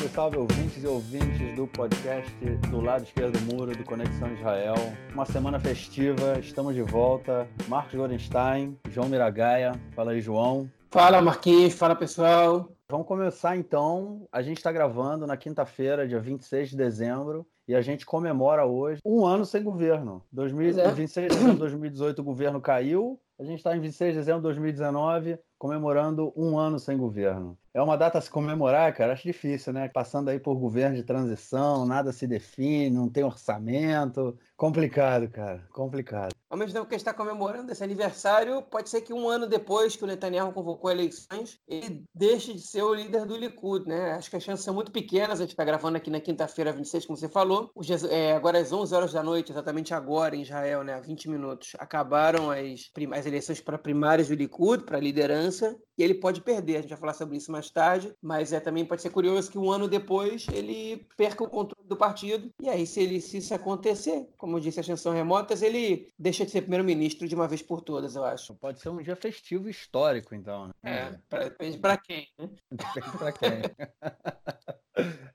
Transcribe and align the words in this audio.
Salve, 0.00 0.14
salve, 0.14 0.38
ouvintes 0.38 0.82
e 0.82 0.86
ouvintes 0.86 1.56
do 1.56 1.66
podcast 1.66 2.32
do 2.70 2.80
lado 2.80 3.04
esquerdo 3.04 3.38
do 3.38 3.54
muro 3.54 3.76
do 3.76 3.84
Conexão 3.84 4.32
Israel. 4.32 4.74
Uma 5.12 5.26
semana 5.26 5.60
festiva, 5.60 6.38
estamos 6.38 6.74
de 6.74 6.80
volta. 6.80 7.46
Marcos 7.68 7.94
Gorenstein, 7.94 8.78
João 8.88 9.10
Miragaia. 9.10 9.72
Fala 9.94 10.12
aí, 10.12 10.20
João. 10.20 10.70
Fala, 10.90 11.20
Marquinhos. 11.20 11.74
Fala, 11.74 11.94
pessoal. 11.94 12.70
Vamos 12.88 13.06
começar 13.06 13.56
então. 13.56 14.26
A 14.32 14.40
gente 14.40 14.56
está 14.56 14.72
gravando 14.72 15.26
na 15.26 15.36
quinta-feira, 15.36 16.08
dia 16.08 16.20
26 16.20 16.70
de 16.70 16.76
dezembro, 16.76 17.46
e 17.68 17.74
a 17.74 17.82
gente 17.82 18.06
comemora 18.06 18.64
hoje 18.64 19.00
um 19.04 19.26
ano 19.26 19.44
sem 19.44 19.62
governo. 19.62 20.24
2000, 20.32 20.80
é. 20.80 20.90
26 20.92 21.28
de 21.28 21.34
dezembro 21.34 21.54
de 21.54 21.58
2018 21.58 22.18
o 22.20 22.24
governo 22.24 22.60
caiu, 22.60 23.20
a 23.38 23.44
gente 23.44 23.58
está 23.58 23.76
em 23.76 23.80
26 23.80 24.12
de 24.12 24.18
dezembro 24.18 24.40
de 24.40 24.44
2019 24.44 25.38
comemorando 25.58 26.32
um 26.36 26.58
ano 26.58 26.78
sem 26.78 26.96
governo. 26.96 27.56
É 27.72 27.80
uma 27.80 27.96
data 27.96 28.18
a 28.18 28.20
se 28.20 28.28
comemorar, 28.28 28.92
cara, 28.94 29.12
acho 29.12 29.22
difícil, 29.22 29.72
né? 29.72 29.88
Passando 29.88 30.28
aí 30.28 30.40
por 30.40 30.56
governo 30.56 30.96
de 30.96 31.04
transição, 31.04 31.86
nada 31.86 32.12
se 32.12 32.26
define, 32.26 32.90
não 32.90 33.08
tem 33.08 33.22
orçamento. 33.22 34.36
Complicado, 34.56 35.28
cara, 35.28 35.64
complicado. 35.72 36.34
Ao 36.50 36.58
mesmo 36.58 36.74
tempo 36.74 36.88
que 36.88 36.96
está 36.96 37.14
comemorando 37.14 37.70
esse 37.70 37.84
aniversário, 37.84 38.60
pode 38.62 38.90
ser 38.90 39.02
que 39.02 39.12
um 39.12 39.28
ano 39.28 39.46
depois 39.46 39.94
que 39.94 40.02
o 40.02 40.06
Netanyahu 40.06 40.52
convocou 40.52 40.90
eleições, 40.90 41.60
ele 41.66 42.02
deixe 42.12 42.52
de 42.52 42.60
ser 42.60 42.82
o 42.82 42.92
líder 42.92 43.24
do 43.24 43.36
Likud, 43.36 43.86
né? 43.86 44.12
Acho 44.14 44.28
que 44.28 44.36
as 44.36 44.42
chances 44.42 44.64
são 44.64 44.74
muito 44.74 44.90
pequenas. 44.90 45.38
A 45.38 45.44
gente 45.44 45.52
está 45.52 45.64
gravando 45.64 45.96
aqui 45.96 46.10
na 46.10 46.20
quinta-feira, 46.20 46.72
26, 46.72 47.06
como 47.06 47.16
você 47.16 47.28
falou. 47.28 47.70
É, 48.10 48.32
agora 48.32 48.58
às 48.58 48.72
11 48.72 48.92
horas 48.92 49.12
da 49.12 49.22
noite, 49.22 49.52
exatamente 49.52 49.94
agora 49.94 50.34
em 50.34 50.42
Israel, 50.42 50.82
né? 50.82 50.94
Há 50.94 51.00
20 51.00 51.30
minutos, 51.30 51.76
acabaram 51.78 52.50
as, 52.50 52.90
as 53.16 53.26
eleições 53.26 53.60
para 53.60 53.78
primárias 53.78 54.26
do 54.26 54.34
Likud, 54.34 54.82
para 54.82 54.98
liderança, 54.98 55.78
e 56.00 56.02
ele 56.02 56.14
pode 56.14 56.40
perder. 56.40 56.78
A 56.78 56.80
gente 56.80 56.90
vai 56.90 56.98
falar 56.98 57.14
sobre 57.14 57.36
isso 57.36 57.52
mais 57.52 57.70
tarde, 57.70 58.12
mas 58.20 58.52
é 58.52 58.58
também 58.58 58.84
pode 58.84 59.02
ser 59.02 59.10
curioso 59.10 59.50
que 59.50 59.58
um 59.58 59.70
ano 59.70 59.86
depois 59.86 60.46
ele 60.52 61.06
perca 61.16 61.44
o 61.44 61.48
controle 61.48 61.86
do 61.86 61.96
partido. 61.96 62.50
E 62.60 62.68
aí, 62.68 62.86
se, 62.86 63.00
ele, 63.00 63.20
se 63.20 63.38
isso 63.38 63.54
acontecer, 63.54 64.28
como 64.36 64.56
eu 64.56 64.60
disse, 64.60 64.80
as 64.80 65.00
são 65.00 65.12
remotas, 65.12 65.62
ele 65.62 66.08
deixa 66.18 66.40
deixa 66.40 66.46
de 66.46 66.52
ser 66.52 66.62
primeiro-ministro 66.62 67.28
de 67.28 67.34
uma 67.34 67.46
vez 67.46 67.60
por 67.60 67.82
todas, 67.82 68.16
eu 68.16 68.24
acho. 68.24 68.54
Pode 68.54 68.80
ser 68.80 68.88
um 68.88 69.02
dia 69.02 69.16
festivo 69.16 69.68
histórico, 69.68 70.34
então. 70.34 70.68
Né? 70.68 70.74
É, 70.82 71.18
pra, 71.28 71.44
depende 71.44 71.78
para 71.78 71.96
quem, 71.96 72.28
né? 72.38 72.48
Depende 72.70 73.18
para 73.18 73.32
quem. 73.32 73.50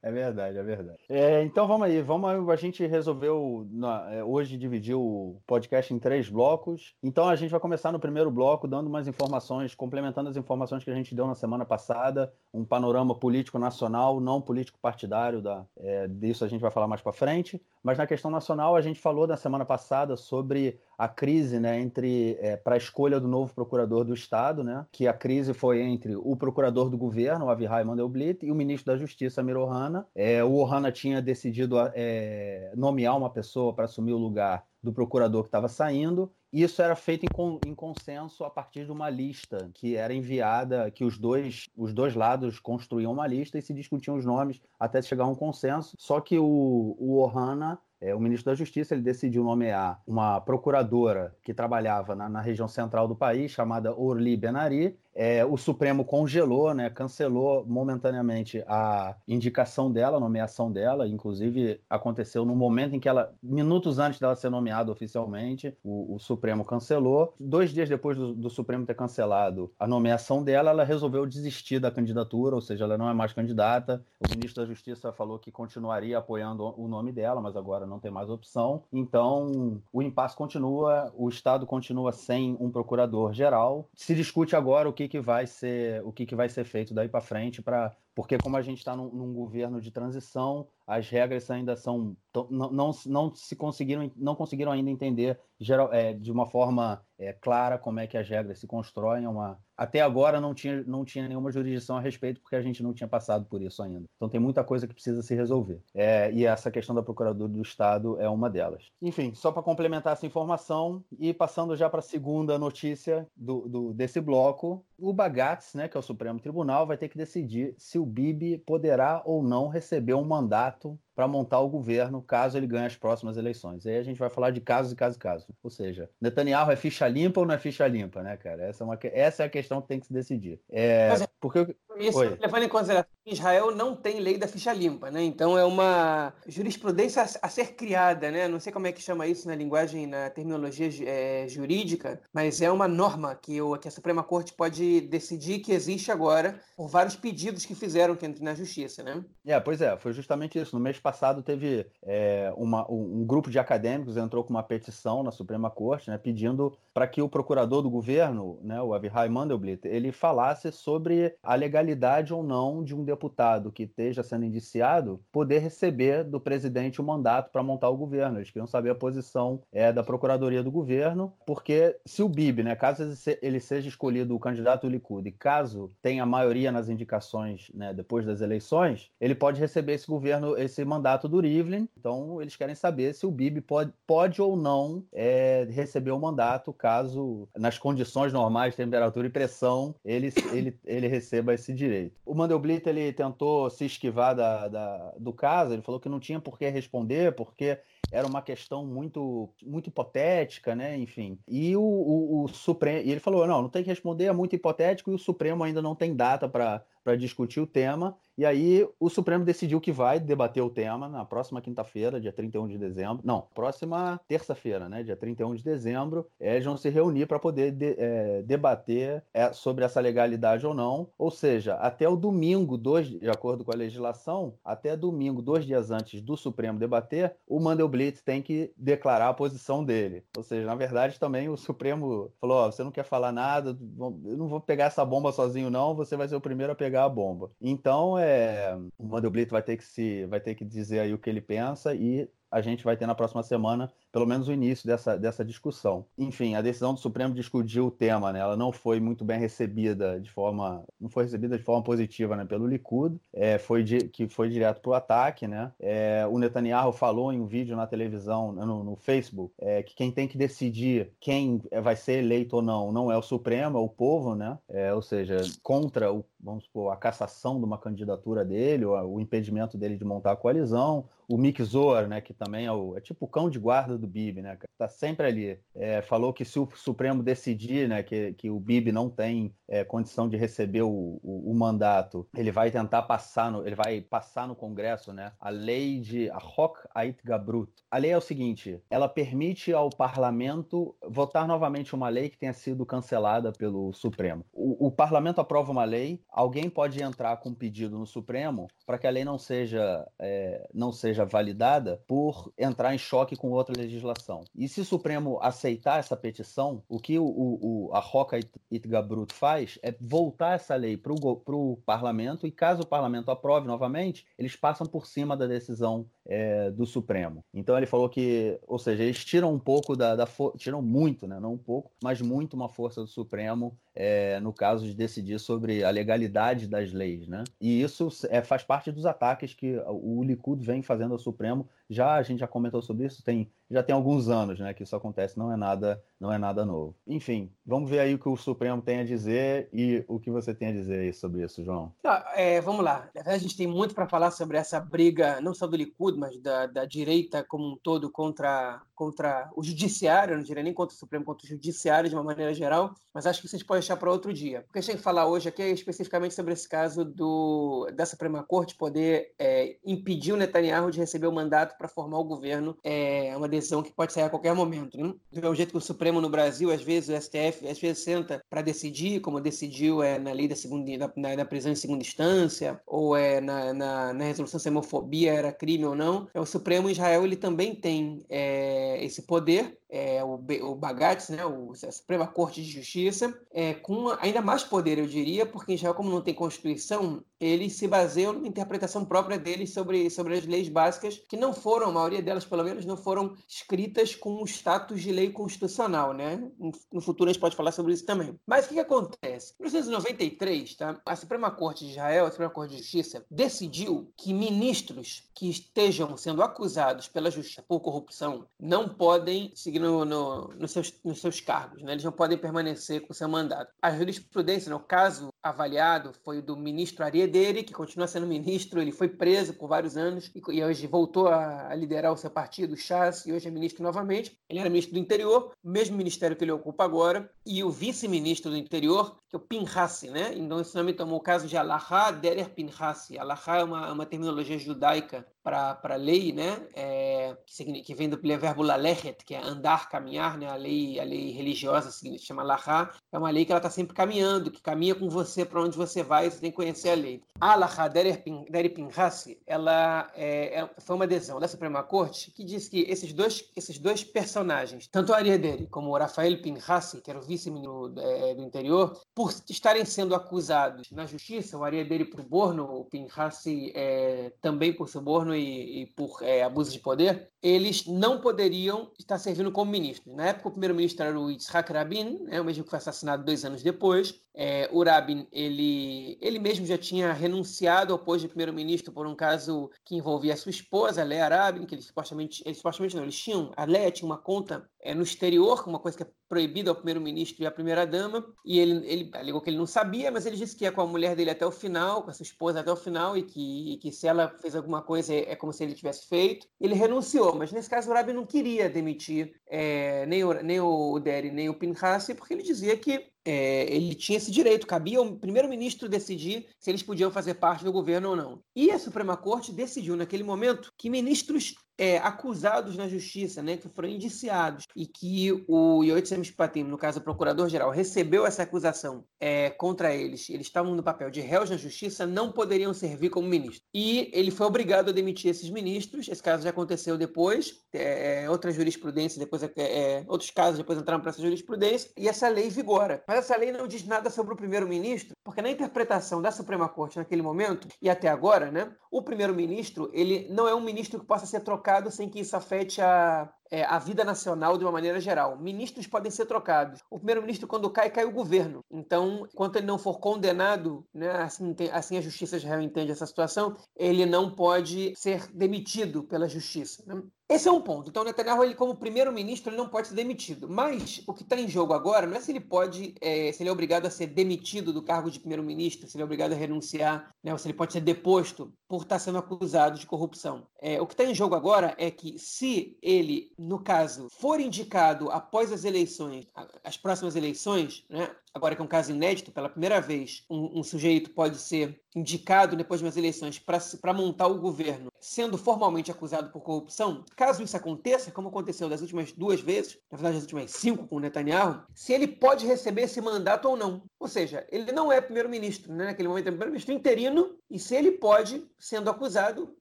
É 0.01 0.11
verdade, 0.11 0.57
é 0.57 0.63
verdade. 0.63 0.99
É, 1.09 1.41
então 1.43 1.67
vamos 1.67 1.87
aí, 1.87 2.01
vamos 2.01 2.49
a 2.49 2.55
gente 2.55 2.85
resolveu 2.85 3.67
é, 4.11 4.23
hoje 4.23 4.57
dividir 4.57 4.95
o 4.95 5.41
podcast 5.47 5.91
em 5.93 5.97
três 5.97 6.29
blocos. 6.29 6.93
Então 7.01 7.27
a 7.27 7.35
gente 7.35 7.49
vai 7.49 7.59
começar 7.59 7.91
no 7.91 7.99
primeiro 7.99 8.29
bloco 8.29 8.67
dando 8.67 8.87
umas 8.87 9.07
informações, 9.07 9.73
complementando 9.73 10.29
as 10.29 10.37
informações 10.37 10.83
que 10.83 10.91
a 10.91 10.93
gente 10.93 11.15
deu 11.15 11.25
na 11.25 11.33
semana 11.33 11.65
passada, 11.65 12.31
um 12.53 12.63
panorama 12.63 13.15
político 13.15 13.57
nacional, 13.57 14.19
não 14.19 14.41
político 14.41 14.77
partidário 14.79 15.41
da, 15.41 15.65
é, 15.77 16.07
disso 16.07 16.45
a 16.45 16.47
gente 16.47 16.61
vai 16.61 16.71
falar 16.71 16.87
mais 16.87 17.01
para 17.01 17.11
frente. 17.11 17.59
Mas 17.81 17.97
na 17.97 18.05
questão 18.05 18.29
nacional 18.29 18.75
a 18.75 18.81
gente 18.81 18.99
falou 18.99 19.25
na 19.25 19.37
semana 19.37 19.65
passada 19.65 20.15
sobre 20.15 20.79
a 20.97 21.07
crise 21.07 21.59
né, 21.59 21.79
entre 21.79 22.37
é, 22.39 22.55
para 22.55 22.75
a 22.75 22.77
escolha 22.77 23.19
do 23.19 23.27
novo 23.27 23.53
procurador 23.53 24.03
do 24.03 24.13
Estado, 24.13 24.63
né, 24.63 24.85
que 24.91 25.07
a 25.07 25.13
crise 25.13 25.53
foi 25.53 25.81
entre 25.81 26.15
o 26.15 26.35
procurador 26.35 26.89
do 26.89 26.97
governo, 26.97 27.45
o 27.45 27.49
Avihai 27.49 27.83
Mandelblit, 27.83 28.45
e 28.45 28.51
o 28.51 28.55
ministro 28.55 28.93
da 28.93 28.97
Justiça, 28.97 29.41
Amir 29.41 29.57
Ohana. 29.57 30.07
É, 30.15 30.43
o 30.43 30.53
Ohana 30.53 30.91
tinha 30.91 31.21
decidido 31.21 31.75
é, 31.93 32.71
nomear 32.75 33.17
uma 33.17 33.29
pessoa 33.29 33.73
para 33.73 33.85
assumir 33.85 34.13
o 34.13 34.17
lugar 34.17 34.63
do 34.81 34.93
procurador 34.93 35.41
que 35.43 35.47
estava 35.47 35.67
saindo. 35.67 36.31
Isso 36.53 36.81
era 36.81 36.95
feito 36.95 37.25
em, 37.25 37.69
em, 37.69 37.75
consenso 37.75 38.45
a 38.45 38.49
partir 38.49 38.85
de 38.85 38.91
uma 38.91 39.09
lista 39.09 39.69
que 39.73 39.97
era 39.97 40.13
enviada, 40.13 40.89
que 40.89 41.03
os 41.03 41.17
dois, 41.17 41.67
os 41.75 41.93
dois 41.93 42.15
lados 42.15 42.59
construíam 42.59 43.11
uma 43.11 43.27
lista 43.27 43.57
e 43.57 43.61
se 43.61 43.73
discutiam 43.73 44.15
os 44.15 44.23
nomes 44.23 44.61
até 44.79 45.01
chegar 45.01 45.25
a 45.25 45.27
um 45.27 45.35
consenso. 45.35 45.97
Só 45.99 46.21
que 46.21 46.37
o, 46.39 46.95
o 46.97 47.17
Ohana 47.17 47.77
é, 48.01 48.13
o 48.13 48.19
ministro 48.19 48.51
da 48.51 48.55
Justiça 48.55 48.93
ele 48.93 49.01
decidiu 49.01 49.43
nomear 49.43 50.01
uma 50.05 50.39
procuradora 50.41 51.35
que 51.43 51.53
trabalhava 51.53 52.15
na, 52.15 52.29
na 52.29 52.41
região 52.41 52.67
central 52.67 53.07
do 53.07 53.15
país, 53.15 53.51
chamada 53.51 53.95
Orli 53.97 54.35
Benari, 54.35 54.97
é, 55.15 55.45
o 55.45 55.55
Supremo 55.55 56.03
congelou, 56.03 56.73
né, 56.73 56.89
cancelou 56.89 57.65
momentaneamente 57.65 58.61
a 58.67 59.15
indicação 59.25 59.89
dela, 59.89 60.17
a 60.17 60.19
nomeação 60.19 60.69
dela, 60.69 61.07
inclusive 61.07 61.79
aconteceu 61.89 62.43
no 62.43 62.53
momento 62.53 62.95
em 62.95 62.99
que 62.99 63.07
ela, 63.07 63.33
minutos 63.41 63.97
antes 63.97 64.19
dela 64.19 64.35
ser 64.35 64.49
nomeada 64.49 64.91
oficialmente, 64.91 65.73
o, 65.81 66.15
o 66.15 66.19
Supremo 66.19 66.65
cancelou. 66.65 67.33
Dois 67.39 67.71
dias 67.71 67.87
depois 67.87 68.17
do, 68.17 68.35
do, 68.35 68.49
Supremo 68.49 68.85
ter 68.85 68.95
cancelado 68.95 69.71
a 69.79 69.87
nomeação 69.87 70.43
dela, 70.43 70.71
ela 70.71 70.83
resolveu 70.83 71.25
desistir 71.25 71.79
da 71.79 71.89
candidatura, 71.89 72.55
ou 72.55 72.61
seja, 72.61 72.83
ela 72.83 72.97
não 72.97 73.09
é 73.09 73.13
mais 73.13 73.31
candidata. 73.31 74.03
O 74.19 74.29
ministro 74.29 74.63
da 74.63 74.67
Justiça 74.67 75.13
falou 75.13 75.39
que 75.39 75.51
continuaria 75.51 76.17
apoiando 76.17 76.73
o 76.77 76.87
nome 76.87 77.13
dela, 77.13 77.39
mas 77.39 77.55
agora 77.55 77.85
não 77.85 77.99
tem 77.99 78.11
mais 78.11 78.29
opção. 78.29 78.83
Então, 78.91 79.81
o 79.93 80.01
impasse 80.01 80.35
continua, 80.35 81.13
o 81.15 81.29
Estado 81.29 81.65
continua 81.65 82.11
sem 82.11 82.57
um 82.59 82.69
procurador 82.69 83.33
geral. 83.33 83.87
Se 83.95 84.13
discute 84.13 84.55
agora 84.55 84.89
o 84.89 84.93
que 84.93 85.04
que, 85.07 85.19
vai 85.19 85.47
ser 85.47 86.03
o 86.03 86.11
que, 86.11 86.25
que 86.25 86.35
vai 86.35 86.49
ser 86.49 86.65
feito 86.65 86.93
daí 86.93 87.09
para 87.09 87.21
frente 87.21 87.61
para 87.61 87.95
porque 88.15 88.37
como 88.37 88.55
a 88.55 88.61
gente 88.61 88.77
está 88.77 88.95
num, 88.95 89.09
num, 89.09 89.33
governo 89.33 89.81
de 89.81 89.91
transição, 89.91 90.67
as 90.87 91.09
regras 91.09 91.51
ainda 91.51 91.75
são 91.75 92.15
não, 92.49 92.71
não, 92.71 92.91
não 93.05 93.35
se 93.35 93.55
conseguiram 93.55 94.09
não 94.15 94.35
conseguiram 94.35 94.71
ainda 94.71 94.89
entender 94.89 95.39
geral, 95.59 95.93
é, 95.93 96.13
de 96.13 96.31
uma 96.31 96.45
forma 96.45 97.01
é, 97.17 97.33
clara 97.33 97.77
como 97.77 97.99
é 97.99 98.07
que 98.07 98.17
as 98.17 98.27
regras 98.27 98.59
se 98.59 98.67
constroem. 98.67 99.25
Uma, 99.27 99.57
até 99.77 100.01
agora 100.01 100.41
não 100.41 100.53
tinha, 100.53 100.83
não 100.83 101.05
tinha 101.05 101.27
nenhuma 101.27 101.51
jurisdição 101.51 101.97
a 101.97 102.01
respeito 102.01 102.41
porque 102.41 102.55
a 102.55 102.61
gente 102.61 102.83
não 102.83 102.93
tinha 102.93 103.07
passado 103.07 103.45
por 103.45 103.61
isso 103.61 103.81
ainda. 103.81 104.05
Então 104.15 104.29
tem 104.29 104.39
muita 104.39 104.63
coisa 104.63 104.87
que 104.87 104.93
precisa 104.93 105.21
se 105.21 105.35
resolver. 105.35 105.81
É, 105.93 106.31
e 106.31 106.45
essa 106.45 106.71
questão 106.71 106.95
da 106.95 107.03
Procuradoria 107.03 107.53
do 107.53 107.61
Estado 107.61 108.19
é 108.19 108.29
uma 108.29 108.49
delas. 108.49 108.91
Enfim, 109.01 109.33
só 109.33 109.51
para 109.51 109.63
complementar 109.63 110.13
essa 110.13 110.25
informação 110.25 111.03
e 111.17 111.33
passando 111.33 111.75
já 111.75 111.89
para 111.89 111.99
a 111.99 112.03
segunda 112.03 112.57
notícia 112.57 113.27
do, 113.35 113.67
do, 113.67 113.93
desse 113.93 114.19
bloco, 114.19 114.85
o 114.97 115.13
Bagatz, 115.13 115.73
né, 115.73 115.87
que 115.87 115.97
é 115.97 115.99
o 115.99 116.03
Supremo 116.03 116.39
Tribunal, 116.39 116.87
vai 116.87 116.97
ter 116.97 117.09
que 117.09 117.17
decidir 117.17 117.73
se 117.77 117.99
o 117.99 118.04
o 118.05 118.07
Bibi 118.07 118.59
poderá 118.59 119.23
ou 119.25 119.41
não 119.41 119.67
receber 119.67 120.13
um 120.13 120.23
mandato 120.23 120.97
para 121.15 121.27
montar 121.27 121.59
o 121.61 121.69
governo 121.69 122.21
caso 122.21 122.57
ele 122.57 122.67
ganhe 122.67 122.85
as 122.85 122.95
próximas 122.95 123.37
eleições. 123.37 123.85
Aí 123.85 123.97
a 123.97 124.03
gente 124.03 124.19
vai 124.19 124.29
falar 124.29 124.51
de 124.51 124.59
casos 124.59 124.91
e 124.91 124.95
casos 124.95 125.15
e 125.15 125.19
casos. 125.19 125.47
Ou 125.63 125.69
seja, 125.69 126.09
Netanyahu 126.19 126.71
é 126.71 126.75
ficha 126.75 127.07
limpa 127.07 127.39
ou 127.39 127.45
não 127.45 127.55
é 127.55 127.57
ficha 127.57 127.87
limpa, 127.87 128.21
né, 128.21 128.35
cara? 128.37 128.63
Essa 128.63 128.83
é, 128.83 128.85
uma, 128.85 128.99
essa 129.01 129.43
é 129.43 129.45
a 129.45 129.49
questão 129.49 129.81
que 129.81 129.87
tem 129.87 129.99
que 129.99 130.07
se 130.07 130.13
decidir. 130.13 130.59
É, 130.69 131.09
Mas, 131.09 131.27
porque 131.39 131.75
isso, 131.97 132.19
Oi. 132.19 132.37
levando 132.41 132.63
em 132.63 132.69
consideração 132.69 133.09
que 133.23 133.33
Israel 133.33 133.73
não 133.73 133.95
tem 133.95 134.19
lei 134.19 134.37
da 134.37 134.47
ficha 134.47 134.73
limpa, 134.73 135.09
né? 135.09 135.23
Então 135.23 135.57
é 135.57 135.63
uma 135.63 136.33
jurisprudência 136.47 137.21
a, 137.21 137.25
a 137.43 137.49
ser 137.49 137.75
criada, 137.75 138.29
né? 138.29 138.47
Não 138.47 138.59
sei 138.59 138.73
como 138.73 138.87
é 138.87 138.91
que 138.91 139.01
chama 139.01 139.25
isso 139.27 139.47
na 139.47 139.55
linguagem, 139.55 140.05
na 140.05 140.29
terminologia 140.29 140.89
é, 141.07 141.47
jurídica, 141.47 142.21
mas 142.33 142.61
é 142.61 142.69
uma 142.69 142.87
norma 142.87 143.35
que, 143.35 143.61
o, 143.61 143.77
que 143.77 143.87
a 143.87 143.91
Suprema 143.91 144.23
Corte 144.23 144.53
pode 144.53 145.01
decidir 145.01 145.59
que 145.59 145.71
existe 145.71 146.11
agora 146.11 146.59
por 146.75 146.87
vários 146.87 147.15
pedidos 147.15 147.65
que 147.65 147.73
fizeram 147.73 148.15
que 148.15 148.25
entre 148.25 148.43
na 148.43 148.53
justiça, 148.53 149.01
né? 149.01 149.23
É, 149.45 149.59
pois 149.59 149.81
é, 149.81 149.95
foi 149.97 150.11
justamente 150.11 150.59
isso. 150.59 150.75
No 150.75 150.81
mês 150.81 150.99
passado 151.05 151.43
teve 151.43 151.85
é, 152.01 152.51
uma, 152.57 152.91
um, 152.91 153.23
grupo 153.23 153.51
de 153.51 153.59
acadêmicos 153.59 154.17
entrou 154.17 154.43
com 154.43 154.49
uma 154.49 154.63
petição 154.63 155.21
na 155.21 155.29
Suprema 155.29 155.69
Corte, 155.69 156.09
né, 156.09 156.17
pedindo 156.17 156.75
para 156.95 157.05
que 157.05 157.21
o 157.21 157.29
procurador 157.29 157.83
do 157.83 157.91
governo, 157.91 158.57
né, 158.63 158.81
o 158.81 158.91
Avihai 158.91 159.29
Mandelblit, 159.29 159.85
ele 159.85 160.11
falasse 160.11 160.71
sobre 160.71 161.35
a 161.43 161.53
legalidade 161.53 162.33
ou 162.33 162.41
não 162.41 162.83
de 162.83 162.95
um 162.95 163.03
deputado 163.03 163.71
que 163.71 163.83
esteja 163.83 164.23
sendo 164.23 164.45
indiciado 164.45 165.21
poder 165.31 165.59
receber 165.59 166.23
do 166.23 166.39
presidente 166.39 166.99
o 166.99 167.03
mandato 167.03 167.51
para 167.51 167.61
montar 167.61 167.89
o 167.89 167.97
governo. 167.97 168.39
Eles 168.39 168.49
queriam 168.49 168.65
saber 168.65 168.89
a 168.89 168.95
posição 168.95 169.61
é, 169.71 169.93
da 169.93 170.03
Procuradoria 170.03 170.63
do 170.63 170.71
governo, 170.71 171.33
porque 171.45 171.95
se 172.03 172.23
o 172.23 172.29
BIB, 172.29 172.63
né, 172.63 172.75
caso 172.75 173.03
ele 173.43 173.59
seja 173.59 173.87
escolhido 173.87 174.35
o 174.35 174.39
candidato 174.39 174.87
Likud, 174.87 175.29
e 175.29 175.31
caso 175.31 175.91
tenha 176.01 176.25
maioria 176.25 176.71
nas 176.71 176.89
indicações 176.89 177.69
né, 177.75 177.93
depois 177.93 178.25
das 178.25 178.41
eleições, 178.41 179.11
ele 179.21 179.35
pode 179.35 179.59
receber 179.59 179.93
esse 179.93 180.07
governo, 180.07 180.57
esse 180.57 180.83
mandato 180.83 180.94
mandato 180.95 181.27
do 181.27 181.39
Rivlin, 181.39 181.87
então 181.97 182.41
eles 182.41 182.55
querem 182.55 182.75
saber 182.75 183.13
se 183.13 183.25
o 183.25 183.31
Bibi 183.31 183.61
pode, 183.61 183.91
pode 184.07 184.41
ou 184.41 184.55
não 184.55 185.03
é, 185.13 185.67
receber 185.69 186.11
o 186.11 186.19
mandato 186.19 186.71
caso, 186.71 187.47
nas 187.55 187.77
condições 187.77 188.31
normais 188.31 188.75
temperatura 188.75 189.27
e 189.27 189.29
pressão, 189.29 189.93
ele, 190.03 190.33
ele, 190.51 190.77
ele 190.85 191.07
receba 191.07 191.53
esse 191.53 191.73
direito. 191.73 192.15
O 192.25 192.33
Mandelblit 192.33 192.87
ele 192.87 193.11
tentou 193.11 193.69
se 193.69 193.85
esquivar 193.85 194.35
da, 194.35 194.67
da, 194.67 195.13
do 195.19 195.33
caso, 195.33 195.73
ele 195.73 195.81
falou 195.81 195.99
que 195.99 196.09
não 196.09 196.19
tinha 196.19 196.39
por 196.39 196.57
que 196.57 196.69
responder, 196.69 197.35
porque 197.35 197.77
era 198.11 198.27
uma 198.27 198.41
questão 198.41 198.85
muito, 198.85 199.49
muito 199.63 199.87
hipotética, 199.87 200.75
né? 200.75 200.97
Enfim. 200.97 201.37
E 201.47 201.75
o, 201.75 201.81
o, 201.81 202.43
o 202.43 202.47
Supremo. 202.47 203.05
E 203.05 203.11
ele 203.11 203.19
falou: 203.19 203.45
não, 203.47 203.63
não 203.63 203.69
tem 203.69 203.83
que 203.83 203.89
responder, 203.89 204.25
é 204.25 204.31
muito 204.31 204.55
hipotético, 204.55 205.11
e 205.11 205.15
o 205.15 205.19
Supremo 205.19 205.63
ainda 205.63 205.81
não 205.81 205.95
tem 205.95 206.15
data 206.15 206.47
para 206.47 206.83
para 207.05 207.15
discutir 207.15 207.59
o 207.59 207.67
tema. 207.67 208.17
E 208.35 208.43
aí 208.43 208.85
o 208.99 209.09
Supremo 209.09 209.45
decidiu 209.45 209.79
que 209.79 209.91
vai 209.91 210.19
debater 210.19 210.61
o 210.61 210.69
tema 210.69 211.07
na 211.07 211.23
próxima 211.23 211.61
quinta-feira, 211.61 212.19
dia 212.19 212.33
31 212.33 212.67
de 212.67 212.77
dezembro. 212.77 213.21
Não, 213.23 213.47
próxima 213.53 214.19
terça-feira, 214.27 214.89
né? 214.89 215.03
Dia 215.03 215.15
31 215.15 215.55
de 215.55 215.63
dezembro. 215.63 216.27
É, 216.39 216.55
eles 216.55 216.65
vão 216.65 216.75
se 216.75 216.89
reunir 216.89 217.27
para 217.27 217.39
poder 217.39 217.71
de, 217.71 217.95
é, 217.97 218.41
debater 218.41 219.23
é, 219.33 219.53
sobre 219.53 219.85
essa 219.85 220.01
legalidade 220.01 220.65
ou 220.65 220.73
não. 220.73 221.07
Ou 221.17 221.29
seja, 221.29 221.75
até 221.75 222.09
o 222.09 222.15
domingo, 222.15 222.75
dois, 222.75 223.07
de 223.07 223.29
acordo 223.29 223.63
com 223.63 223.71
a 223.71 223.75
legislação, 223.75 224.55
até 224.65 224.97
domingo, 224.97 225.41
dois 225.41 225.63
dias 225.63 225.91
antes 225.91 226.21
do 226.21 226.35
Supremo 226.35 226.79
debater, 226.79 227.35
o 227.47 227.59
Mandelblit 227.59 228.21
tem 228.23 228.41
que 228.41 228.73
declarar 228.75 229.29
a 229.29 229.33
posição 229.33 229.85
dele. 229.85 230.23
Ou 230.35 230.43
seja, 230.43 230.65
na 230.65 230.75
verdade, 230.75 231.19
também 231.19 231.47
o 231.47 231.55
Supremo 231.55 232.31
falou: 232.41 232.57
ó, 232.57 232.71
você 232.71 232.83
não 232.83 232.91
quer 232.91 233.03
falar 233.03 233.31
nada, 233.31 233.77
eu 234.25 234.37
não 234.37 234.47
vou 234.47 234.59
pegar 234.59 234.85
essa 234.85 235.05
bomba 235.05 235.31
sozinho, 235.31 235.69
não, 235.69 235.95
você 235.95 236.17
vai 236.17 236.27
ser 236.27 236.35
o 236.35 236.41
primeiro 236.41 236.73
a 236.73 236.75
pegar 236.75 236.94
a 237.03 237.09
bomba. 237.09 237.51
Então, 237.61 238.17
é, 238.17 238.75
o 238.97 239.05
Mandelblit 239.05 239.49
vai 239.49 239.61
ter 239.61 239.77
que 239.77 239.83
se 239.83 240.25
vai 240.27 240.39
ter 240.39 240.55
que 240.55 240.65
dizer 240.65 240.99
aí 240.99 241.13
o 241.13 241.17
que 241.17 241.29
ele 241.29 241.41
pensa 241.41 241.93
e 241.93 242.29
a 242.55 242.61
gente 242.61 242.85
vai 242.85 242.95
ter 242.95 243.05
na 243.05 243.13
próxima 243.13 243.43
semana 243.43 243.91
pelo 244.13 244.25
menos 244.25 244.47
o 244.47 244.53
início 244.53 244.87
dessa, 244.87 245.17
dessa 245.17 245.43
discussão. 245.43 246.05
Enfim, 246.17 246.55
a 246.55 246.61
decisão 246.61 246.93
do 246.93 246.99
Supremo 247.01 247.33
discutir 247.33 247.81
o 247.81 247.91
tema, 247.91 248.31
né, 248.31 248.39
ela 248.39 248.55
não 248.55 248.71
foi 248.71 248.97
muito 248.97 249.25
bem 249.25 249.37
recebida 249.37 250.21
de 250.21 250.31
forma, 250.31 250.85
não 250.97 251.09
foi 251.09 251.25
recebida 251.25 251.57
de 251.57 251.63
forma 251.65 251.83
positiva, 251.83 252.33
né, 252.37 252.45
pelo 252.45 252.65
Likud, 252.65 253.19
é, 253.33 253.57
foi 253.57 253.83
que 253.83 254.29
foi 254.29 254.47
direto 254.47 254.79
para 254.79 254.89
o 254.89 254.93
ataque, 254.93 255.49
né. 255.49 255.69
É, 255.77 256.25
o 256.31 256.39
Netanyahu 256.39 256.93
falou 256.93 257.33
em 257.33 257.41
um 257.41 257.45
vídeo 257.45 257.75
na 257.75 257.85
televisão, 257.85 258.53
né, 258.53 258.63
no, 258.63 258.85
no 258.85 258.95
Facebook, 258.95 259.53
é, 259.59 259.83
que 259.83 259.93
quem 259.93 260.09
tem 260.09 260.25
que 260.25 260.37
decidir 260.37 261.11
quem 261.19 261.61
vai 261.83 261.97
ser 261.97 262.19
eleito 262.19 262.55
ou 262.55 262.61
não, 262.61 262.89
não 262.93 263.11
é 263.11 263.17
o 263.17 263.21
Supremo, 263.21 263.77
é 263.77 263.81
o 263.81 263.89
povo, 263.89 264.33
né, 264.33 264.57
é, 264.69 264.93
ou 264.93 265.01
seja, 265.01 265.41
contra 265.61 266.13
o, 266.13 266.23
vamos 266.39 266.63
supor, 266.63 266.93
a 266.93 266.95
cassação 266.95 267.59
de 267.59 267.65
uma 267.65 267.77
candidatura 267.77 268.45
dele, 268.45 268.85
o 268.85 269.19
impedimento 269.19 269.77
dele 269.77 269.97
de 269.97 270.05
montar 270.05 270.31
a 270.31 270.37
coalizão, 270.37 271.09
o 271.27 271.37
Mick 271.37 271.63
Zohar, 271.63 272.07
né, 272.07 272.21
que 272.21 272.33
também 272.33 272.65
é, 272.65 272.71
o, 272.71 272.97
é 272.97 273.01
tipo 273.01 273.25
o 273.25 273.27
cão 273.27 273.49
de 273.49 273.59
guarda 273.59 273.97
do 273.97 274.07
Bibi, 274.07 274.41
né, 274.41 274.57
Tá 274.77 274.89
sempre 274.89 275.25
ali. 275.25 275.59
É, 275.73 276.01
falou 276.01 276.33
que 276.33 276.43
se 276.43 276.59
o 276.59 276.67
Supremo 276.75 277.23
decidir, 277.23 277.87
né, 277.87 278.03
que, 278.03 278.33
que 278.33 278.49
o 278.49 278.59
Bibi 278.59 278.91
não 278.91 279.09
tem 279.09 279.53
é, 279.69 279.85
condição 279.85 280.27
de 280.27 280.35
receber 280.35 280.81
o, 280.81 281.19
o, 281.23 281.51
o, 281.51 281.55
mandato, 281.55 282.27
ele 282.35 282.51
vai 282.51 282.69
tentar 282.69 283.03
passar 283.03 283.51
no, 283.51 283.65
ele 283.65 283.75
vai 283.75 284.01
passar 284.01 284.47
no 284.47 284.55
Congresso, 284.55 285.13
né, 285.13 285.31
a 285.39 285.49
lei 285.49 285.99
de 286.01 286.29
a 286.29 286.37
Hoc 286.37 286.79
Ait 286.93 287.17
Gabrut. 287.23 287.71
A 287.89 287.97
lei 287.97 288.11
é 288.11 288.17
o 288.17 288.21
seguinte, 288.21 288.81
ela 288.89 289.07
permite 289.07 289.71
ao 289.71 289.89
Parlamento 289.89 290.95
votar 291.07 291.47
novamente 291.47 291.95
uma 291.95 292.09
lei 292.09 292.29
que 292.29 292.37
tenha 292.37 292.53
sido 292.53 292.85
cancelada 292.85 293.53
pelo 293.53 293.93
Supremo. 293.93 294.45
O, 294.51 294.87
o 294.87 294.91
Parlamento 294.91 295.39
aprova 295.39 295.71
uma 295.71 295.85
lei, 295.85 296.21
alguém 296.29 296.69
pode 296.69 297.01
entrar 297.01 297.37
com 297.37 297.49
um 297.49 297.55
pedido 297.55 297.97
no 297.97 298.05
Supremo 298.05 298.67
para 298.85 298.97
que 298.97 299.07
a 299.07 299.09
lei 299.09 299.23
não 299.23 299.37
seja 299.37 300.05
é, 300.19 300.67
não 300.73 300.91
seja 300.91 301.14
seja 301.15 301.25
validada 301.25 302.01
por 302.05 302.51
entrar 302.57 302.93
em 302.93 302.97
choque 302.97 303.37
com 303.37 303.51
outra 303.51 303.75
legislação. 303.75 304.43
E 304.53 304.67
se 304.67 304.81
o 304.81 304.85
Supremo 304.85 305.39
aceitar 305.41 305.99
essa 305.99 306.17
petição, 306.17 306.83
o 306.89 306.99
que 306.99 307.17
o, 307.17 307.25
o, 307.25 307.89
a 307.93 307.99
Roca 307.99 308.37
Itgabrut 308.69 309.33
faz 309.33 309.79
é 309.81 309.95
voltar 309.99 310.55
essa 310.55 310.75
lei 310.75 310.97
para 310.97 311.13
o 311.13 311.77
parlamento 311.85 312.45
e 312.45 312.51
caso 312.51 312.81
o 312.81 312.87
parlamento 312.87 313.31
aprove 313.31 313.65
novamente, 313.65 314.27
eles 314.37 314.55
passam 314.55 314.85
por 314.85 315.07
cima 315.07 315.37
da 315.37 315.47
decisão 315.47 316.05
é, 316.27 316.69
do 316.71 316.85
Supremo. 316.85 317.43
Então 317.53 317.77
ele 317.77 317.85
falou 317.85 318.09
que, 318.09 318.59
ou 318.67 318.77
seja, 318.77 319.03
eles 319.03 319.23
tiram 319.23 319.53
um 319.53 319.59
pouco 319.59 319.95
da, 319.95 320.15
da 320.15 320.27
tiram 320.57 320.81
muito, 320.81 321.27
né? 321.27 321.39
não 321.39 321.53
um 321.53 321.57
pouco, 321.57 321.91
mas 322.03 322.21
muito 322.21 322.55
uma 322.55 322.67
força 322.67 323.01
do 323.01 323.07
Supremo 323.07 323.77
é, 323.95 324.39
no 324.41 324.51
caso 324.51 324.85
de 324.85 324.93
decidir 324.93 325.39
sobre 325.39 325.83
a 325.83 325.89
legalidade 325.89 326.67
das 326.67 326.91
leis, 326.91 327.27
né? 327.27 327.43
E 327.61 327.81
isso 327.81 328.09
é, 328.29 328.41
faz 328.41 328.61
parte 328.63 328.91
dos 328.91 329.05
ataques 329.05 329.53
que 329.53 329.81
o 329.87 330.21
Likud 330.23 330.63
vem 330.65 330.81
fazendo 330.81 331.13
ao 331.13 331.19
Supremo 331.19 331.67
já 331.89 332.13
a 332.15 332.23
gente 332.23 332.39
já 332.39 332.47
comentou 332.47 332.81
sobre 332.81 333.05
isso, 333.05 333.23
tem 333.23 333.51
já 333.69 333.81
tem 333.81 333.95
alguns 333.95 334.29
anos, 334.29 334.59
né, 334.59 334.73
que 334.73 334.83
isso 334.83 334.95
acontece, 334.95 335.37
não 335.37 335.51
é 335.51 335.57
nada, 335.57 336.01
não 336.19 336.31
é 336.31 336.37
nada 336.37 336.65
novo. 336.65 336.95
Enfim, 337.07 337.51
vamos 337.65 337.89
ver 337.89 337.99
aí 337.99 338.13
o 338.13 338.19
que 338.19 338.29
o 338.29 338.37
Supremo 338.37 338.81
tem 338.81 338.99
a 338.99 339.03
dizer 339.03 339.69
e 339.73 340.03
o 340.07 340.19
que 340.19 340.29
você 340.29 340.53
tem 340.53 340.69
a 340.69 340.71
dizer 340.71 341.13
sobre 341.13 341.43
isso, 341.43 341.63
João. 341.63 341.91
Tá, 342.01 342.31
é, 342.35 342.61
vamos 342.61 342.83
lá. 342.83 343.09
A 343.25 343.37
gente 343.37 343.57
tem 343.57 343.67
muito 343.67 343.95
para 343.95 344.07
falar 344.07 344.31
sobre 344.31 344.57
essa 344.57 344.79
briga, 344.79 345.41
não 345.41 345.53
só 345.53 345.65
do 345.65 345.75
Likud, 345.75 346.17
mas 346.17 346.39
da, 346.39 346.67
da 346.67 346.85
direita 346.85 347.43
como 347.43 347.73
um 347.73 347.77
todo 347.77 348.09
contra, 348.11 348.81
contra 348.93 349.49
o 349.55 349.63
judiciário, 349.63 350.37
não 350.37 350.43
diria 350.43 350.63
nem 350.63 350.73
contra 350.73 350.95
o 350.95 350.97
Supremo, 350.99 351.25
contra 351.25 351.45
o 351.45 351.49
judiciário 351.49 352.09
de 352.09 352.15
uma 352.15 352.23
maneira 352.23 352.53
geral, 352.53 352.93
mas 353.13 353.25
acho 353.25 353.41
que 353.41 353.47
isso 353.47 353.55
a 353.55 353.59
gente 353.59 353.67
pode 353.67 353.81
deixar 353.81 353.97
para 353.97 354.11
outro 354.11 354.31
dia. 354.31 354.63
O 354.69 354.73
que 354.73 354.79
a 354.79 354.81
gente 354.81 354.91
tem 354.91 354.97
que 354.97 355.03
falar 355.03 355.27
hoje 355.27 355.49
aqui 355.49 355.63
é 355.63 355.71
especificamente 355.71 356.35
sobre 356.35 356.53
esse 356.53 356.69
caso 356.69 357.03
do, 357.03 357.89
da 357.95 358.05
Suprema 358.05 358.43
Corte 358.43 358.75
poder 358.75 359.33
é, 359.39 359.77
impedir 359.83 360.33
o 360.33 360.37
Netanyahu 360.37 360.91
de 360.91 360.99
receber 360.99 361.27
o 361.27 361.31
mandato 361.31 361.74
para 361.77 361.87
formar 361.87 362.19
o 362.19 362.23
governo 362.23 362.77
é 362.83 363.35
uma 363.35 363.47
decisão 363.47 363.83
que 363.83 363.91
pode 363.91 364.13
sair 364.13 364.23
a 364.23 364.29
qualquer 364.29 364.53
momento. 364.53 364.97
Né? 364.97 365.13
Do 365.31 365.55
jeito 365.55 365.71
que 365.71 365.77
o 365.77 365.81
Supremo 365.81 366.21
no 366.21 366.29
Brasil, 366.29 366.71
às 366.71 366.81
vezes 366.81 367.09
o 367.09 367.21
STF, 367.21 367.67
às 367.67 367.79
vezes 367.79 368.03
senta 368.03 368.43
para 368.49 368.61
decidir, 368.61 369.21
como 369.21 369.39
decidiu 369.39 370.01
é, 370.01 370.17
na 370.19 370.31
lei 370.31 370.47
da 370.47 370.55
segunda, 370.55 371.11
na, 371.15 371.35
na 371.35 371.45
prisão 371.45 371.71
em 371.71 371.75
segunda 371.75 372.03
instância, 372.03 372.81
ou 372.85 373.15
é 373.15 373.41
na, 373.41 373.73
na, 373.73 374.13
na, 374.13 374.23
resolução 374.25 374.59
se 374.59 374.67
a 374.67 374.71
homofobia 374.71 375.33
era 375.33 375.51
crime 375.51 375.85
ou 375.85 375.95
não. 375.95 376.27
É, 376.33 376.39
o 376.39 376.45
Supremo 376.45 376.89
Israel 376.89 377.23
ele 377.23 377.35
também 377.35 377.75
tem 377.75 378.25
é, 378.29 379.03
esse 379.03 379.23
poder 379.23 379.77
é, 379.95 380.21
o, 380.23 380.33
o 380.33 380.75
Bagatz, 380.75 381.29
né, 381.29 381.45
o, 381.45 381.71
a 381.71 381.91
Suprema 381.91 382.27
Corte 382.27 382.61
de 382.61 382.69
Justiça, 382.69 383.33
é, 383.53 383.73
com 383.73 384.09
ainda 384.19 384.41
mais 384.41 384.63
poder, 384.63 384.97
eu 384.97 385.07
diria, 385.07 385.45
porque 385.45 385.73
Israel, 385.73 385.93
como 385.93 386.11
não 386.11 386.21
tem 386.21 386.33
Constituição, 386.33 387.23
eles 387.39 387.73
se 387.73 387.87
baseiam 387.87 388.33
na 388.33 388.47
interpretação 388.47 389.05
própria 389.05 389.37
deles 389.37 389.71
sobre, 389.71 390.09
sobre 390.09 390.37
as 390.37 390.45
leis 390.45 390.67
básicas, 390.67 391.21
que 391.29 391.37
não 391.37 391.53
foram, 391.65 391.89
a 391.89 391.91
maioria 391.91 392.21
delas 392.21 392.45
pelo 392.45 392.63
menos, 392.63 392.85
não 392.85 392.95
foram 392.95 393.35
escritas 393.47 394.13
com 394.13 394.39
o 394.39 394.45
status 394.45 395.01
de 395.01 395.11
lei 395.11 395.31
constitucional. 395.31 396.13
Né? 396.13 396.51
No 396.93 397.01
futuro 397.01 397.27
a 397.27 397.33
gente 397.33 397.41
pode 397.41 397.55
falar 397.55 397.71
sobre 397.71 397.91
isso 397.91 398.05
também. 398.05 398.39
Mas 398.45 398.65
o 398.65 398.67
que, 398.67 398.75
que 398.75 398.79
acontece? 398.79 399.55
Em 399.59 399.63
1993, 399.63 400.75
tá, 400.75 401.01
a 401.03 401.15
Suprema 401.15 401.49
Corte 401.49 401.83
de 401.83 401.91
Israel, 401.93 402.27
a 402.27 402.29
Suprema 402.29 402.53
Corte 402.53 402.75
de 402.75 402.77
Justiça, 402.77 403.25
decidiu 403.31 404.13
que 404.15 404.31
ministros 404.31 405.27
que 405.33 405.49
estejam 405.49 406.15
sendo 406.15 406.43
acusados 406.43 407.07
pela 407.07 407.31
justiça 407.31 407.63
por 407.67 407.79
corrupção 407.79 408.45
não 408.59 408.87
podem 408.87 409.51
seguir 409.55 409.79
no, 409.79 410.05
no, 410.05 410.49
nos, 410.49 410.71
seus, 410.71 410.93
nos 411.03 411.19
seus 411.19 411.41
cargos, 411.41 411.81
né? 411.81 411.93
eles 411.93 412.03
não 412.03 412.11
podem 412.11 412.37
permanecer 412.37 413.01
com 413.07 413.13
seu 413.13 413.27
mandato. 413.27 413.73
A 413.81 413.89
jurisprudência, 413.91 414.69
no 414.69 414.79
caso 414.79 415.29
avaliado, 415.45 416.11
foi 416.23 416.41
do 416.41 416.57
ministro 416.57 417.05
Ariederi, 417.05 417.63
que 417.63 417.73
continua 417.73 418.07
sendo 418.07 418.25
ministro, 418.25 418.81
ele 418.81 418.91
foi 418.91 419.07
preso 419.07 419.53
por 419.53 419.67
vários 419.67 419.95
anos 419.95 420.31
e, 420.33 420.41
e 420.51 420.63
hoje 420.63 420.87
voltou 420.87 421.27
a, 421.27 421.67
a, 421.69 421.75
liderar 421.75 422.11
o 422.11 422.17
seu 422.17 422.31
partido, 422.31 422.73
o 422.73 422.77
Chas, 422.77 423.25
e 423.27 423.31
hoje 423.31 423.47
é 423.47 423.51
ministro 423.51 423.83
novamente. 423.83 424.35
Ele 424.49 424.59
era 424.59 424.69
ministro 424.69 424.95
do 424.95 424.99
interior, 424.99 425.51
mesmo 425.63 425.95
ministério 425.95 426.35
que 426.35 426.43
ele 426.43 426.51
ocupa 426.51 426.83
agora, 426.83 427.29
e 427.45 427.63
o 427.63 427.69
vice-ministro 427.69 428.49
do 428.49 428.57
interior, 428.57 429.17
que 429.29 429.35
é 429.35 429.37
o 429.37 429.41
Pinhassi, 429.41 430.09
né? 430.09 430.33
Então 430.35 430.59
esse 430.59 430.75
nome 430.75 430.93
tomou 430.93 431.19
o 431.19 431.23
caso 431.23 431.47
de 431.47 431.55
Alaha 431.55 432.11
Derer 432.11 432.49
Pinhassi. 432.49 433.19
Alaha 433.19 433.57
é 433.59 433.63
uma, 433.63 433.93
uma 433.93 434.05
terminologia 434.05 434.57
judaica 434.57 435.27
para 435.45 435.95
lei, 435.95 436.33
né? 436.33 436.57
É, 436.73 437.37
que, 437.85 437.93
vem 437.93 438.09
do 438.09 438.19
verbo 438.19 438.63
lalechet, 438.63 439.23
que 439.23 439.35
é 439.35 439.39
andar, 439.39 439.87
caminhar, 439.89 440.39
né? 440.39 440.47
A 440.47 440.55
lei, 440.55 440.99
a 440.99 441.03
lei 441.03 441.31
religiosa 441.31 441.91
se 441.91 442.17
chama 442.17 442.41
lahá, 442.41 442.91
é 443.11 443.17
uma 443.17 443.29
lei 443.29 443.45
que 443.45 443.51
ela 443.51 443.59
está 443.59 443.69
sempre 443.69 443.93
caminhando, 443.93 444.49
que 444.49 444.59
caminha 444.59 444.95
com 444.95 445.07
você 445.07 445.45
para 445.45 445.61
onde 445.61 445.77
você 445.77 446.01
vai, 446.01 446.31
você 446.31 446.39
tem 446.39 446.49
que 446.49 446.55
conhecer 446.55 446.89
a 446.89 446.95
lei. 446.95 447.21
A 447.39 447.53
lahá 447.53 447.87
deri 447.87 448.69
pinhassi, 448.69 449.39
ela 449.45 450.11
é, 450.15 450.61
é, 450.61 450.69
foi 450.79 450.95
uma 450.95 451.05
adesão 451.05 451.39
da 451.39 451.47
Suprema 451.47 451.83
Corte 451.83 452.31
que 452.31 452.43
diz 452.43 452.67
que 452.67 452.81
esses 452.89 453.13
dois, 453.13 453.47
esses 453.55 453.77
dois 453.77 454.03
personagens, 454.03 454.87
tanto 454.87 455.13
a 455.13 455.17
Ariadere 455.17 455.67
como 455.67 455.91
o 455.91 455.97
Rafael 455.97 456.41
Pinhassi, 456.41 457.01
que 457.01 457.11
era 457.11 457.19
o 457.19 457.21
vice-ministro 457.21 457.93
é, 457.99 458.33
do 458.33 458.41
interior, 458.41 458.99
por 459.13 459.31
estarem 459.47 459.85
sendo 459.85 460.15
acusados 460.15 460.89
na 460.91 461.05
justiça, 461.05 461.55
o 461.55 461.63
Ariadere 461.63 462.05
por 462.05 462.23
borno, 462.23 462.63
o 462.63 462.85
Pinhassi 462.85 463.71
é, 463.75 464.31
também 464.41 464.73
por 464.73 464.89
suborno 464.89 465.34
e, 465.35 465.81
e 465.81 465.85
por 465.87 466.19
é, 466.21 466.43
abuso 466.43 466.71
de 466.71 466.79
poder, 466.79 467.29
eles 467.41 467.85
não 467.85 468.19
poderiam 468.19 468.91
estar 468.99 469.17
servindo 469.19 469.51
como 469.51 469.71
ministros. 469.71 470.15
Na 470.15 470.27
época, 470.27 470.49
o 470.49 470.51
primeiro-ministro 470.51 471.05
era 471.05 471.19
o 471.19 471.29
Yitzhak 471.29 471.71
Rabin, 471.71 472.23
né, 472.23 472.41
o 472.41 472.45
mesmo 472.45 472.63
que 472.63 472.69
foi 472.69 472.77
assassinado 472.77 473.23
dois 473.23 473.45
anos 473.45 473.61
depois. 473.61 474.19
É, 474.33 474.69
o 474.71 474.83
Rabin, 474.83 475.27
ele, 475.31 476.17
ele 476.21 476.39
mesmo 476.39 476.65
já 476.65 476.77
tinha 476.77 477.13
renunciado 477.13 477.93
ao 477.93 477.99
posto 477.99 478.21
de 478.21 478.29
primeiro-ministro 478.29 478.91
por 478.91 479.07
um 479.07 479.15
caso 479.15 479.69
que 479.85 479.95
envolvia 479.95 480.33
a 480.33 480.37
sua 480.37 480.49
esposa, 480.49 481.03
Leia 481.03 481.27
Rabin, 481.27 481.65
que 481.65 481.75
eles 481.75 481.85
supostamente, 481.85 482.43
eles 482.45 482.57
supostamente 482.57 482.95
não, 482.95 483.03
eles 483.03 483.17
tinham, 483.17 483.51
a 483.55 483.65
Leia 483.65 483.91
tinha 483.91 484.05
uma 484.05 484.17
conta 484.17 484.67
é, 484.85 484.93
no 484.93 485.01
exterior, 485.01 485.67
uma 485.67 485.79
coisa 485.79 485.97
que 485.97 486.03
é 486.03 486.07
proibida 486.29 486.69
ao 486.69 486.75
primeiro-ministro 486.75 487.41
e 487.41 487.47
à 487.47 487.51
primeira-dama, 487.51 488.23
e 488.45 488.59
ele, 488.59 488.87
ele 488.87 489.11
alegou 489.13 489.41
que 489.41 489.49
ele 489.49 489.57
não 489.57 489.65
sabia, 489.65 490.11
mas 490.11 490.27
ele 490.27 490.37
disse 490.37 490.55
que 490.55 490.63
ia 490.63 490.71
com 490.71 490.81
a 490.81 490.85
mulher 490.85 491.15
dele 491.15 491.31
até 491.31 491.45
o 491.45 491.51
final, 491.51 492.03
com 492.03 492.11
a 492.11 492.13
sua 492.13 492.23
esposa 492.23 492.59
até 492.59 492.71
o 492.71 492.75
final, 492.75 493.17
e 493.17 493.23
que, 493.23 493.73
e 493.73 493.77
que 493.77 493.91
se 493.91 494.07
ela 494.07 494.29
fez 494.39 494.55
alguma 494.55 494.83
coisa 494.83 495.11
é, 495.11 495.31
é 495.31 495.35
como 495.35 495.51
se 495.51 495.63
ele 495.63 495.73
tivesse 495.73 496.07
feito. 496.07 496.47
Ele 496.61 496.75
renunciou, 496.75 497.35
mas 497.35 497.51
nesse 497.51 497.69
caso 497.69 497.89
o 497.89 497.93
Rabin 497.93 498.13
não 498.13 498.27
queria 498.27 498.69
demitir 498.69 499.33
é, 499.47 500.05
nem, 500.05 500.23
o, 500.23 500.33
nem 500.43 500.59
o 500.59 500.99
Deri 500.99 501.31
nem 501.31 501.49
o 501.49 501.55
Pinhassi, 501.55 502.13
porque 502.13 502.35
ele 502.35 502.43
dizia 502.43 502.77
que 502.77 503.07
é, 503.25 503.75
ele 503.75 503.95
tinha 503.95 504.17
esse 504.19 504.29
direito, 504.29 504.67
cabia 504.67 504.99
ao 504.99 505.15
primeiro-ministro 505.15 505.89
decidir 505.89 506.47
se 506.59 506.69
eles 506.69 506.83
podiam 506.83 507.09
fazer 507.09 507.33
parte 507.33 507.63
do 507.63 507.71
governo 507.71 508.09
ou 508.09 508.15
não. 508.15 508.43
E 508.55 508.69
a 508.69 508.77
Suprema 508.77 509.17
Corte 509.17 509.51
decidiu, 509.51 509.95
naquele 509.95 510.23
momento, 510.23 510.71
que 510.77 510.91
ministros 510.91 511.55
é, 511.77 511.97
acusados 511.97 512.75
na 512.77 512.87
justiça, 512.87 513.41
né, 513.41 513.57
que 513.57 513.69
foram 513.69 513.89
indiciados, 513.89 514.65
e 514.75 514.85
que 514.85 515.43
o 515.47 515.83
Yoichi 515.83 516.17
Mishpatim, 516.17 516.63
no 516.63 516.77
caso 516.77 516.99
o 516.99 517.03
procurador-geral, 517.03 517.69
recebeu 517.69 518.25
essa 518.25 518.43
acusação 518.43 519.03
é, 519.19 519.49
contra 519.49 519.93
eles, 519.93 520.29
eles 520.29 520.47
estavam 520.47 520.73
no 520.75 520.83
papel 520.83 521.09
de 521.09 521.21
réus 521.21 521.49
na 521.49 521.57
justiça, 521.57 522.05
não 522.05 522.31
poderiam 522.31 522.73
servir 522.73 523.09
como 523.09 523.27
ministro. 523.27 523.63
E 523.73 524.09
ele 524.13 524.31
foi 524.31 524.45
obrigado 524.45 524.89
a 524.89 524.93
demitir 524.93 525.31
esses 525.31 525.49
ministros, 525.49 526.07
esse 526.07 526.23
caso 526.23 526.43
já 526.43 526.49
aconteceu 526.49 526.97
depois, 526.97 527.61
é, 527.73 528.23
é 528.23 528.29
outra 528.29 528.51
jurisprudência, 528.51 529.19
depois 529.19 529.43
é, 529.43 529.51
é, 529.57 530.05
outros 530.07 530.31
casos 530.31 530.57
depois 530.57 530.79
entraram 530.79 531.01
para 531.01 531.09
essa 531.09 531.21
jurisprudência, 531.21 531.91
e 531.97 532.07
essa 532.07 532.27
lei 532.27 532.49
vigora. 532.49 533.03
Mas 533.07 533.19
essa 533.19 533.37
lei 533.37 533.51
não 533.51 533.67
diz 533.67 533.85
nada 533.85 534.09
sobre 534.09 534.33
o 534.33 534.37
primeiro-ministro, 534.37 535.15
porque 535.23 535.41
na 535.41 535.49
interpretação 535.49 536.21
da 536.21 536.31
Suprema 536.31 536.69
Corte 536.69 536.97
naquele 536.97 537.21
momento, 537.21 537.67
e 537.81 537.89
até 537.89 538.07
agora, 538.07 538.51
né, 538.51 538.71
o 538.91 539.01
primeiro-ministro, 539.01 539.89
ele 539.93 540.27
não 540.29 540.47
é 540.47 540.55
um 540.55 540.61
ministro 540.61 540.99
que 540.99 541.05
possa 541.05 541.25
ser 541.25 541.41
trocado 541.41 541.64
sem 541.91 542.09
que 542.09 542.19
isso 542.19 542.35
afete 542.35 542.81
a, 542.81 543.31
é, 543.55 543.63
a 543.63 543.79
vida 543.79 544.03
nacional 544.03 544.57
de 544.57 544.65
uma 544.65 544.71
maneira 544.71 544.99
geral. 544.99 545.37
Ministros 545.37 545.87
podem 545.87 546.11
ser 546.11 546.25
trocados. 546.25 546.81
O 546.91 546.97
primeiro-ministro, 546.97 547.47
quando 547.47 547.69
cai, 547.69 547.89
cai 547.89 548.03
o 548.03 548.11
governo. 548.11 548.59
Então, 548.69 549.25
enquanto 549.33 549.55
ele 549.55 549.65
não 549.65 549.77
for 549.77 549.97
condenado, 549.97 550.85
né, 550.93 551.09
assim, 551.11 551.55
assim 551.71 551.97
a 551.97 552.01
justiça 552.01 552.35
Israel 552.35 552.59
entende 552.59 552.91
essa 552.91 553.05
situação, 553.05 553.55
ele 553.77 554.05
não 554.05 554.29
pode 554.29 554.93
ser 554.97 555.31
demitido 555.33 556.03
pela 556.03 556.27
justiça. 556.27 556.83
Né? 556.85 557.01
Esse 557.27 557.47
é 557.47 557.51
um 557.51 557.61
ponto. 557.61 557.89
Então, 557.89 558.03
Netanyahu, 558.03 558.43
ele, 558.43 558.53
como 558.53 558.75
primeiro-ministro, 558.75 559.55
não 559.55 559.67
pode 559.67 559.87
ser 559.87 559.95
demitido. 559.95 560.47
Mas 560.47 561.01
o 561.07 561.13
que 561.13 561.23
está 561.23 561.35
em 561.35 561.47
jogo 561.47 561.73
agora 561.73 562.05
não 562.05 562.15
é 562.15 562.19
se 562.19 562.31
ele 562.31 562.39
pode, 562.39 562.93
é, 563.01 563.31
se 563.31 563.41
ele 563.41 563.49
é 563.49 563.51
obrigado 563.51 563.87
a 563.87 563.89
ser 563.89 564.07
demitido 564.07 564.71
do 564.71 564.83
cargo 564.83 565.09
de 565.09 565.19
primeiro-ministro, 565.19 565.87
se 565.87 565.97
ele 565.97 566.03
é 566.03 566.05
obrigado 566.05 566.33
a 566.33 566.35
renunciar, 566.35 567.09
né, 567.23 567.31
ou 567.31 567.39
se 567.39 567.47
ele 567.47 567.57
pode 567.57 567.73
ser 567.73 567.81
deposto 567.81 568.53
por 568.67 568.83
estar 568.83 568.95
tá 568.95 568.99
sendo 568.99 569.17
acusado 569.17 569.79
de 569.79 569.87
corrupção. 569.87 570.45
É, 570.61 570.79
o 570.79 570.85
que 570.85 570.93
está 570.93 571.03
em 571.03 571.15
jogo 571.15 571.33
agora 571.33 571.73
é 571.79 571.89
que, 571.89 572.19
se 572.19 572.77
ele, 572.79 573.31
no 573.45 573.59
caso, 573.59 574.09
for 574.09 574.39
indicado 574.39 575.11
após 575.11 575.51
as 575.51 575.63
eleições, 575.63 576.27
as 576.63 576.77
próximas 576.77 577.15
eleições, 577.15 577.85
né, 577.89 578.09
agora 578.35 578.53
que 578.53 578.61
é 578.61 578.65
um 578.65 578.67
caso 578.67 578.91
inédito, 578.91 579.31
pela 579.31 579.47
primeira 579.47 579.79
vez, 579.79 580.25
um, 580.29 580.59
um 580.59 580.63
sujeito 580.63 581.09
pode 581.09 581.37
ser 581.37 581.81
indicado 581.95 582.57
depois 582.57 582.81
de 582.81 582.85
umas 582.85 582.97
eleições 582.97 583.39
para 583.39 583.93
montar 583.93 584.27
o 584.27 584.37
governo, 584.37 584.91
sendo 584.99 585.37
formalmente 585.37 585.89
acusado 585.89 586.29
por 586.29 586.41
corrupção, 586.41 587.05
caso 587.15 587.41
isso 587.41 587.55
aconteça, 587.55 588.11
como 588.11 588.27
aconteceu 588.27 588.67
das 588.67 588.81
últimas 588.81 589.13
duas 589.13 589.39
vezes, 589.39 589.77
na 589.89 589.97
verdade, 589.97 590.15
das 590.15 590.23
últimas 590.23 590.51
cinco 590.51 590.85
com 590.87 590.97
o 590.97 590.99
Netanyahu, 590.99 591.63
se 591.73 591.93
ele 591.93 592.07
pode 592.07 592.45
receber 592.45 592.81
esse 592.81 592.99
mandato 592.99 593.47
ou 593.47 593.55
não. 593.55 593.83
Ou 593.97 594.09
seja, 594.09 594.45
ele 594.51 594.73
não 594.73 594.91
é 594.91 594.99
primeiro-ministro, 594.99 595.73
né? 595.73 595.85
naquele 595.85 596.09
momento 596.09 596.27
é 596.27 596.31
primeiro-ministro 596.31 596.73
interino, 596.73 597.37
e 597.49 597.57
se 597.57 597.75
ele 597.75 597.91
pode, 597.91 598.45
sendo 598.59 598.89
acusado, 598.89 599.55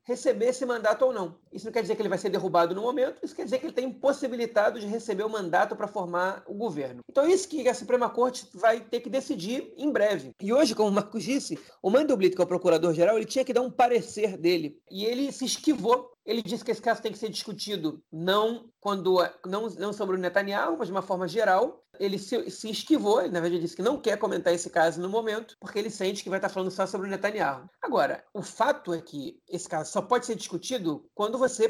receber 0.03 0.47
esse 0.47 0.67
mandato 0.67 1.05
ou 1.05 1.13
não. 1.13 1.37
Isso 1.53 1.67
não 1.67 1.73
quer 1.73 1.83
dizer 1.83 1.95
que 1.95 2.03
ele 2.03 2.09
vai 2.09 2.19
ser 2.19 2.31
derrubado 2.31 2.75
no 2.75 2.83
momento, 2.83 3.21
isso 3.23 3.37
quer 3.37 3.45
dizer 3.45 3.59
que 3.59 3.67
ele 3.67 3.73
está 3.73 3.83
impossibilitado 3.83 4.81
de 4.81 4.87
receber 4.87 5.23
o 5.23 5.31
mandato 5.31 5.77
para 5.77 5.87
formar 5.87 6.43
o 6.47 6.55
governo. 6.55 7.01
Então, 7.09 7.29
isso 7.29 7.49
que 7.49 7.69
a 7.69 7.75
Suprema 7.75 8.11
Corte 8.11 8.49
vai 8.65 8.81
ter 8.81 9.01
que 9.01 9.11
decidir 9.11 9.75
em 9.77 9.93
breve. 9.93 10.33
E 10.41 10.51
hoje, 10.51 10.75
como 10.75 10.89
o 10.89 10.93
Marcos 10.93 11.23
disse, 11.23 11.59
o 11.83 11.91
Mandelblit, 11.91 12.35
que 12.35 12.41
é 12.41 12.45
o 12.45 12.49
procurador-geral, 12.49 13.19
ele 13.19 13.27
tinha 13.27 13.45
que 13.45 13.53
dar 13.53 13.61
um 13.61 13.71
parecer 13.71 14.39
dele. 14.39 14.79
E 14.91 15.05
ele 15.05 15.31
se 15.31 15.45
esquivou 15.45 16.15
ele 16.25 16.43
disse 16.43 16.65
que 16.65 16.71
esse 16.71 16.81
caso 16.81 17.03
tem 17.03 17.13
que 17.13 17.19
ser 17.19 17.29
discutido 17.29 18.03
não 18.11 18.71
quando 18.81 19.19
não, 19.47 19.69
não 19.69 19.93
sobre 19.93 20.17
o 20.17 20.19
Netanyahu, 20.19 20.79
mas 20.79 20.89
de 20.89 20.93
uma 20.93 21.03
forma 21.03 21.29
geral. 21.29 21.84
Ele 21.99 22.19
se, 22.19 22.51
se 22.51 22.71
esquivou, 22.71 23.21
ele 23.21 23.31
na 23.31 23.41
verdade 23.41 23.63
disse 23.63 23.77
que 23.77 23.83
não 23.83 24.01
quer 24.01 24.19
comentar 24.19 24.53
esse 24.53 24.71
caso 24.71 25.01
no 25.01 25.09
momento, 25.09 25.57
porque 25.61 25.79
ele 25.79 25.91
sente 25.91 26.23
que 26.23 26.31
vai 26.31 26.39
estar 26.39 26.49
falando 26.49 26.71
só 26.71 26.87
sobre 26.87 27.07
o 27.07 27.11
Netanyahu. 27.11 27.69
Agora, 27.83 28.25
o 28.33 28.43
fato 28.43 28.93
é 28.93 29.01
que 29.01 29.41
esse 29.49 29.69
caso 29.69 29.91
só 29.91 30.03
pode 30.03 30.27
ser 30.27 30.35
discutido 30.35 31.09
quando 31.15 31.39
você, 31.39 31.69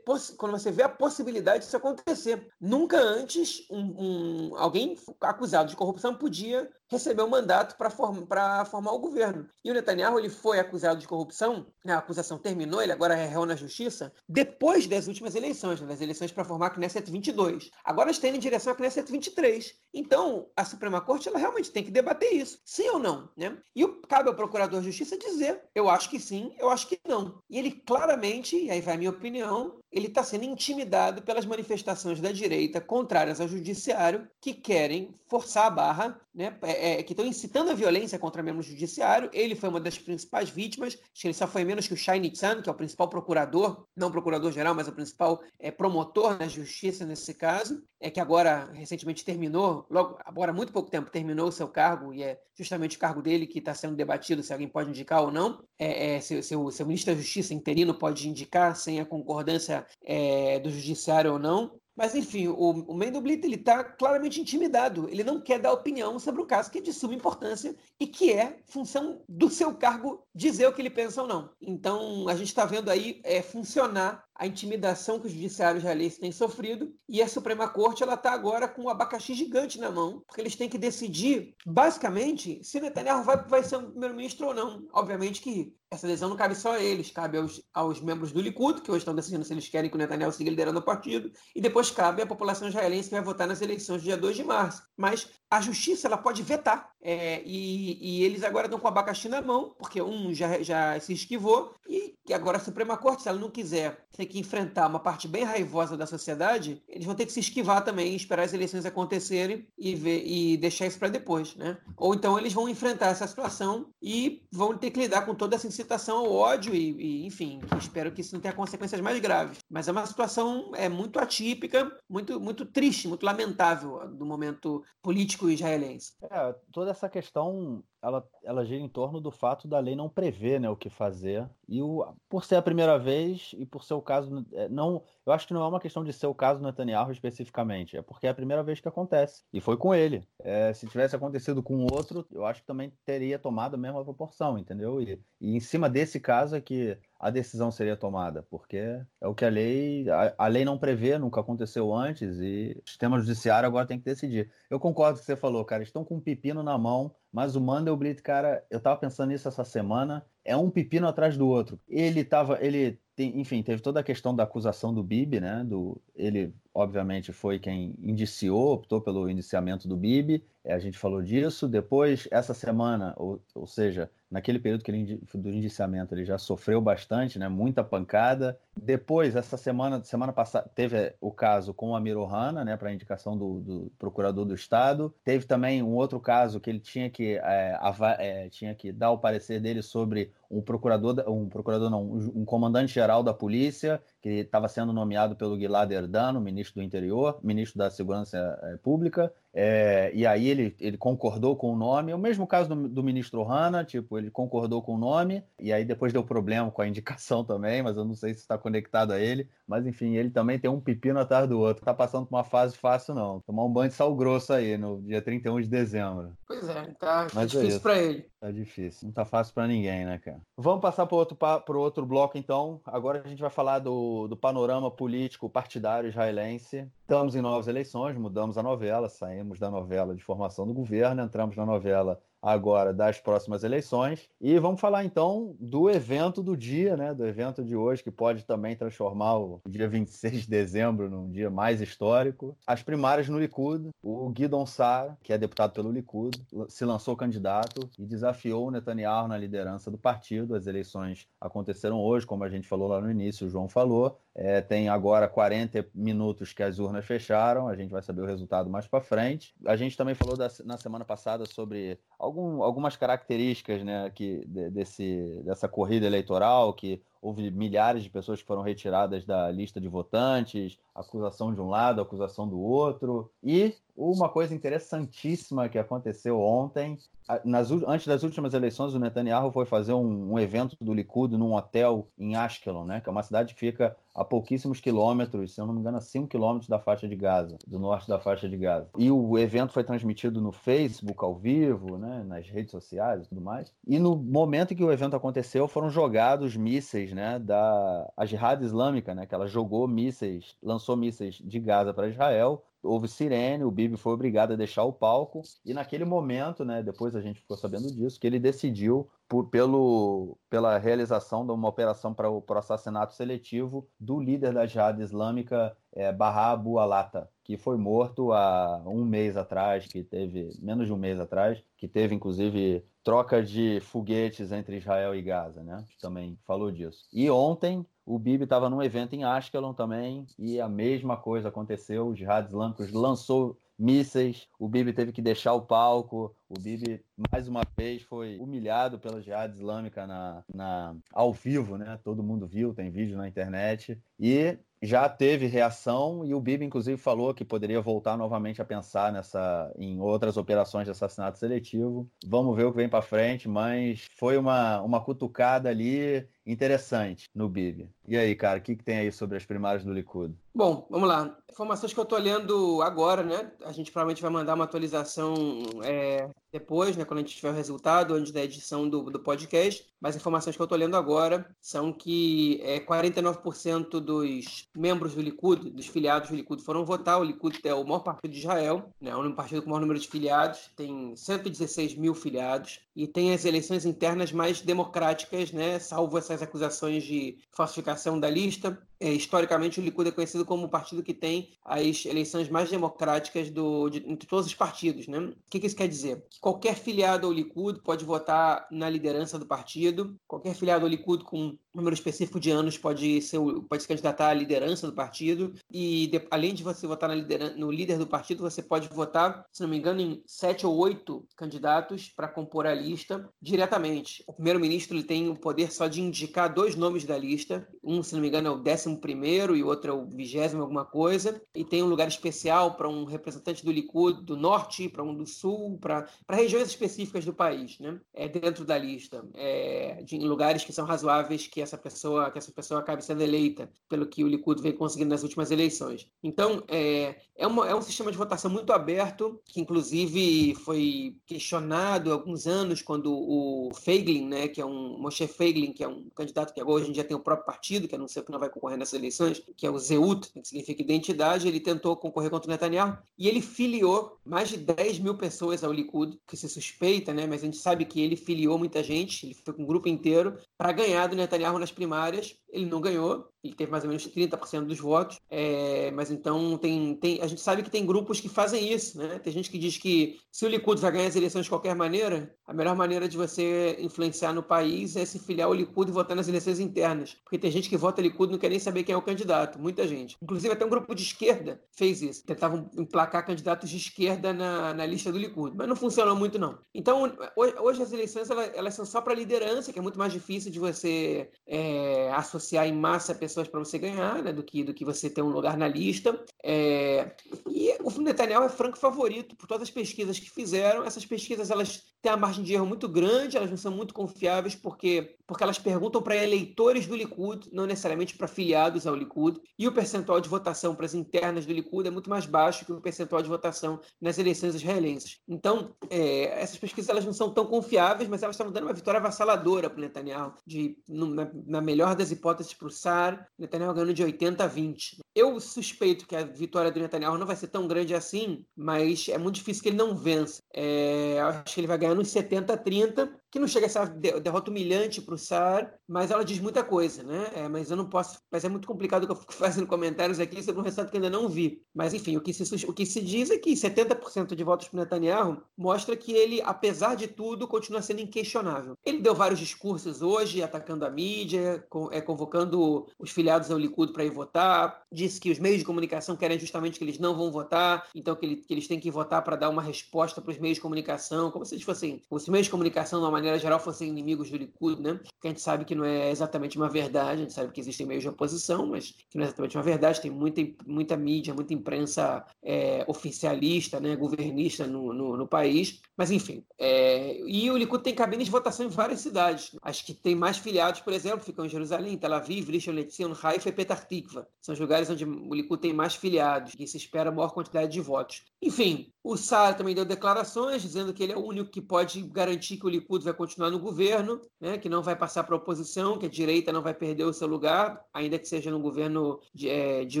quando 0.36 0.52
você 0.52 0.70
vê 0.70 0.82
a 0.82 0.88
possibilidade 0.88 1.64
disso 1.64 1.76
acontecer. 1.76 2.48
Nunca 2.60 2.98
antes 2.98 3.66
um, 3.70 4.50
um 4.50 4.56
alguém 4.56 4.96
acusado 5.20 5.70
de 5.70 5.76
corrupção 5.76 6.14
podia 6.14 6.70
receber 6.92 7.22
um 7.22 7.28
mandato 7.28 7.76
para 7.76 7.90
form, 7.90 8.24
formar 8.70 8.92
o 8.92 8.98
governo. 8.98 9.48
E 9.64 9.70
o 9.70 9.74
Netanyahu 9.74 10.18
ele 10.18 10.28
foi 10.28 10.58
acusado 10.58 11.00
de 11.00 11.08
corrupção, 11.08 11.66
né, 11.84 11.94
a 11.94 11.98
acusação 11.98 12.38
terminou, 12.38 12.82
ele 12.82 12.92
agora 12.92 13.16
é 13.16 13.26
réu 13.26 13.46
na 13.46 13.56
justiça, 13.56 14.12
depois 14.28 14.86
das 14.86 15.08
últimas 15.08 15.34
eleições, 15.34 15.80
né, 15.80 15.86
das 15.86 16.00
eleições 16.00 16.30
para 16.30 16.44
formar 16.44 16.66
a 16.66 16.70
Knesset 16.70 17.10
22. 17.10 17.70
Agora 17.84 18.10
está 18.10 18.28
indo 18.28 18.36
em 18.36 18.40
direção 18.40 18.72
à 18.72 18.76
Knesset 18.76 19.10
23. 19.10 19.74
Então, 19.94 20.48
a 20.56 20.64
Suprema 20.64 21.00
Corte 21.00 21.28
ela 21.28 21.38
realmente 21.38 21.70
tem 21.70 21.82
que 21.82 21.90
debater 21.90 22.32
isso, 22.32 22.58
sim 22.64 22.88
ou 22.88 22.98
não. 22.98 23.28
Né? 23.36 23.56
E 23.74 23.86
cabe 24.08 24.28
ao 24.28 24.34
Procurador 24.34 24.80
de 24.80 24.86
Justiça 24.86 25.16
dizer, 25.16 25.62
eu 25.74 25.88
acho 25.88 26.10
que 26.10 26.20
sim, 26.20 26.54
eu 26.58 26.70
acho 26.70 26.86
que 26.86 27.00
não. 27.06 27.40
E 27.48 27.58
ele 27.58 27.70
claramente, 27.70 28.56
e 28.56 28.70
aí 28.70 28.80
vai 28.80 28.94
a 28.94 28.98
minha 28.98 29.10
opinião, 29.10 29.80
ele 29.90 30.06
está 30.06 30.24
sendo 30.24 30.44
intimidado 30.44 31.22
pelas 31.22 31.44
manifestações 31.44 32.20
da 32.20 32.32
direita 32.32 32.80
contrárias 32.80 33.40
ao 33.40 33.48
judiciário 33.48 34.26
que 34.40 34.54
querem 34.54 35.14
forçar 35.28 35.66
a 35.66 35.70
barra, 35.70 36.20
né, 36.34 36.56
é, 36.62 36.81
é, 36.82 37.00
que 37.00 37.12
estão 37.12 37.24
incitando 37.24 37.70
a 37.70 37.74
violência 37.74 38.18
contra 38.18 38.42
membros 38.42 38.66
do 38.66 38.72
judiciário. 38.72 39.30
Ele 39.32 39.54
foi 39.54 39.68
uma 39.68 39.78
das 39.78 39.96
principais 39.96 40.50
vítimas, 40.50 40.94
acho 40.94 41.22
que 41.22 41.28
ele 41.28 41.34
só 41.34 41.46
foi 41.46 41.62
menos 41.62 41.86
que 41.86 41.94
o 41.94 41.96
Shai 41.96 42.18
Nitzan, 42.18 42.60
que 42.60 42.68
é 42.68 42.72
o 42.72 42.74
principal 42.74 43.08
procurador, 43.08 43.86
não 43.96 44.10
procurador-geral, 44.10 44.74
mas 44.74 44.88
o 44.88 44.92
principal 44.92 45.40
é, 45.60 45.70
promotor 45.70 46.36
na 46.40 46.48
justiça 46.48 47.06
nesse 47.06 47.34
caso, 47.34 47.80
é 48.00 48.10
que 48.10 48.18
agora 48.18 48.68
recentemente 48.72 49.24
terminou, 49.24 49.86
logo 49.88 50.18
agora 50.24 50.50
há 50.50 50.54
muito 50.54 50.72
pouco 50.72 50.90
tempo 50.90 51.08
terminou 51.08 51.46
o 51.46 51.52
seu 51.52 51.68
cargo 51.68 52.12
e 52.12 52.24
é 52.24 52.40
justamente 52.58 52.96
o 52.96 53.00
cargo 53.00 53.22
dele 53.22 53.46
que 53.46 53.60
está 53.60 53.72
sendo 53.74 53.94
debatido 53.94 54.42
se 54.42 54.52
alguém 54.52 54.66
pode 54.66 54.90
indicar 54.90 55.22
ou 55.22 55.30
não. 55.30 55.62
É, 55.78 56.16
é 56.16 56.20
se, 56.20 56.42
se, 56.42 56.56
o, 56.56 56.68
se 56.72 56.82
o 56.82 56.86
ministro 56.86 57.14
da 57.14 57.20
Justiça 57.20 57.54
interino 57.54 57.94
pode 57.94 58.28
indicar 58.28 58.74
sem 58.74 58.98
a 58.98 59.06
concordância 59.06 59.86
é, 60.04 60.58
do 60.58 60.68
judiciário 60.68 61.32
ou 61.32 61.38
não. 61.38 61.80
Mas, 61.94 62.14
enfim, 62.14 62.48
o, 62.48 62.54
o 62.54 62.94
Mendoblit 62.94 63.44
está 63.46 63.84
claramente 63.84 64.40
intimidado. 64.40 65.08
Ele 65.08 65.22
não 65.22 65.40
quer 65.40 65.58
dar 65.58 65.72
opinião 65.72 66.18
sobre 66.18 66.40
um 66.40 66.46
caso 66.46 66.70
que 66.70 66.78
é 66.78 66.80
de 66.80 66.92
suma 66.92 67.14
importância 67.14 67.76
e 68.00 68.06
que 68.06 68.32
é 68.32 68.60
função 68.64 69.22
do 69.28 69.50
seu 69.50 69.74
cargo 69.74 70.26
dizer 70.34 70.66
o 70.66 70.72
que 70.72 70.80
ele 70.80 70.90
pensa 70.90 71.22
ou 71.22 71.28
não. 71.28 71.50
Então, 71.60 72.26
a 72.28 72.34
gente 72.34 72.48
está 72.48 72.64
vendo 72.64 72.90
aí 72.90 73.20
é, 73.24 73.42
funcionar 73.42 74.24
a 74.42 74.46
intimidação 74.48 75.20
que 75.20 75.28
os 75.28 75.32
judiciários 75.32 75.84
israelenses 75.84 76.18
têm 76.18 76.32
sofrido 76.32 76.92
e 77.08 77.22
a 77.22 77.28
Suprema 77.28 77.68
Corte 77.68 78.02
ela 78.02 78.14
está 78.14 78.32
agora 78.32 78.66
com 78.66 78.82
um 78.82 78.88
abacaxi 78.88 79.34
gigante 79.34 79.78
na 79.78 79.88
mão, 79.88 80.20
porque 80.26 80.40
eles 80.40 80.56
têm 80.56 80.68
que 80.68 80.76
decidir, 80.76 81.54
basicamente, 81.64 82.58
se 82.64 82.80
Netanyahu 82.80 83.22
vai, 83.22 83.36
vai 83.44 83.62
ser 83.62 83.76
um 83.76 83.92
primeiro-ministro 83.92 84.48
ou 84.48 84.52
não. 84.52 84.84
Obviamente 84.92 85.40
que 85.40 85.72
essa 85.92 86.08
decisão 86.08 86.28
não 86.28 86.36
cabe 86.36 86.56
só 86.56 86.72
a 86.72 86.80
eles, 86.80 87.10
cabe 87.12 87.38
aos, 87.38 87.62
aos 87.72 88.00
membros 88.00 88.32
do 88.32 88.40
Likud, 88.40 88.80
que 88.80 88.90
hoje 88.90 89.02
estão 89.02 89.14
decidindo 89.14 89.44
se 89.44 89.52
eles 89.52 89.68
querem 89.68 89.88
que 89.88 89.94
o 89.94 89.98
Netanyahu 89.98 90.32
siga 90.32 90.50
liderando 90.50 90.80
o 90.80 90.82
partido, 90.82 91.30
e 91.54 91.60
depois 91.60 91.92
cabe 91.92 92.22
à 92.22 92.26
população 92.26 92.66
israelense 92.66 93.10
que 93.10 93.14
vai 93.14 93.22
votar 93.22 93.46
nas 93.46 93.60
eleições 93.60 94.00
do 94.00 94.04
dia 94.06 94.16
2 94.16 94.34
de 94.34 94.42
março. 94.42 94.82
Mas 94.96 95.28
a 95.52 95.60
justiça 95.60 96.08
ela 96.08 96.16
pode 96.16 96.42
vetar, 96.42 96.90
é, 97.02 97.42
e, 97.44 97.98
e, 98.00 98.24
eles 98.24 98.42
agora 98.42 98.66
estão 98.66 98.80
com 98.80 98.86
o 98.86 98.88
abacaxi 98.88 99.28
na 99.28 99.42
mão, 99.42 99.74
porque 99.76 100.00
um 100.00 100.32
já, 100.32 100.62
já 100.62 100.98
se 100.98 101.12
esquivou, 101.12 101.74
e 101.86 102.14
agora 102.32 102.56
a 102.56 102.60
Suprema 102.60 102.96
Corte, 102.96 103.22
se 103.22 103.28
ela 103.28 103.38
não 103.38 103.50
quiser 103.50 104.06
ter 104.12 104.24
que 104.24 104.38
enfrentar 104.38 104.86
uma 104.86 104.98
parte 104.98 105.28
bem 105.28 105.44
raivosa 105.44 105.94
da 105.94 106.06
sociedade, 106.06 106.82
eles 106.88 107.04
vão 107.04 107.14
ter 107.14 107.26
que 107.26 107.32
se 107.32 107.40
esquivar 107.40 107.84
também, 107.84 108.14
esperar 108.14 108.44
as 108.44 108.54
eleições 108.54 108.86
acontecerem 108.86 109.66
e, 109.76 109.94
ver, 109.94 110.24
e 110.24 110.56
deixar 110.56 110.86
isso 110.86 110.98
para 110.98 111.08
depois. 111.08 111.54
Né? 111.56 111.76
Ou 111.96 112.14
então 112.14 112.38
eles 112.38 112.52
vão 112.52 112.68
enfrentar 112.68 113.08
essa 113.08 113.26
situação 113.26 113.90
e 114.00 114.42
vão 114.50 114.76
ter 114.78 114.90
que 114.90 115.00
lidar 115.00 115.22
com 115.22 115.34
toda 115.34 115.56
essa 115.56 115.66
incitação 115.66 116.18
ao 116.18 116.32
ódio, 116.32 116.74
e, 116.74 116.92
e 116.92 117.26
enfim, 117.26 117.60
espero 117.78 118.12
que 118.12 118.22
isso 118.22 118.34
não 118.34 118.40
tenha 118.40 118.54
consequências 118.54 119.00
mais 119.00 119.18
graves. 119.18 119.58
Mas 119.68 119.88
é 119.88 119.92
uma 119.92 120.06
situação 120.06 120.70
é, 120.74 120.88
muito 120.88 121.18
atípica, 121.18 121.90
muito, 122.08 122.40
muito 122.40 122.64
triste, 122.64 123.08
muito 123.08 123.26
lamentável 123.26 124.08
do 124.08 124.24
momento 124.24 124.82
político 125.02 125.41
israelense. 125.50 126.14
É, 126.22 126.54
toda 126.72 126.90
essa 126.90 127.08
questão 127.08 127.82
ela, 128.02 128.28
ela 128.42 128.64
gira 128.64 128.82
em 128.82 128.88
torno 128.88 129.20
do 129.20 129.30
fato 129.30 129.68
da 129.68 129.78
lei 129.78 129.94
não 129.94 130.08
prever 130.08 130.60
né, 130.60 130.68
o 130.68 130.76
que 130.76 130.90
fazer. 130.90 131.48
E 131.68 131.80
o, 131.80 132.04
por 132.28 132.44
ser 132.44 132.56
a 132.56 132.62
primeira 132.62 132.98
vez 132.98 133.54
e 133.56 133.64
por 133.64 133.84
ser 133.84 133.94
o 133.94 134.02
caso. 134.02 134.44
É, 134.52 134.68
não, 134.68 135.04
eu 135.24 135.32
acho 135.32 135.46
que 135.46 135.54
não 135.54 135.62
é 135.62 135.68
uma 135.68 135.80
questão 135.80 136.02
de 136.02 136.12
ser 136.12 136.26
o 136.26 136.34
caso 136.34 136.60
Netanyahu 136.60 137.12
especificamente, 137.12 137.96
é 137.96 138.02
porque 138.02 138.26
é 138.26 138.30
a 138.30 138.34
primeira 138.34 138.62
vez 138.62 138.80
que 138.80 138.88
acontece. 138.88 139.44
E 139.52 139.60
foi 139.60 139.76
com 139.76 139.94
ele. 139.94 140.26
É, 140.40 140.74
se 140.74 140.86
tivesse 140.88 141.14
acontecido 141.14 141.62
com 141.62 141.84
outro, 141.84 142.26
eu 142.32 142.44
acho 142.44 142.60
que 142.60 142.66
também 142.66 142.92
teria 143.04 143.38
tomado 143.38 143.74
a 143.74 143.78
mesma 143.78 144.02
proporção, 144.02 144.58
entendeu? 144.58 145.00
E, 145.00 145.22
e 145.40 145.56
em 145.56 145.60
cima 145.60 145.88
desse 145.88 146.18
caso 146.18 146.56
é 146.56 146.60
que 146.60 146.98
a 147.22 147.30
decisão 147.30 147.70
seria 147.70 147.96
tomada, 147.96 148.42
porque 148.50 148.76
é 149.20 149.28
o 149.28 149.32
que 149.32 149.44
a 149.44 149.48
lei. 149.48 150.10
A, 150.10 150.34
a, 150.36 150.46
lei 150.48 150.64
não 150.64 150.76
prevê, 150.76 151.16
nunca 151.16 151.40
aconteceu 151.40 151.94
antes, 151.94 152.40
e 152.40 152.76
o 152.84 152.90
sistema 152.90 153.20
judiciário 153.20 153.64
agora 153.64 153.86
tem 153.86 153.96
que 153.96 154.04
decidir. 154.04 154.50
Eu 154.68 154.80
concordo 154.80 155.14
com 155.14 155.18
o 155.18 155.20
que 155.20 155.26
você 155.26 155.36
falou, 155.36 155.64
cara. 155.64 155.84
Estão 155.84 156.04
com 156.04 156.16
um 156.16 156.20
pepino 156.20 156.64
na 156.64 156.76
mão, 156.76 157.14
mas 157.32 157.54
o 157.54 157.60
Mandelblit, 157.60 158.20
cara, 158.22 158.66
eu 158.68 158.80
tava 158.80 158.98
pensando 158.98 159.28
nisso 159.28 159.46
essa 159.46 159.62
semana. 159.62 160.26
É 160.44 160.56
um 160.56 160.70
pepino 160.70 161.06
atrás 161.06 161.36
do 161.36 161.46
outro. 161.48 161.78
Ele 161.88 162.24
tava, 162.24 162.58
ele 162.60 162.98
tem, 163.14 163.38
enfim, 163.40 163.62
teve 163.62 163.82
toda 163.82 164.00
a 164.00 164.02
questão 164.02 164.34
da 164.34 164.42
acusação 164.42 164.92
do 164.92 165.02
Bibi, 165.02 165.40
né? 165.40 165.62
Do, 165.64 166.00
ele, 166.16 166.54
obviamente, 166.74 167.32
foi 167.32 167.58
quem 167.58 167.94
indiciou, 168.00 168.72
optou 168.72 169.00
pelo 169.00 169.28
indiciamento 169.28 169.86
do 169.86 169.96
Bibi. 169.96 170.42
É, 170.64 170.72
a 170.72 170.78
gente 170.78 170.98
falou 170.98 171.22
disso. 171.22 171.68
Depois, 171.68 172.26
essa 172.30 172.54
semana, 172.54 173.14
ou, 173.16 173.40
ou 173.54 173.66
seja, 173.66 174.10
naquele 174.30 174.58
período 174.58 174.82
que 174.82 174.90
ele, 174.90 175.20
do 175.34 175.50
indiciamento, 175.50 176.14
ele 176.14 176.24
já 176.24 176.38
sofreu 176.38 176.80
bastante, 176.80 177.38
né? 177.38 177.48
Muita 177.48 177.84
pancada. 177.84 178.58
Depois, 178.74 179.36
essa 179.36 179.56
semana, 179.56 180.02
semana 180.02 180.32
passada, 180.32 180.68
teve 180.74 181.14
o 181.20 181.30
caso 181.30 181.74
com 181.74 181.90
o 181.90 181.96
Amir 181.96 182.16
Ohana, 182.16 182.64
né? 182.64 182.76
Para 182.76 182.92
indicação 182.92 183.36
do, 183.36 183.60
do, 183.60 183.92
procurador 183.98 184.44
do 184.44 184.54
Estado. 184.54 185.14
Teve 185.22 185.46
também 185.46 185.82
um 185.82 185.94
outro 185.94 186.18
caso 186.18 186.58
que 186.58 186.70
ele 186.70 186.80
tinha 186.80 187.10
que, 187.10 187.36
é, 187.36 187.78
é, 188.18 188.48
tinha 188.48 188.74
que 188.74 188.90
dar 188.90 189.10
o 189.10 189.18
parecer 189.18 189.60
dele 189.60 189.82
sobre 189.82 190.32
um 190.50 190.62
procurador, 190.62 191.22
um 191.28 191.48
procurador 191.48 191.90
não, 191.90 192.02
um 192.12 192.44
comandante-geral 192.44 193.22
da 193.22 193.34
polícia 193.34 194.02
que 194.22 194.30
estava 194.30 194.68
sendo 194.68 194.92
nomeado 194.92 195.34
pelo 195.34 195.58
Gilad 195.58 195.90
Erdan, 195.90 196.38
ministro 196.40 196.80
do 196.80 196.84
Interior, 196.84 197.40
ministro 197.42 197.78
da 197.78 197.90
Segurança 197.90 198.58
é, 198.62 198.76
Pública, 198.76 199.32
é, 199.54 200.10
e 200.14 200.24
aí 200.24 200.48
ele, 200.48 200.74
ele 200.80 200.96
concordou 200.96 201.56
com 201.56 201.72
o 201.72 201.76
nome. 201.76 202.12
É 202.12 202.14
o 202.14 202.18
mesmo 202.18 202.46
caso 202.46 202.68
do, 202.68 202.88
do 202.88 203.02
ministro 203.02 203.42
Hanna, 203.42 203.84
tipo, 203.84 204.16
ele 204.16 204.30
concordou 204.30 204.80
com 204.80 204.94
o 204.94 204.98
nome, 204.98 205.44
e 205.58 205.72
aí 205.72 205.84
depois 205.84 206.12
deu 206.12 206.24
problema 206.24 206.70
com 206.70 206.80
a 206.80 206.88
indicação 206.88 207.44
também, 207.44 207.82
mas 207.82 207.96
eu 207.96 208.04
não 208.04 208.14
sei 208.14 208.32
se 208.32 208.40
está 208.40 208.56
conectado 208.56 209.12
a 209.12 209.20
ele. 209.20 209.48
Mas 209.66 209.86
enfim, 209.86 210.14
ele 210.14 210.30
também 210.30 210.58
tem 210.58 210.70
um 210.70 210.80
pepino 210.80 211.18
atrás 211.18 211.48
do 211.48 211.58
outro. 211.58 211.84
Tá 211.84 211.92
passando 211.92 212.26
por 212.26 212.36
uma 212.36 212.44
fase 212.44 212.76
fácil, 212.76 213.14
não. 213.14 213.40
Tomar 213.40 213.64
um 213.64 213.72
banho 213.72 213.88
de 213.88 213.94
sal 213.94 214.14
grosso 214.14 214.52
aí 214.52 214.78
no 214.78 215.02
dia 215.02 215.20
31 215.20 215.60
de 215.60 215.68
dezembro. 215.68 216.32
Pois 216.46 216.68
é, 216.68 216.94
tá, 216.98 217.26
tá 217.26 217.44
difícil 217.44 217.78
é 217.78 217.80
para 217.80 217.98
ele. 217.98 218.31
Tá 218.42 218.50
difícil. 218.50 219.06
Não 219.06 219.12
tá 219.12 219.24
fácil 219.24 219.54
para 219.54 219.68
ninguém, 219.68 220.04
né, 220.04 220.18
cara? 220.18 220.40
Vamos 220.56 220.80
passar 220.80 221.06
para 221.06 221.16
outro, 221.16 221.36
pro 221.36 221.78
outro 221.78 222.04
bloco, 222.04 222.36
então. 222.36 222.80
Agora 222.84 223.22
a 223.24 223.28
gente 223.28 223.40
vai 223.40 223.50
falar 223.50 223.78
do, 223.78 224.26
do 224.26 224.36
panorama 224.36 224.90
político 224.90 225.48
partidário 225.48 226.08
israelense. 226.08 226.90
Estamos 227.02 227.36
em 227.36 227.40
novas 227.40 227.68
eleições, 227.68 228.18
mudamos 228.18 228.58
a 228.58 228.62
novela, 228.62 229.08
saímos 229.08 229.60
da 229.60 229.70
novela 229.70 230.12
de 230.12 230.24
formação 230.24 230.66
do 230.66 230.74
governo, 230.74 231.22
entramos 231.22 231.56
na 231.56 231.64
novela 231.64 232.20
agora 232.42 232.92
das 232.92 233.20
próximas 233.20 233.62
eleições. 233.62 234.28
E 234.40 234.58
vamos 234.58 234.80
falar 234.80 235.04
então 235.04 235.54
do 235.60 235.88
evento 235.88 236.42
do 236.42 236.56
dia, 236.56 236.96
né? 236.96 237.14
Do 237.14 237.24
evento 237.26 237.62
de 237.64 237.76
hoje, 237.76 238.02
que 238.02 238.10
pode 238.10 238.44
também 238.44 238.74
transformar 238.74 239.38
o 239.38 239.60
dia 239.68 239.88
26 239.88 240.42
de 240.42 240.48
dezembro 240.48 241.08
num 241.08 241.30
dia 241.30 241.50
mais 241.50 241.80
histórico. 241.80 242.56
As 242.66 242.82
primárias 242.82 243.28
no 243.28 243.38
Likud, 243.38 243.90
o 244.02 244.28
Guidon 244.30 244.66
Sar, 244.66 245.16
que 245.22 245.32
é 245.32 245.38
deputado 245.38 245.72
pelo 245.72 245.92
Likud, 245.92 246.42
se 246.68 246.84
lançou 246.84 247.16
candidato 247.16 247.88
e 247.98 248.04
desafiou 248.04 248.66
o 248.66 248.70
Netanyahu 248.70 249.28
na 249.28 249.38
liderança 249.38 249.90
do 249.90 249.98
partido. 249.98 250.54
As 250.54 250.66
eleições 250.66 251.28
aconteceram 251.40 252.00
hoje, 252.00 252.26
como 252.26 252.42
a 252.44 252.48
gente 252.48 252.66
falou 252.66 252.88
lá 252.88 253.00
no 253.00 253.10
início, 253.10 253.46
o 253.46 253.50
João 253.50 253.68
falou. 253.68 254.18
É, 254.34 254.62
tem 254.62 254.88
agora 254.88 255.28
40 255.28 255.86
minutos 255.94 256.54
que 256.54 256.62
as 256.62 256.78
urnas 256.78 257.04
fecharam, 257.04 257.68
a 257.68 257.76
gente 257.76 257.90
vai 257.90 258.00
saber 258.00 258.22
o 258.22 258.26
resultado 258.26 258.70
mais 258.70 258.86
para 258.86 259.02
frente. 259.02 259.54
A 259.66 259.76
gente 259.76 259.96
também 259.96 260.14
falou 260.14 260.36
da, 260.36 260.48
na 260.64 260.78
semana 260.78 261.04
passada 261.04 261.44
sobre 261.44 261.98
algum, 262.18 262.62
algumas 262.62 262.96
características 262.96 263.84
né, 263.84 264.10
que, 264.10 264.44
desse, 264.46 265.42
dessa 265.44 265.68
corrida 265.68 266.06
eleitoral, 266.06 266.72
que 266.72 267.02
houve 267.22 267.50
milhares 267.52 268.02
de 268.02 268.10
pessoas 268.10 268.40
que 268.40 268.46
foram 268.46 268.62
retiradas 268.62 269.24
da 269.24 269.48
lista 269.50 269.80
de 269.80 269.88
votantes, 269.88 270.76
acusação 270.92 271.54
de 271.54 271.60
um 271.60 271.68
lado, 271.68 272.00
acusação 272.00 272.48
do 272.48 272.60
outro. 272.60 273.30
E 273.42 273.74
uma 273.96 274.28
coisa 274.28 274.54
interessantíssima 274.54 275.68
que 275.68 275.78
aconteceu 275.78 276.40
ontem, 276.40 276.98
nas, 277.44 277.70
antes 277.70 278.06
das 278.06 278.22
últimas 278.22 278.52
eleições, 278.52 278.94
o 278.94 278.98
Netanyahu 278.98 279.52
foi 279.52 279.64
fazer 279.64 279.92
um, 279.92 280.32
um, 280.32 280.38
evento 280.38 280.76
do 280.80 280.92
Likud 280.92 281.36
num 281.36 281.54
hotel 281.54 282.08
em 282.18 282.34
Ashkelon, 282.34 282.84
né, 282.84 283.00
que 283.00 283.08
é 283.08 283.12
uma 283.12 283.22
cidade 283.22 283.54
que 283.54 283.60
fica 283.60 283.96
a 284.14 284.24
pouquíssimos 284.24 284.80
quilômetros, 284.80 285.54
se 285.54 285.60
eu 285.60 285.66
não 285.66 285.72
me 285.72 285.80
engano, 285.80 285.96
a 285.96 286.00
5 286.00 286.26
quilômetros 286.28 286.68
da 286.68 286.78
faixa 286.78 287.08
de 287.08 287.16
Gaza, 287.16 287.56
do 287.66 287.78
norte 287.78 288.08
da 288.08 288.18
faixa 288.18 288.48
de 288.48 288.56
Gaza. 288.56 288.90
E 288.98 289.10
o 289.10 289.38
evento 289.38 289.72
foi 289.72 289.84
transmitido 289.84 290.40
no 290.40 290.52
Facebook 290.52 291.24
ao 291.24 291.34
vivo, 291.34 291.96
né, 291.96 292.22
nas 292.26 292.46
redes 292.48 292.72
sociais 292.72 293.24
e 293.24 293.28
tudo 293.28 293.40
mais. 293.40 293.72
E 293.86 293.98
no 293.98 294.16
momento 294.16 294.74
em 294.74 294.76
que 294.76 294.84
o 294.84 294.92
evento 294.92 295.16
aconteceu, 295.16 295.66
foram 295.66 295.88
jogados 295.88 296.56
mísseis 296.56 297.11
né, 297.14 297.38
da 297.38 298.12
a 298.16 298.24
Jihad 298.24 298.62
Islâmica, 298.62 299.14
né, 299.14 299.26
que 299.26 299.34
ela 299.34 299.46
jogou 299.46 299.86
mísseis, 299.88 300.56
lançou 300.62 300.96
mísseis 300.96 301.36
de 301.36 301.58
Gaza 301.58 301.92
para 301.92 302.08
Israel 302.08 302.64
houve 302.82 303.06
sirene, 303.06 303.64
o 303.64 303.70
Bibi 303.70 303.96
foi 303.96 304.12
obrigado 304.12 304.52
a 304.52 304.56
deixar 304.56 304.84
o 304.84 304.92
palco, 304.92 305.42
e 305.64 305.72
naquele 305.72 306.04
momento, 306.04 306.64
né, 306.64 306.82
depois 306.82 307.14
a 307.14 307.20
gente 307.20 307.40
ficou 307.40 307.56
sabendo 307.56 307.90
disso, 307.92 308.18
que 308.18 308.26
ele 308.26 308.38
decidiu 308.38 309.08
por, 309.32 309.46
pelo, 309.46 310.36
pela 310.50 310.76
realização 310.76 311.46
de 311.46 311.52
uma 311.52 311.66
operação 311.66 312.12
para 312.12 312.30
o 312.30 312.44
assassinato 312.50 313.14
seletivo 313.14 313.88
do 313.98 314.20
líder 314.20 314.52
da 314.52 314.66
Jihad 314.66 315.00
Islâmica, 315.00 315.74
é, 315.94 316.14
Abu 316.20 316.78
Alata, 316.78 317.30
que 317.42 317.56
foi 317.56 317.78
morto 317.78 318.30
há 318.34 318.82
um 318.84 319.06
mês 319.06 319.34
atrás, 319.34 319.86
que 319.86 320.04
teve, 320.04 320.50
menos 320.60 320.86
de 320.86 320.92
um 320.92 320.98
mês 320.98 321.18
atrás, 321.18 321.64
que 321.78 321.88
teve 321.88 322.14
inclusive 322.14 322.84
troca 323.02 323.42
de 323.42 323.80
foguetes 323.80 324.52
entre 324.52 324.76
Israel 324.76 325.14
e 325.14 325.22
Gaza, 325.22 325.62
né? 325.62 325.82
Também 325.98 326.38
falou 326.46 326.70
disso. 326.70 327.08
E 327.10 327.30
ontem 327.30 327.86
o 328.04 328.18
Bibi 328.18 328.44
estava 328.44 328.68
num 328.68 328.82
evento 328.82 329.14
em 329.14 329.24
Ashkelon 329.24 329.72
também 329.72 330.26
e 330.38 330.60
a 330.60 330.68
mesma 330.68 331.16
coisa 331.16 331.48
aconteceu. 331.48 332.08
O 332.08 332.14
Jihad 332.14 332.48
Islâmico 332.48 332.84
lançou 332.92 333.58
mísseis, 333.78 334.48
o 334.58 334.68
Bibi 334.68 334.92
teve 334.92 335.12
que 335.12 335.22
deixar 335.22 335.54
o 335.54 335.62
palco, 335.62 336.34
o 336.48 336.54
Bibi 336.58 337.02
mais 337.32 337.48
uma 337.48 337.62
vez 337.76 338.02
foi 338.02 338.38
humilhado 338.38 338.98
pela 338.98 339.22
Jihad 339.22 339.52
Islâmica 339.52 340.06
na, 340.06 340.44
na, 340.52 340.96
ao 341.12 341.32
vivo, 341.32 341.76
né? 341.76 341.98
Todo 342.04 342.22
mundo 342.22 342.46
viu, 342.46 342.74
tem 342.74 342.90
vídeo 342.90 343.16
na 343.16 343.28
internet. 343.28 343.98
E 344.18 344.58
já 344.82 345.08
teve 345.08 345.46
reação 345.46 346.24
e 346.24 346.34
o 346.34 346.40
Bibi 346.40 346.64
inclusive 346.64 346.96
falou 346.96 347.32
que 347.32 347.44
poderia 347.44 347.80
voltar 347.80 348.16
novamente 348.16 348.60
a 348.60 348.64
pensar 348.64 349.12
nessa 349.12 349.72
em 349.78 350.00
outras 350.00 350.36
operações 350.36 350.84
de 350.84 350.90
assassinato 350.90 351.38
seletivo. 351.38 352.10
Vamos 352.26 352.56
ver 352.56 352.64
o 352.64 352.72
que 352.72 352.78
vem 352.78 352.88
para 352.88 353.00
frente, 353.00 353.48
mas 353.48 354.06
foi 354.16 354.36
uma, 354.36 354.82
uma 354.82 355.00
cutucada 355.00 355.68
ali 355.68 356.26
interessante 356.44 357.28
no 357.32 357.48
Bibi. 357.48 357.88
E 358.06 358.16
aí, 358.16 358.34
cara, 358.34 358.58
o 358.58 358.62
que, 358.62 358.74
que 358.74 358.82
tem 358.82 358.98
aí 358.98 359.12
sobre 359.12 359.36
as 359.36 359.44
primárias 359.44 359.84
do 359.84 359.92
Likud? 359.92 360.34
Bom, 360.54 360.86
vamos 360.90 361.08
lá. 361.08 361.38
Informações 361.50 361.92
que 361.92 362.00
eu 362.00 362.04
estou 362.04 362.18
lendo 362.18 362.82
agora, 362.82 363.22
né? 363.22 363.52
A 363.64 363.72
gente 363.72 363.90
provavelmente 363.90 364.20
vai 364.20 364.30
mandar 364.30 364.54
uma 364.54 364.64
atualização 364.64 365.62
é, 365.82 366.28
depois, 366.50 366.96
né? 366.96 367.04
Quando 367.04 367.18
a 367.18 367.22
gente 367.22 367.36
tiver 367.36 367.50
o 367.50 367.54
resultado, 367.54 368.14
antes 368.14 368.32
da 368.32 368.42
edição 368.42 368.88
do, 368.88 369.02
do 369.04 369.20
podcast. 369.20 369.86
Mas 370.00 370.16
informações 370.16 370.56
que 370.56 370.60
eu 370.60 370.64
estou 370.64 370.76
lendo 370.76 370.96
agora 370.96 371.46
são 371.60 371.92
que 371.92 372.60
é, 372.62 372.80
49% 372.80 374.00
dos 374.00 374.68
membros 374.74 375.14
do 375.14 375.22
Likud, 375.22 375.70
dos 375.70 375.86
filiados 375.86 376.30
do 376.30 376.36
Likud, 376.36 376.62
foram 376.62 376.84
votar. 376.84 377.20
O 377.20 377.24
Likud 377.24 377.58
é 377.64 377.74
o 377.74 377.84
maior 377.84 378.00
partido 378.00 378.32
de 378.32 378.40
Israel, 378.40 378.90
né? 379.00 379.14
O 379.14 379.34
partido 379.34 379.62
com 379.62 379.68
o 379.68 379.70
maior 379.70 379.80
número 379.80 380.00
de 380.00 380.08
filiados, 380.08 380.70
tem 380.74 381.14
116 381.14 381.94
mil 381.94 382.14
filiados 382.14 382.80
e 382.96 383.06
tem 383.06 383.32
as 383.32 383.44
eleições 383.44 383.86
internas 383.86 384.32
mais 384.32 384.60
democráticas, 384.60 385.52
né? 385.52 385.78
Salvo 385.78 386.18
essas 386.18 386.42
acusações 386.42 387.04
de 387.04 387.38
falsificação 387.50 387.91
da 388.20 388.28
lista. 388.28 388.78
É, 389.02 389.12
historicamente, 389.12 389.80
o 389.80 389.82
Likud 389.82 390.08
é 390.08 390.12
conhecido 390.12 390.44
como 390.44 390.66
o 390.66 390.68
partido 390.68 391.02
que 391.02 391.12
tem 391.12 391.50
as 391.64 392.06
eleições 392.06 392.48
mais 392.48 392.70
democráticas 392.70 393.50
do, 393.50 393.88
de, 393.88 393.98
entre 394.08 394.28
todos 394.28 394.46
os 394.46 394.54
partidos. 394.54 395.08
Né? 395.08 395.18
O 395.18 395.34
que, 395.50 395.58
que 395.58 395.66
isso 395.66 395.74
quer 395.74 395.88
dizer? 395.88 396.24
Que 396.30 396.38
qualquer 396.38 396.76
filiado 396.76 397.26
ao 397.26 397.32
Likud 397.32 397.80
pode 397.82 398.04
votar 398.04 398.64
na 398.70 398.88
liderança 398.88 399.40
do 399.40 399.44
partido, 399.44 400.16
qualquer 400.24 400.54
filiado 400.54 400.84
ao 400.84 400.88
Likud 400.88 401.24
com 401.24 401.58
número 401.74 401.94
específico 401.94 402.38
de 402.38 402.50
anos 402.50 402.78
pode, 402.78 403.20
ser, 403.22 403.40
pode 403.68 403.82
se 403.82 403.88
candidatar 403.88 404.28
à 404.28 404.34
liderança 404.34 404.86
do 404.86 404.92
partido, 404.92 405.52
e 405.70 406.06
de, 406.06 406.24
além 406.30 406.54
de 406.54 406.62
você 406.62 406.86
votar 406.86 407.10
no 407.56 407.72
líder 407.72 407.98
do 407.98 408.06
partido, 408.06 408.42
você 408.42 408.62
pode 408.62 408.88
votar, 408.88 409.44
se 409.52 409.62
não 409.62 409.68
me 409.68 409.78
engano, 409.78 410.00
em 410.00 410.22
sete 410.26 410.66
ou 410.66 410.76
oito 410.76 411.26
candidatos 411.36 412.08
para 412.10 412.28
compor 412.28 412.66
a 412.66 412.74
lista 412.74 413.28
diretamente. 413.40 414.22
O 414.26 414.32
primeiro-ministro 414.32 415.02
tem 415.02 415.28
o 415.28 415.34
poder 415.34 415.72
só 415.72 415.88
de 415.88 416.00
indicar 416.00 416.52
dois 416.52 416.76
nomes 416.76 417.04
da 417.04 417.18
lista, 417.18 417.66
um, 417.82 418.02
se 418.02 418.14
não 418.14 418.20
me 418.20 418.28
engano, 418.28 418.48
é 418.48 418.50
o 418.50 418.58
décimo 418.58 418.91
primeiro 418.96 419.56
e 419.56 419.62
outro 419.62 419.90
é 419.90 419.94
o 419.94 420.06
vigésimo 420.06 420.62
alguma 420.62 420.84
coisa, 420.84 421.40
e 421.54 421.64
tem 421.64 421.82
um 421.82 421.88
lugar 421.88 422.08
especial 422.08 422.74
para 422.74 422.88
um 422.88 423.04
representante 423.04 423.64
do 423.64 423.72
Likud 423.72 424.22
do 424.24 424.36
norte, 424.36 424.88
para 424.88 425.02
um 425.02 425.14
do 425.14 425.26
sul, 425.26 425.78
para 425.78 426.06
regiões 426.30 426.68
específicas 426.68 427.24
do 427.24 427.32
país, 427.32 427.78
né? 427.78 428.00
É 428.12 428.28
dentro 428.28 428.64
da 428.64 428.76
lista, 428.76 429.24
é, 429.34 430.02
de, 430.02 430.16
em 430.16 430.26
lugares 430.26 430.64
que 430.64 430.72
são 430.72 430.84
razoáveis 430.84 431.46
que 431.46 431.60
essa 431.60 431.78
pessoa 431.78 432.30
que 432.30 432.38
essa 432.38 432.52
pessoa 432.52 432.80
acabe 432.80 433.04
sendo 433.04 433.22
eleita, 433.22 433.70
pelo 433.88 434.06
que 434.06 434.24
o 434.24 434.28
Likud 434.28 434.60
vem 434.62 434.72
conseguindo 434.72 435.10
nas 435.10 435.22
últimas 435.22 435.50
eleições. 435.50 436.06
Então, 436.22 436.62
é, 436.68 437.16
é, 437.36 437.46
uma, 437.46 437.68
é 437.68 437.74
um 437.74 437.82
sistema 437.82 438.10
de 438.10 438.18
votação 438.18 438.50
muito 438.50 438.72
aberto, 438.72 439.40
que 439.44 439.60
inclusive 439.60 440.54
foi 440.56 441.16
questionado 441.26 442.10
há 442.10 442.14
alguns 442.14 442.46
anos 442.46 442.82
quando 442.82 443.12
o 443.12 443.70
Feiglin, 443.74 444.26
né, 444.26 444.48
que 444.48 444.60
é 444.60 444.66
um 444.66 444.98
Moshe 444.98 445.26
Feiglin, 445.26 445.72
que 445.72 445.82
é 445.84 445.88
um 445.88 446.08
candidato 446.10 446.52
que 446.52 446.60
agora 446.60 446.80
hoje 446.80 446.90
em 446.90 446.92
dia 446.92 447.04
tem 447.04 447.16
o 447.16 447.20
próprio 447.20 447.46
partido, 447.46 447.88
que 447.88 447.94
anunciou 447.94 448.24
que 448.24 448.32
não 448.32 448.38
vai 448.38 448.48
concorrer 448.48 448.78
nessas 448.82 448.98
eleições, 448.98 449.42
que 449.56 449.66
é 449.66 449.70
o 449.70 449.78
Zeut, 449.78 450.30
que 450.32 450.44
significa 450.44 450.82
identidade, 450.82 451.48
ele 451.48 451.60
tentou 451.60 451.96
concorrer 451.96 452.30
contra 452.30 452.48
o 452.48 452.50
Netanyahu 452.50 452.98
e 453.16 453.28
ele 453.28 453.40
filiou 453.40 454.18
mais 454.24 454.48
de 454.48 454.56
10 454.56 454.98
mil 454.98 455.16
pessoas 455.16 455.64
ao 455.64 455.72
Likud, 455.72 456.18
que 456.26 456.36
se 456.36 456.48
suspeita, 456.48 457.14
né? 457.14 457.26
Mas 457.26 457.42
a 457.42 457.46
gente 457.46 457.56
sabe 457.56 457.84
que 457.84 458.00
ele 458.00 458.16
filiou 458.16 458.58
muita 458.58 458.82
gente, 458.82 459.26
ele 459.26 459.34
foi 459.34 459.54
com 459.54 459.62
um 459.62 459.66
grupo 459.66 459.88
inteiro 459.88 460.36
para 460.58 460.72
ganhar 460.72 461.06
do 461.06 461.16
Netanyahu 461.16 461.58
nas 461.58 461.72
primárias. 461.72 462.36
Ele 462.50 462.66
não 462.66 462.80
ganhou, 462.80 463.28
ele 463.42 463.54
teve 463.54 463.70
mais 463.70 463.82
ou 463.82 463.88
menos 463.88 464.06
30% 464.06 464.64
dos 464.64 464.78
votos, 464.78 465.18
é, 465.28 465.90
mas 465.90 466.10
então 466.10 466.56
tem, 466.56 466.94
tem, 466.94 467.20
a 467.20 467.26
gente 467.26 467.40
sabe 467.40 467.62
que 467.62 467.70
tem 467.70 467.84
grupos 467.84 468.20
que 468.20 468.28
fazem 468.28 468.72
isso, 468.72 468.98
né? 468.98 469.18
Tem 469.18 469.32
gente 469.32 469.50
que 469.50 469.58
diz 469.58 469.76
que 469.76 470.20
se 470.30 470.46
o 470.46 470.48
Likud 470.48 470.80
vai 470.80 470.92
ganhar 470.92 471.08
as 471.08 471.16
eleições 471.16 471.44
de 471.44 471.48
qualquer 471.48 471.74
maneira, 471.74 472.34
a 472.46 472.54
melhor 472.54 472.76
maneira 472.76 473.08
de 473.08 473.16
você 473.16 473.76
influenciar 473.80 474.32
no 474.32 474.42
país 474.42 474.94
é 474.94 475.04
se 475.04 475.18
filiar 475.18 475.48
ao 475.48 475.54
Likud 475.54 475.90
e 475.90 475.92
votar 475.92 476.16
nas 476.16 476.28
eleições 476.28 476.60
internas, 476.60 477.16
porque 477.24 477.38
tem 477.38 477.50
gente 477.50 477.68
que 477.68 477.76
vota 477.76 478.00
Likud 478.00 478.28
e 478.28 478.32
não 478.32 478.38
quer 478.38 478.50
nem 478.50 478.58
saber 478.58 478.84
quem 478.84 478.94
é 478.94 478.96
o 478.96 479.02
candidato, 479.02 479.58
muita 479.58 479.86
gente. 479.88 480.16
Inclusive 480.22 480.52
até 480.54 480.64
um 480.64 480.70
grupo 480.70 480.94
de 480.94 481.02
esquerda 481.02 481.60
fez 481.72 482.00
isso, 482.00 482.24
tentavam 482.24 482.70
emplacar 482.76 483.26
candidatos 483.26 483.68
de 483.68 483.76
esquerda 483.76 484.32
na, 484.32 484.72
na 484.72 484.86
lista 484.86 485.10
do 485.10 485.18
Likud, 485.18 485.56
mas 485.56 485.68
não 485.68 485.76
funcionou 485.76 486.14
muito 486.14 486.38
não. 486.38 486.58
Então 486.72 487.12
hoje, 487.36 487.54
hoje 487.58 487.82
as 487.82 487.92
eleições 487.92 488.30
elas, 488.30 488.50
elas 488.54 488.74
são 488.74 488.84
só 488.84 489.00
para 489.00 489.14
liderança, 489.14 489.72
que 489.72 489.78
é 489.78 489.82
muito 489.82 489.98
mais 489.98 490.12
difícil 490.12 490.50
de 490.50 490.60
você 490.60 491.28
é, 491.46 492.12
associar 492.12 492.66
em 492.66 492.72
massa 492.72 493.14
pessoas 493.14 493.31
pessoas 493.32 493.48
para 493.48 493.60
você 493.60 493.78
ganhar, 493.78 494.22
né, 494.22 494.32
do 494.32 494.42
que 494.42 494.62
do 494.62 494.74
que 494.74 494.84
você 494.84 495.08
ter 495.08 495.22
um 495.22 495.30
lugar 495.30 495.56
na 495.56 495.66
lista. 495.66 496.22
É... 496.44 497.14
E 497.48 497.76
o 497.82 497.90
Netanyahu 498.00 498.44
é 498.44 498.48
franco 498.48 498.78
favorito 498.78 499.34
por 499.36 499.46
todas 499.46 499.62
as 499.62 499.70
pesquisas 499.70 500.18
que 500.18 500.30
fizeram. 500.30 500.84
Essas 500.84 501.06
pesquisas 501.06 501.50
elas 501.50 501.82
têm 502.00 502.12
a 502.12 502.16
margem 502.16 502.44
de 502.44 502.52
erro 502.52 502.66
muito 502.66 502.88
grande, 502.88 503.36
elas 503.36 503.50
não 503.50 503.56
são 503.56 503.72
muito 503.72 503.94
confiáveis 503.94 504.54
porque 504.54 505.16
porque 505.32 505.44
elas 505.44 505.58
perguntam 505.58 506.02
para 506.02 506.14
eleitores 506.14 506.86
do 506.86 506.94
Likud, 506.94 507.48
não 507.52 507.64
necessariamente 507.64 508.18
para 508.18 508.28
filiados 508.28 508.86
ao 508.86 508.94
Likud, 508.94 509.40
e 509.58 509.66
o 509.66 509.72
percentual 509.72 510.20
de 510.20 510.28
votação 510.28 510.74
para 510.74 510.84
as 510.84 510.92
internas 510.92 511.46
do 511.46 511.52
Likud 511.54 511.88
é 511.88 511.90
muito 511.90 512.10
mais 512.10 512.26
baixo 512.26 512.66
que 512.66 512.72
o 512.72 512.82
percentual 512.82 513.22
de 513.22 513.30
votação 513.30 513.80
nas 513.98 514.18
eleições 514.18 514.54
israelenses. 514.54 515.20
Então, 515.26 515.74
é, 515.88 516.42
essas 516.42 516.58
pesquisas 516.58 516.90
elas 516.90 517.06
não 517.06 517.14
são 517.14 517.32
tão 517.32 517.46
confiáveis, 517.46 518.10
mas 518.10 518.22
elas 518.22 518.36
estão 518.36 518.52
dando 518.52 518.64
uma 518.64 518.74
vitória 518.74 519.00
avassaladora 519.00 519.70
para 519.70 519.78
o 519.78 519.80
Netanyahu, 519.80 520.34
de, 520.46 520.76
na, 520.86 521.30
na 521.46 521.60
melhor 521.62 521.94
das 521.94 522.10
hipóteses 522.10 522.52
para 522.52 522.68
o 522.68 522.70
Sar, 522.70 523.21
Netanyahu 523.38 523.74
ganhando 523.74 523.94
de 523.94 524.02
80 524.02 524.44
a 524.44 524.46
20. 524.46 524.98
Eu 525.14 525.38
suspeito 525.40 526.06
que 526.06 526.16
a 526.16 526.24
vitória 526.24 526.70
do 526.70 526.80
Netanyahu 526.80 527.18
não 527.18 527.26
vai 527.26 527.36
ser 527.36 527.48
tão 527.48 527.66
grande 527.66 527.94
assim, 527.94 528.44
mas 528.56 529.08
é 529.08 529.18
muito 529.18 529.36
difícil 529.36 529.62
que 529.62 529.68
ele 529.68 529.76
não 529.76 529.94
vença. 529.94 530.42
É, 530.54 531.20
acho 531.20 531.54
que 531.54 531.60
ele 531.60 531.66
vai 531.66 531.78
ganhar 531.78 531.94
nos 531.94 532.08
70 532.08 532.52
a 532.52 532.56
30, 532.56 533.21
que 533.32 533.38
não 533.38 533.48
chega 533.48 533.64
a 533.64 533.68
ser 533.70 533.78
uma 533.78 533.86
derrota 533.86 534.50
humilhante 534.50 535.00
para 535.00 535.14
o 535.14 535.18
Sar, 535.18 535.74
mas 535.88 536.10
ela 536.10 536.22
diz 536.22 536.38
muita 536.38 536.62
coisa, 536.62 537.02
né? 537.02 537.30
É, 537.34 537.48
mas 537.48 537.70
eu 537.70 537.76
não 537.78 537.88
posso. 537.88 538.20
Mas 538.30 538.44
é 538.44 538.48
muito 538.48 538.68
complicado 538.68 539.06
que 539.06 539.12
eu 539.12 539.16
fico 539.16 539.32
fazendo 539.32 539.66
comentários 539.66 540.20
aqui 540.20 540.42
sobre 540.42 540.60
um 540.60 540.64
resultado 540.64 540.90
que 540.90 540.98
ainda 540.98 541.08
não 541.08 541.30
vi. 541.30 541.62
Mas 541.74 541.94
enfim, 541.94 542.14
o 542.14 542.20
que 542.20 542.34
se, 542.34 542.66
o 542.66 542.72
que 542.74 542.84
se 542.84 543.00
diz 543.00 543.30
é 543.30 543.38
que 543.38 543.54
70% 543.54 544.34
de 544.34 544.44
votos 544.44 544.68
para 544.68 544.80
Netanyahu 544.80 545.42
mostra 545.56 545.96
que 545.96 546.12
ele, 546.12 546.42
apesar 546.42 546.94
de 546.94 547.08
tudo, 547.08 547.48
continua 547.48 547.80
sendo 547.80 548.02
inquestionável. 548.02 548.76
Ele 548.84 549.00
deu 549.00 549.14
vários 549.14 549.40
discursos 549.40 550.02
hoje, 550.02 550.42
atacando 550.42 550.84
a 550.84 550.90
mídia, 550.90 551.66
é, 551.90 552.02
convocando 552.02 552.86
os 552.98 553.10
filiados 553.10 553.50
ao 553.50 553.56
Likud 553.56 553.94
para 553.94 554.04
ir 554.04 554.10
votar, 554.10 554.82
disse 554.92 555.18
que 555.18 555.30
os 555.30 555.38
meios 555.38 555.58
de 555.58 555.64
comunicação 555.64 556.16
querem 556.16 556.38
justamente 556.38 556.78
que 556.78 556.84
eles 556.84 556.98
não 556.98 557.16
vão 557.16 557.32
votar, 557.32 557.88
então 557.94 558.14
que, 558.14 558.26
ele, 558.26 558.36
que 558.36 558.52
eles 558.52 558.68
têm 558.68 558.78
que 558.78 558.90
votar 558.90 559.24
para 559.24 559.36
dar 559.36 559.48
uma 559.48 559.62
resposta 559.62 560.20
para 560.20 560.32
os 560.32 560.38
meios 560.38 560.56
de 560.56 560.60
comunicação, 560.60 561.30
como 561.30 561.46
se 561.46 561.54
eles 561.54 561.64
fossem, 561.64 562.02
os 562.10 562.28
meios 562.28 562.46
de 562.46 562.50
comunicação, 562.50 563.00
uma 563.00 563.21
maneira 563.22 563.38
geral, 563.38 563.58
fossem 563.60 563.88
inimigos 563.88 564.30
do 564.30 564.36
Likud, 564.36 564.80
né? 564.80 565.00
Que 565.20 565.28
a 565.28 565.30
gente 565.30 565.40
sabe 565.40 565.64
que 565.64 565.74
não 565.74 565.84
é 565.84 566.10
exatamente 566.10 566.56
uma 566.56 566.68
verdade, 566.68 567.20
a 567.20 567.24
gente 567.24 567.32
sabe 567.32 567.52
que 567.52 567.60
existem 567.60 567.86
meios 567.86 568.02
de 568.02 568.08
oposição, 568.08 568.66
mas 568.66 568.90
que 569.08 569.16
não 569.16 569.24
é 569.24 569.26
exatamente 569.28 569.56
uma 569.56 569.62
verdade, 569.62 570.00
tem 570.00 570.10
muita, 570.10 570.42
muita 570.66 570.96
mídia, 570.96 571.34
muita 571.34 571.54
imprensa 571.54 572.24
é, 572.42 572.84
oficialista, 572.86 573.80
né, 573.80 573.96
governista 573.96 574.66
no, 574.66 574.92
no, 574.92 575.16
no 575.16 575.26
país, 575.26 575.80
mas 575.96 576.10
enfim. 576.10 576.44
É, 576.58 577.20
e 577.26 577.50
o 577.50 577.56
Likud 577.56 577.82
tem 577.82 577.94
cabines 577.94 578.26
de 578.26 578.30
votação 578.30 578.66
em 578.66 578.68
várias 578.68 579.00
cidades. 579.00 579.56
As 579.62 579.80
que 579.80 579.94
têm 579.94 580.14
mais 580.14 580.38
filiados, 580.38 580.80
por 580.80 580.92
exemplo, 580.92 581.20
ficam 581.20 581.46
em 581.46 581.48
Jerusalém, 581.48 581.96
Tel 581.96 582.14
Aviv, 582.14 582.50
Rishon 582.50 582.72
LeZion, 582.72 583.12
Haifa 583.22 583.48
e 583.48 583.52
Petar 583.52 583.86
Tikva. 583.86 584.26
São 584.40 584.52
os 584.52 584.60
lugares 584.60 584.90
onde 584.90 585.04
o 585.04 585.34
Likud 585.34 585.60
tem 585.60 585.72
mais 585.72 585.94
filiados, 585.94 586.54
que 586.54 586.66
se 586.66 586.76
espera 586.76 587.12
maior 587.12 587.30
quantidade 587.30 587.72
de 587.72 587.80
votos. 587.80 588.24
Enfim, 588.40 588.91
o 589.04 589.16
Sara 589.16 589.54
também 589.54 589.74
deu 589.74 589.84
declarações 589.84 590.62
dizendo 590.62 590.92
que 590.94 591.02
ele 591.02 591.12
é 591.12 591.16
o 591.16 591.24
único 591.24 591.50
que 591.50 591.60
pode 591.60 592.02
garantir 592.02 592.56
que 592.56 592.66
o 592.66 592.68
Likud 592.68 593.04
vai 593.04 593.12
continuar 593.12 593.50
no 593.50 593.58
governo, 593.58 594.20
né, 594.40 594.58
que 594.58 594.68
não 594.68 594.82
vai 594.82 594.94
passar 594.94 595.24
para 595.24 595.34
a 595.34 595.38
oposição, 595.38 595.98
que 595.98 596.06
a 596.06 596.08
direita 596.08 596.52
não 596.52 596.62
vai 596.62 596.72
perder 596.72 597.04
o 597.04 597.12
seu 597.12 597.26
lugar, 597.26 597.84
ainda 597.92 598.18
que 598.18 598.28
seja 598.28 598.50
no 598.50 598.60
governo 598.60 599.20
de, 599.34 599.48
é, 599.48 599.84
de 599.84 600.00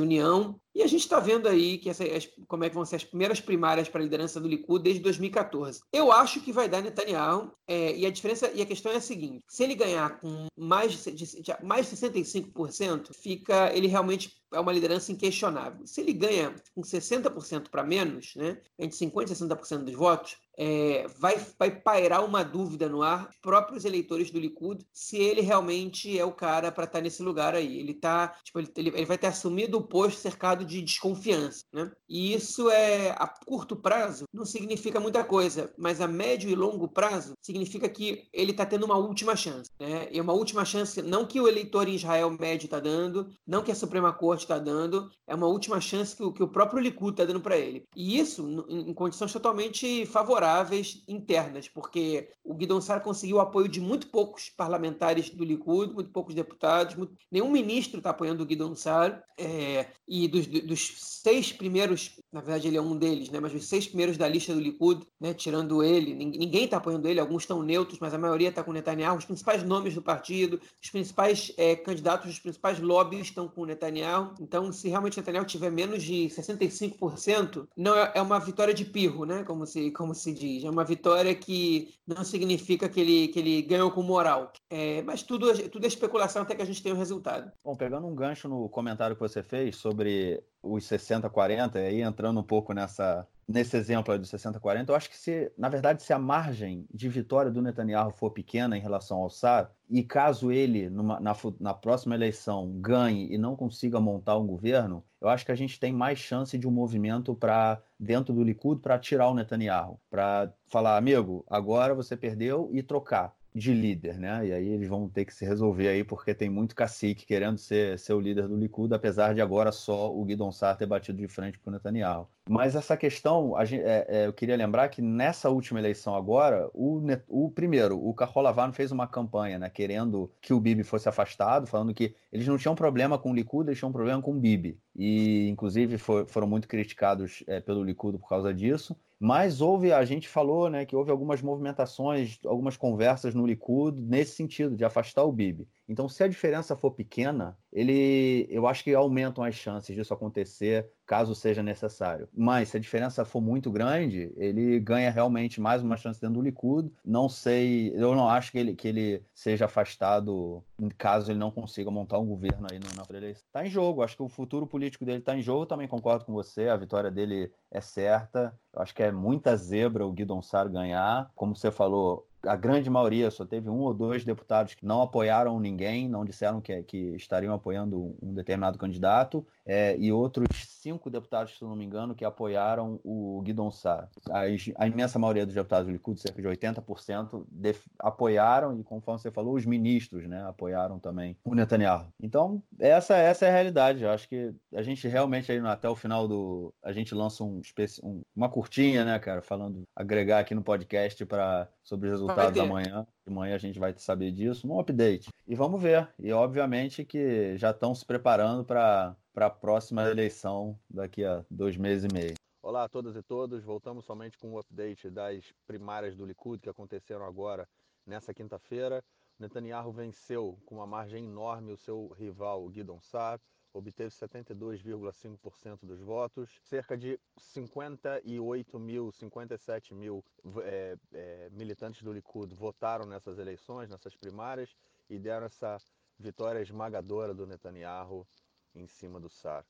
união. 0.00 0.60
E 0.74 0.82
a 0.82 0.86
gente 0.86 1.02
está 1.02 1.20
vendo 1.20 1.48
aí 1.48 1.78
que 1.78 1.90
essa, 1.90 2.04
as, 2.04 2.28
como 2.48 2.64
é 2.64 2.68
que 2.68 2.74
vão 2.74 2.84
ser 2.84 2.96
as 2.96 3.04
primeiras 3.04 3.40
primárias 3.40 3.88
para 3.88 4.00
a 4.00 4.04
liderança 4.04 4.40
do 4.40 4.48
Likud 4.48 4.82
desde 4.82 5.02
2014. 5.02 5.82
Eu 5.92 6.10
acho 6.10 6.40
que 6.40 6.52
vai 6.52 6.68
dar 6.68 6.80
Netanyahu, 6.80 7.52
é, 7.66 7.96
e 7.96 8.06
a 8.06 8.10
diferença 8.10 8.50
e 8.54 8.62
a 8.62 8.66
questão 8.66 8.90
é 8.90 8.96
a 8.96 9.00
seguinte: 9.00 9.44
se 9.48 9.62
ele 9.62 9.74
ganhar 9.74 10.18
com 10.18 10.46
mais 10.56 10.92
de, 10.92 11.12
de, 11.12 11.42
de 11.42 11.56
mais 11.62 11.90
de 11.90 11.96
65%, 11.96 13.14
fica 13.14 13.70
ele 13.74 13.86
realmente 13.86 14.42
é 14.52 14.60
uma 14.60 14.72
liderança 14.72 15.10
inquestionável. 15.12 15.86
Se 15.86 16.00
ele 16.00 16.12
ganha 16.12 16.54
com 16.74 16.82
60% 16.82 17.68
para 17.70 17.82
menos, 17.82 18.34
né, 18.36 18.58
entre 18.78 18.96
50% 18.96 19.30
e 19.30 19.34
60% 19.34 19.84
dos 19.84 19.94
votos, 19.94 20.36
é, 20.56 21.06
vai, 21.18 21.36
vai 21.58 21.70
pairar 21.70 22.24
uma 22.24 22.42
dúvida 22.42 22.88
no 22.88 23.02
ar, 23.02 23.30
próprios 23.40 23.84
eleitores 23.84 24.30
do 24.30 24.38
Likud, 24.38 24.84
se 24.92 25.16
ele 25.16 25.40
realmente 25.40 26.18
é 26.18 26.24
o 26.24 26.32
cara 26.32 26.70
para 26.70 26.84
estar 26.84 26.98
tá 26.98 27.02
nesse 27.02 27.22
lugar 27.22 27.54
aí. 27.54 27.78
Ele 27.78 27.94
tá, 27.94 28.34
tipo, 28.44 28.58
ele, 28.58 28.70
ele, 28.76 29.06
vai 29.06 29.18
ter 29.18 29.28
assumido 29.28 29.78
o 29.78 29.82
posto 29.82 30.20
cercado 30.20 30.64
de 30.64 30.82
desconfiança, 30.82 31.64
né? 31.72 31.90
E 32.08 32.34
isso 32.34 32.70
é 32.70 33.10
a 33.10 33.26
curto 33.26 33.76
prazo 33.76 34.24
não 34.32 34.44
significa 34.44 35.00
muita 35.00 35.24
coisa, 35.24 35.72
mas 35.76 36.00
a 36.00 36.08
médio 36.08 36.50
e 36.50 36.54
longo 36.54 36.88
prazo 36.88 37.34
significa 37.40 37.88
que 37.88 38.28
ele 38.32 38.50
está 38.50 38.66
tendo 38.66 38.84
uma 38.84 38.96
última 38.96 39.34
chance, 39.36 39.70
né? 39.80 40.08
E 40.10 40.20
uma 40.20 40.32
última 40.32 40.64
chance, 40.64 41.00
não 41.02 41.26
que 41.26 41.40
o 41.40 41.48
eleitor 41.48 41.88
em 41.88 41.94
Israel 41.94 42.30
médio 42.30 42.66
está 42.66 42.80
dando, 42.80 43.28
não 43.46 43.62
que 43.62 43.70
a 43.70 43.74
Suprema 43.74 44.12
Corte 44.12 44.42
está 44.42 44.58
dando, 44.58 45.10
é 45.26 45.34
uma 45.34 45.46
última 45.46 45.80
chance 45.80 46.16
que 46.16 46.22
o, 46.22 46.32
que 46.32 46.42
o 46.42 46.48
próprio 46.48 46.80
Likud 46.80 47.12
está 47.12 47.24
dando 47.24 47.40
para 47.40 47.56
ele. 47.56 47.84
E 47.96 48.18
isso 48.18 48.64
em, 48.68 48.90
em 48.90 48.94
condições 48.94 49.32
totalmente 49.32 50.04
favoráveis 50.06 50.41
favoráveis 50.42 51.04
internas, 51.06 51.68
porque 51.68 52.28
o 52.44 52.52
Guidon 52.54 52.80
Sar 52.80 53.00
conseguiu 53.00 53.36
o 53.36 53.40
apoio 53.40 53.68
de 53.68 53.80
muito 53.80 54.08
poucos 54.08 54.50
parlamentares 54.50 55.30
do 55.30 55.44
Likud, 55.44 55.94
muito 55.94 56.10
poucos 56.10 56.34
deputados, 56.34 56.96
muito... 56.96 57.14
nenhum 57.30 57.48
ministro 57.48 57.98
está 57.98 58.10
apoiando 58.10 58.42
o 58.42 58.46
Guidon 58.46 58.74
Sar, 58.74 59.22
é... 59.38 59.86
e 60.06 60.26
dos, 60.26 60.46
dos, 60.46 61.12
seis 61.22 61.52
primeiros, 61.52 62.18
na 62.32 62.40
verdade 62.40 62.66
ele 62.66 62.76
é 62.76 62.82
um 62.82 62.96
deles, 62.96 63.30
né? 63.30 63.38
mas 63.38 63.54
os 63.54 63.64
seis 63.66 63.86
primeiros 63.86 64.16
da 64.16 64.26
lista 64.26 64.52
do 64.52 64.60
Likud, 64.60 65.06
né? 65.20 65.32
tirando 65.32 65.84
ele, 65.84 66.14
ninguém 66.14 66.64
está 66.64 66.78
apoiando 66.78 67.06
ele, 67.06 67.20
alguns 67.20 67.44
estão 67.44 67.62
neutros, 67.62 68.00
mas 68.00 68.12
a 68.12 68.18
maioria 68.18 68.48
está 68.48 68.64
com 68.64 68.72
Netanyahu, 68.72 69.18
os 69.18 69.24
principais 69.24 69.62
nomes 69.62 69.94
do 69.94 70.02
partido, 70.02 70.60
os 70.82 70.90
principais 70.90 71.52
é, 71.56 71.76
candidatos, 71.76 72.32
os 72.32 72.40
principais 72.40 72.80
lobbies 72.80 73.28
estão 73.28 73.46
com 73.46 73.64
Netanyahu, 73.64 74.34
então 74.40 74.72
se 74.72 74.88
realmente 74.88 75.16
Netanyahu 75.16 75.46
tiver 75.46 75.70
menos 75.70 76.02
de 76.02 76.24
65%, 76.24 77.68
não 77.76 77.96
é, 77.96 78.12
é 78.16 78.22
uma 78.22 78.40
vitória 78.40 78.74
de 78.74 78.84
pirro, 78.84 79.24
né? 79.24 79.44
como 79.44 79.64
se, 79.64 79.92
como 79.92 80.12
se 80.12 80.31
diz. 80.32 80.64
É 80.64 80.70
uma 80.70 80.84
vitória 80.84 81.34
que 81.34 81.94
não 82.06 82.24
significa 82.24 82.88
que 82.88 83.00
ele, 83.00 83.28
que 83.28 83.38
ele 83.38 83.62
ganhou 83.62 83.90
com 83.90 84.02
moral. 84.02 84.52
É, 84.70 85.02
mas 85.02 85.22
tudo, 85.22 85.52
tudo 85.68 85.84
é 85.84 85.88
especulação 85.88 86.42
até 86.42 86.54
que 86.54 86.62
a 86.62 86.66
gente 86.66 86.82
tenha 86.82 86.94
o 86.94 86.96
um 86.96 87.00
resultado. 87.00 87.50
Bom, 87.64 87.76
pegando 87.76 88.06
um 88.06 88.14
gancho 88.14 88.48
no 88.48 88.68
comentário 88.68 89.16
que 89.16 89.20
você 89.20 89.42
fez 89.42 89.76
sobre 89.76 90.42
os 90.62 90.84
60-40, 90.84 91.76
aí 91.76 92.00
entrando 92.00 92.40
um 92.40 92.44
pouco 92.44 92.72
nessa, 92.72 93.26
nesse 93.48 93.76
exemplo 93.76 94.12
aí 94.12 94.18
do 94.18 94.26
60-40, 94.26 94.88
eu 94.88 94.94
acho 94.94 95.10
que 95.10 95.16
se, 95.16 95.52
na 95.58 95.68
verdade, 95.68 96.02
se 96.02 96.12
a 96.12 96.18
margem 96.18 96.86
de 96.92 97.08
vitória 97.08 97.50
do 97.50 97.60
Netanyahu 97.60 98.12
for 98.12 98.30
pequena 98.30 98.76
em 98.76 98.80
relação 98.80 99.18
ao 99.18 99.30
Sar, 99.30 99.70
e 99.90 100.02
caso 100.02 100.52
ele, 100.52 100.88
numa, 100.88 101.18
na, 101.18 101.36
na 101.60 101.74
próxima 101.74 102.14
eleição, 102.14 102.70
ganhe 102.80 103.32
e 103.32 103.36
não 103.36 103.56
consiga 103.56 104.00
montar 104.00 104.38
um 104.38 104.46
governo, 104.46 105.04
eu 105.20 105.28
acho 105.28 105.44
que 105.44 105.52
a 105.52 105.56
gente 105.56 105.78
tem 105.78 105.92
mais 105.92 106.18
chance 106.18 106.56
de 106.56 106.66
um 106.66 106.70
movimento 106.70 107.34
para 107.34 107.82
dentro 107.98 108.32
do 108.32 108.42
Likud 108.42 108.80
para 108.80 108.98
tirar 108.98 109.28
o 109.28 109.34
Netanyahu, 109.34 110.00
para 110.10 110.52
falar, 110.66 110.96
amigo, 110.96 111.44
agora 111.48 111.94
você 111.94 112.16
perdeu 112.16 112.70
e 112.72 112.82
trocar 112.82 113.34
de 113.54 113.74
líder, 113.74 114.18
né? 114.18 114.46
E 114.46 114.52
aí 114.52 114.68
eles 114.68 114.88
vão 114.88 115.08
ter 115.08 115.24
que 115.24 115.34
se 115.34 115.44
resolver 115.44 115.88
aí, 115.88 116.02
porque 116.02 116.34
tem 116.34 116.48
muito 116.48 116.74
cacique 116.74 117.26
querendo 117.26 117.58
ser, 117.58 117.98
ser 117.98 118.14
o 118.14 118.20
líder 118.20 118.48
do 118.48 118.56
Likud, 118.56 118.92
apesar 118.94 119.34
de 119.34 119.40
agora 119.40 119.70
só 119.70 120.12
o 120.14 120.24
Guidon 120.24 120.50
Sar 120.50 120.76
ter 120.76 120.86
batido 120.86 121.18
de 121.18 121.28
frente 121.28 121.58
com 121.58 121.70
o 121.70 121.72
Netanyahu. 121.72 122.28
Mas 122.48 122.74
essa 122.74 122.96
questão, 122.96 123.54
gente, 123.64 123.82
é, 123.82 124.06
é, 124.08 124.26
eu 124.26 124.32
queria 124.32 124.56
lembrar 124.56 124.88
que 124.88 125.00
nessa 125.00 125.48
última 125.48 125.78
eleição 125.78 126.14
agora, 126.14 126.68
o, 126.74 127.00
o 127.28 127.50
primeiro, 127.50 127.96
o 128.04 128.12
Carrolavano 128.12 128.72
fez 128.72 128.90
uma 128.90 129.06
campanha, 129.06 129.58
né, 129.58 129.70
querendo 129.70 130.30
que 130.40 130.52
o 130.52 130.60
Bibi 130.60 130.82
fosse 130.82 131.08
afastado, 131.08 131.66
falando 131.66 131.94
que 131.94 132.16
eles 132.32 132.46
não 132.46 132.58
tinham 132.58 132.74
problema 132.74 133.16
com 133.16 133.30
o 133.30 133.34
Likud, 133.34 133.68
eles 133.68 133.78
tinham 133.78 133.92
problema 133.92 134.20
com 134.20 134.32
o 134.32 134.40
Bibi. 134.40 134.78
E, 134.94 135.48
inclusive, 135.48 135.96
for, 135.98 136.26
foram 136.26 136.46
muito 136.46 136.68
criticados 136.68 137.42
é, 137.46 137.60
pelo 137.60 137.82
Likud 137.82 138.18
por 138.18 138.28
causa 138.28 138.52
disso. 138.52 138.96
Mas 139.18 139.60
houve, 139.60 139.92
a 139.92 140.04
gente 140.04 140.28
falou, 140.28 140.68
né, 140.68 140.84
que 140.84 140.96
houve 140.96 141.10
algumas 141.10 141.40
movimentações, 141.40 142.40
algumas 142.44 142.76
conversas 142.76 143.34
no 143.34 143.46
Likud 143.46 143.96
nesse 144.00 144.34
sentido, 144.34 144.76
de 144.76 144.84
afastar 144.84 145.24
o 145.24 145.32
Bibi. 145.32 145.68
Então, 145.88 146.08
se 146.08 146.22
a 146.22 146.28
diferença 146.28 146.76
for 146.76 146.92
pequena, 146.92 147.56
ele, 147.72 148.46
eu 148.50 148.66
acho 148.66 148.84
que 148.84 148.94
aumentam 148.94 149.42
as 149.42 149.54
chances 149.54 149.94
disso 149.94 150.14
acontecer 150.14 150.90
caso 151.06 151.34
seja 151.34 151.62
necessário. 151.62 152.28
Mas 152.32 152.68
se 152.68 152.76
a 152.76 152.80
diferença 152.80 153.24
for 153.24 153.40
muito 153.40 153.70
grande, 153.70 154.32
ele 154.36 154.78
ganha 154.80 155.10
realmente 155.10 155.60
mais 155.60 155.82
uma 155.82 155.96
chance 155.96 156.20
dentro 156.20 156.36
do 156.36 156.42
Likud. 156.42 156.90
Não 157.04 157.28
sei, 157.28 157.92
eu 157.94 158.14
não 158.14 158.28
acho 158.28 158.52
que 158.52 158.58
ele, 158.58 158.74
que 158.74 158.88
ele 158.88 159.22
seja 159.34 159.66
afastado 159.66 160.64
caso 160.96 161.30
ele 161.30 161.38
não 161.38 161.50
consiga 161.50 161.90
montar 161.90 162.18
um 162.18 162.26
governo 162.26 162.66
aí 162.70 162.78
na 162.78 163.16
eleição. 163.16 163.44
Está 163.46 163.66
em 163.66 163.70
jogo, 163.70 164.02
acho 164.02 164.16
que 164.16 164.22
o 164.22 164.28
futuro 164.28 164.66
político 164.66 165.04
dele 165.04 165.18
está 165.18 165.36
em 165.36 165.42
jogo. 165.42 165.66
Também 165.66 165.86
concordo 165.86 166.24
com 166.24 166.32
você, 166.32 166.68
a 166.68 166.76
vitória 166.76 167.10
dele 167.10 167.52
é 167.70 167.80
certa. 167.80 168.58
Eu 168.72 168.82
acho 168.82 168.94
que 168.94 169.02
é 169.02 169.12
muita 169.12 169.56
zebra 169.56 170.06
o 170.06 170.12
Guidon 170.12 170.42
Sar 170.42 170.68
ganhar. 170.68 171.30
Como 171.34 171.54
você 171.54 171.70
falou, 171.70 172.26
a 172.46 172.56
grande 172.56 172.90
maioria, 172.90 173.30
só 173.30 173.44
teve 173.44 173.68
um 173.68 173.80
ou 173.80 173.94
dois 173.94 174.24
deputados 174.24 174.74
que 174.74 174.84
não 174.84 175.02
apoiaram 175.02 175.58
ninguém, 175.60 176.08
não 176.08 176.24
disseram 176.24 176.60
que, 176.60 176.82
que 176.82 176.96
estariam 177.16 177.54
apoiando 177.54 178.16
um 178.20 178.34
determinado 178.34 178.78
candidato, 178.78 179.46
é, 179.64 179.96
e 179.98 180.12
outros 180.12 180.71
cinco 180.82 181.08
deputados, 181.08 181.56
se 181.56 181.62
não 181.62 181.76
me 181.76 181.84
engano, 181.84 182.14
que 182.14 182.24
apoiaram 182.24 182.98
o 183.04 183.40
Guidon 183.42 183.70
Sar. 183.70 184.10
A, 184.30 184.86
imensa 184.86 185.18
maioria 185.18 185.46
dos 185.46 185.54
deputados 185.54 185.86
do 185.86 185.92
Likud, 185.92 186.20
cerca 186.20 186.42
de 186.42 186.48
80%, 186.48 187.44
def, 187.48 187.86
apoiaram, 187.98 188.78
e 188.78 188.82
conforme 188.82 189.20
você 189.20 189.30
falou, 189.30 189.54
os 189.54 189.64
ministros 189.64 190.26
né, 190.26 190.42
apoiaram 190.46 190.98
também 190.98 191.36
o 191.44 191.54
Netanyahu. 191.54 192.12
Então, 192.20 192.62
essa, 192.78 193.16
essa 193.16 193.46
é 193.46 193.48
a 193.48 193.52
realidade. 193.52 194.02
Eu 194.02 194.10
acho 194.10 194.28
que 194.28 194.52
a 194.74 194.82
gente 194.82 195.06
realmente, 195.06 195.52
aí, 195.52 195.58
até 195.60 195.88
o 195.88 195.94
final 195.94 196.26
do. 196.26 196.74
A 196.82 196.92
gente 196.92 197.14
lança 197.14 197.44
um, 197.44 197.60
um 198.02 198.22
uma 198.34 198.48
curtinha, 198.48 199.04
né, 199.04 199.18
cara, 199.18 199.40
falando, 199.40 199.82
agregar 199.94 200.40
aqui 200.40 200.54
no 200.54 200.62
podcast 200.62 201.24
para 201.26 201.68
sobre 201.82 202.08
os 202.08 202.14
resultados 202.14 202.56
da 202.56 202.66
manhã. 202.66 203.06
De 203.26 203.32
manhã 203.32 203.54
a 203.54 203.58
gente 203.58 203.78
vai 203.78 203.94
saber 203.96 204.32
disso, 204.32 204.66
um 204.66 204.80
update. 204.80 205.28
E 205.46 205.54
vamos 205.54 205.80
ver. 205.80 206.08
E 206.18 206.32
obviamente 206.32 207.04
que 207.04 207.56
já 207.56 207.70
estão 207.70 207.94
se 207.94 208.04
preparando 208.04 208.64
para 208.64 209.14
a 209.34 209.50
próxima 209.50 210.08
eleição 210.08 210.78
daqui 210.88 211.24
a 211.24 211.44
dois 211.50 211.76
meses 211.76 212.10
e 212.10 212.14
meio. 212.14 212.34
Olá 212.62 212.84
a 212.84 212.88
todas 212.88 213.16
e 213.16 213.22
todos. 213.22 213.64
Voltamos 213.64 214.04
somente 214.04 214.38
com 214.38 214.52
um 214.52 214.58
update 214.58 215.10
das 215.10 215.52
primárias 215.66 216.14
do 216.14 216.24
Likud 216.24 216.60
que 216.60 216.68
aconteceram 216.68 217.24
agora 217.24 217.68
nessa 218.06 218.32
quinta-feira. 218.32 219.02
Netanyahu 219.38 219.92
venceu 219.92 220.58
com 220.66 220.76
uma 220.76 220.86
margem 220.86 221.24
enorme 221.24 221.72
o 221.72 221.76
seu 221.76 222.08
rival 222.18 222.68
Guidon 222.68 223.00
Saar 223.00 223.40
obteve 223.72 224.10
72,5% 224.10 225.80
dos 225.82 226.00
votos. 226.00 226.60
Cerca 226.62 226.96
de 226.96 227.18
58 227.38 228.78
mil, 228.78 229.10
57 229.10 229.94
mil 229.94 230.24
é, 230.62 230.96
é, 231.12 231.48
militantes 231.50 232.02
do 232.02 232.12
Likud 232.12 232.54
votaram 232.54 233.06
nessas 233.06 233.38
eleições, 233.38 233.88
nessas 233.88 234.14
primárias, 234.14 234.76
e 235.08 235.18
deram 235.18 235.46
essa 235.46 235.78
vitória 236.18 236.60
esmagadora 236.60 237.34
do 237.34 237.46
Netanyahu 237.46 238.26
em 238.74 238.86
cima 238.86 239.20
do 239.20 239.28
SAR. 239.28 239.64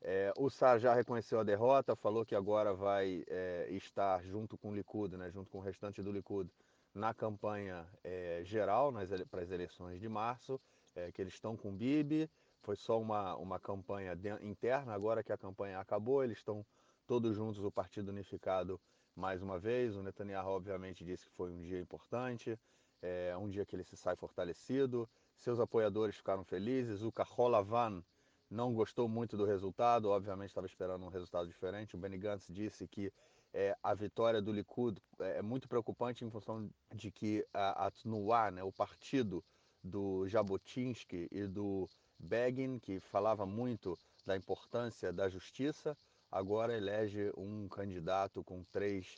É, 0.00 0.32
o 0.36 0.48
SAR 0.48 0.78
já 0.78 0.94
reconheceu 0.94 1.40
a 1.40 1.44
derrota, 1.44 1.96
falou 1.96 2.24
que 2.24 2.34
agora 2.34 2.72
vai 2.72 3.24
é, 3.26 3.66
estar 3.70 4.22
junto 4.24 4.56
com 4.56 4.70
o 4.70 4.74
Likud, 4.74 5.16
né, 5.16 5.30
junto 5.30 5.50
com 5.50 5.58
o 5.58 5.60
restante 5.60 6.02
do 6.02 6.12
Likud, 6.12 6.48
na 6.94 7.12
campanha 7.12 7.86
é, 8.02 8.40
geral 8.44 8.92
para 9.30 9.42
as 9.42 9.50
eleições 9.50 10.00
de 10.00 10.08
março, 10.08 10.60
é, 10.94 11.10
que 11.12 11.20
eles 11.20 11.34
estão 11.34 11.56
com 11.56 11.70
o 11.70 11.72
Bibi, 11.72 12.30
foi 12.60 12.76
só 12.76 13.00
uma, 13.00 13.36
uma 13.36 13.58
campanha 13.58 14.16
interna, 14.42 14.92
agora 14.92 15.22
que 15.22 15.32
a 15.32 15.38
campanha 15.38 15.78
acabou, 15.80 16.22
eles 16.22 16.38
estão 16.38 16.64
todos 17.06 17.34
juntos, 17.34 17.62
o 17.64 17.70
Partido 17.70 18.10
Unificado, 18.10 18.80
mais 19.16 19.42
uma 19.42 19.58
vez. 19.58 19.96
O 19.96 20.02
Netanyahu, 20.02 20.50
obviamente, 20.50 21.04
disse 21.04 21.26
que 21.26 21.32
foi 21.32 21.50
um 21.50 21.60
dia 21.60 21.80
importante, 21.80 22.58
é 23.00 23.36
um 23.36 23.48
dia 23.48 23.64
que 23.64 23.74
ele 23.74 23.84
se 23.84 23.96
sai 23.96 24.16
fortalecido. 24.16 25.08
Seus 25.36 25.60
apoiadores 25.60 26.16
ficaram 26.16 26.44
felizes. 26.44 27.02
O 27.02 27.12
Kaholavan 27.12 28.02
não 28.50 28.72
gostou 28.72 29.08
muito 29.08 29.36
do 29.36 29.44
resultado, 29.44 30.08
obviamente 30.08 30.50
estava 30.50 30.66
esperando 30.66 31.04
um 31.04 31.08
resultado 31.08 31.46
diferente. 31.46 31.94
O 31.94 31.98
Benny 31.98 32.18
Gantz 32.18 32.46
disse 32.48 32.86
que 32.88 33.12
é, 33.52 33.76
a 33.82 33.94
vitória 33.94 34.40
do 34.40 34.52
Likud 34.52 35.00
é, 35.20 35.38
é 35.38 35.42
muito 35.42 35.68
preocupante 35.68 36.24
em 36.24 36.30
função 36.30 36.70
de 36.94 37.10
que 37.10 37.46
a, 37.52 37.86
a 37.86 37.90
Tnuá, 37.90 38.50
né, 38.50 38.62
o 38.62 38.72
partido 38.72 39.44
do 39.82 40.26
Jabotinsky 40.28 41.28
e 41.30 41.46
do 41.46 41.88
Begin, 42.18 42.78
que 42.78 43.00
falava 43.00 43.46
muito 43.46 43.98
da 44.26 44.36
importância 44.36 45.12
da 45.12 45.28
justiça, 45.28 45.96
agora 46.30 46.76
elege 46.76 47.32
um 47.36 47.68
candidato 47.68 48.42
com 48.44 48.64
três 48.64 49.14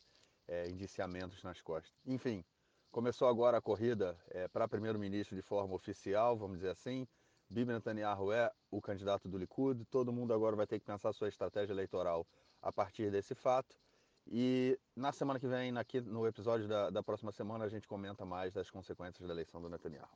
é, 0.46 0.68
indiciamentos 0.68 1.42
nas 1.42 1.60
costas. 1.60 1.92
Enfim, 2.06 2.44
começou 2.90 3.28
agora 3.28 3.58
a 3.58 3.62
corrida 3.62 4.18
é, 4.28 4.48
para 4.48 4.68
primeiro-ministro 4.68 5.34
de 5.34 5.42
forma 5.42 5.74
oficial, 5.74 6.36
vamos 6.36 6.58
dizer 6.58 6.70
assim. 6.70 7.06
Bibi 7.50 7.72
Netanyahu 7.72 8.32
é 8.32 8.50
o 8.70 8.80
candidato 8.80 9.28
do 9.28 9.36
Likud, 9.36 9.84
todo 9.86 10.12
mundo 10.12 10.32
agora 10.32 10.54
vai 10.54 10.68
ter 10.68 10.78
que 10.78 10.86
pensar 10.86 11.12
sua 11.12 11.28
estratégia 11.28 11.72
eleitoral 11.72 12.24
a 12.62 12.70
partir 12.70 13.10
desse 13.10 13.34
fato. 13.34 13.76
E 14.26 14.78
na 14.94 15.10
semana 15.10 15.40
que 15.40 15.48
vem, 15.48 15.76
aqui 15.76 16.00
no 16.00 16.26
episódio 16.28 16.68
da, 16.68 16.90
da 16.90 17.02
próxima 17.02 17.32
semana, 17.32 17.64
a 17.64 17.68
gente 17.68 17.88
comenta 17.88 18.24
mais 18.24 18.52
das 18.52 18.70
consequências 18.70 19.26
da 19.26 19.34
eleição 19.34 19.60
do 19.60 19.68
Netanyahu. 19.68 20.08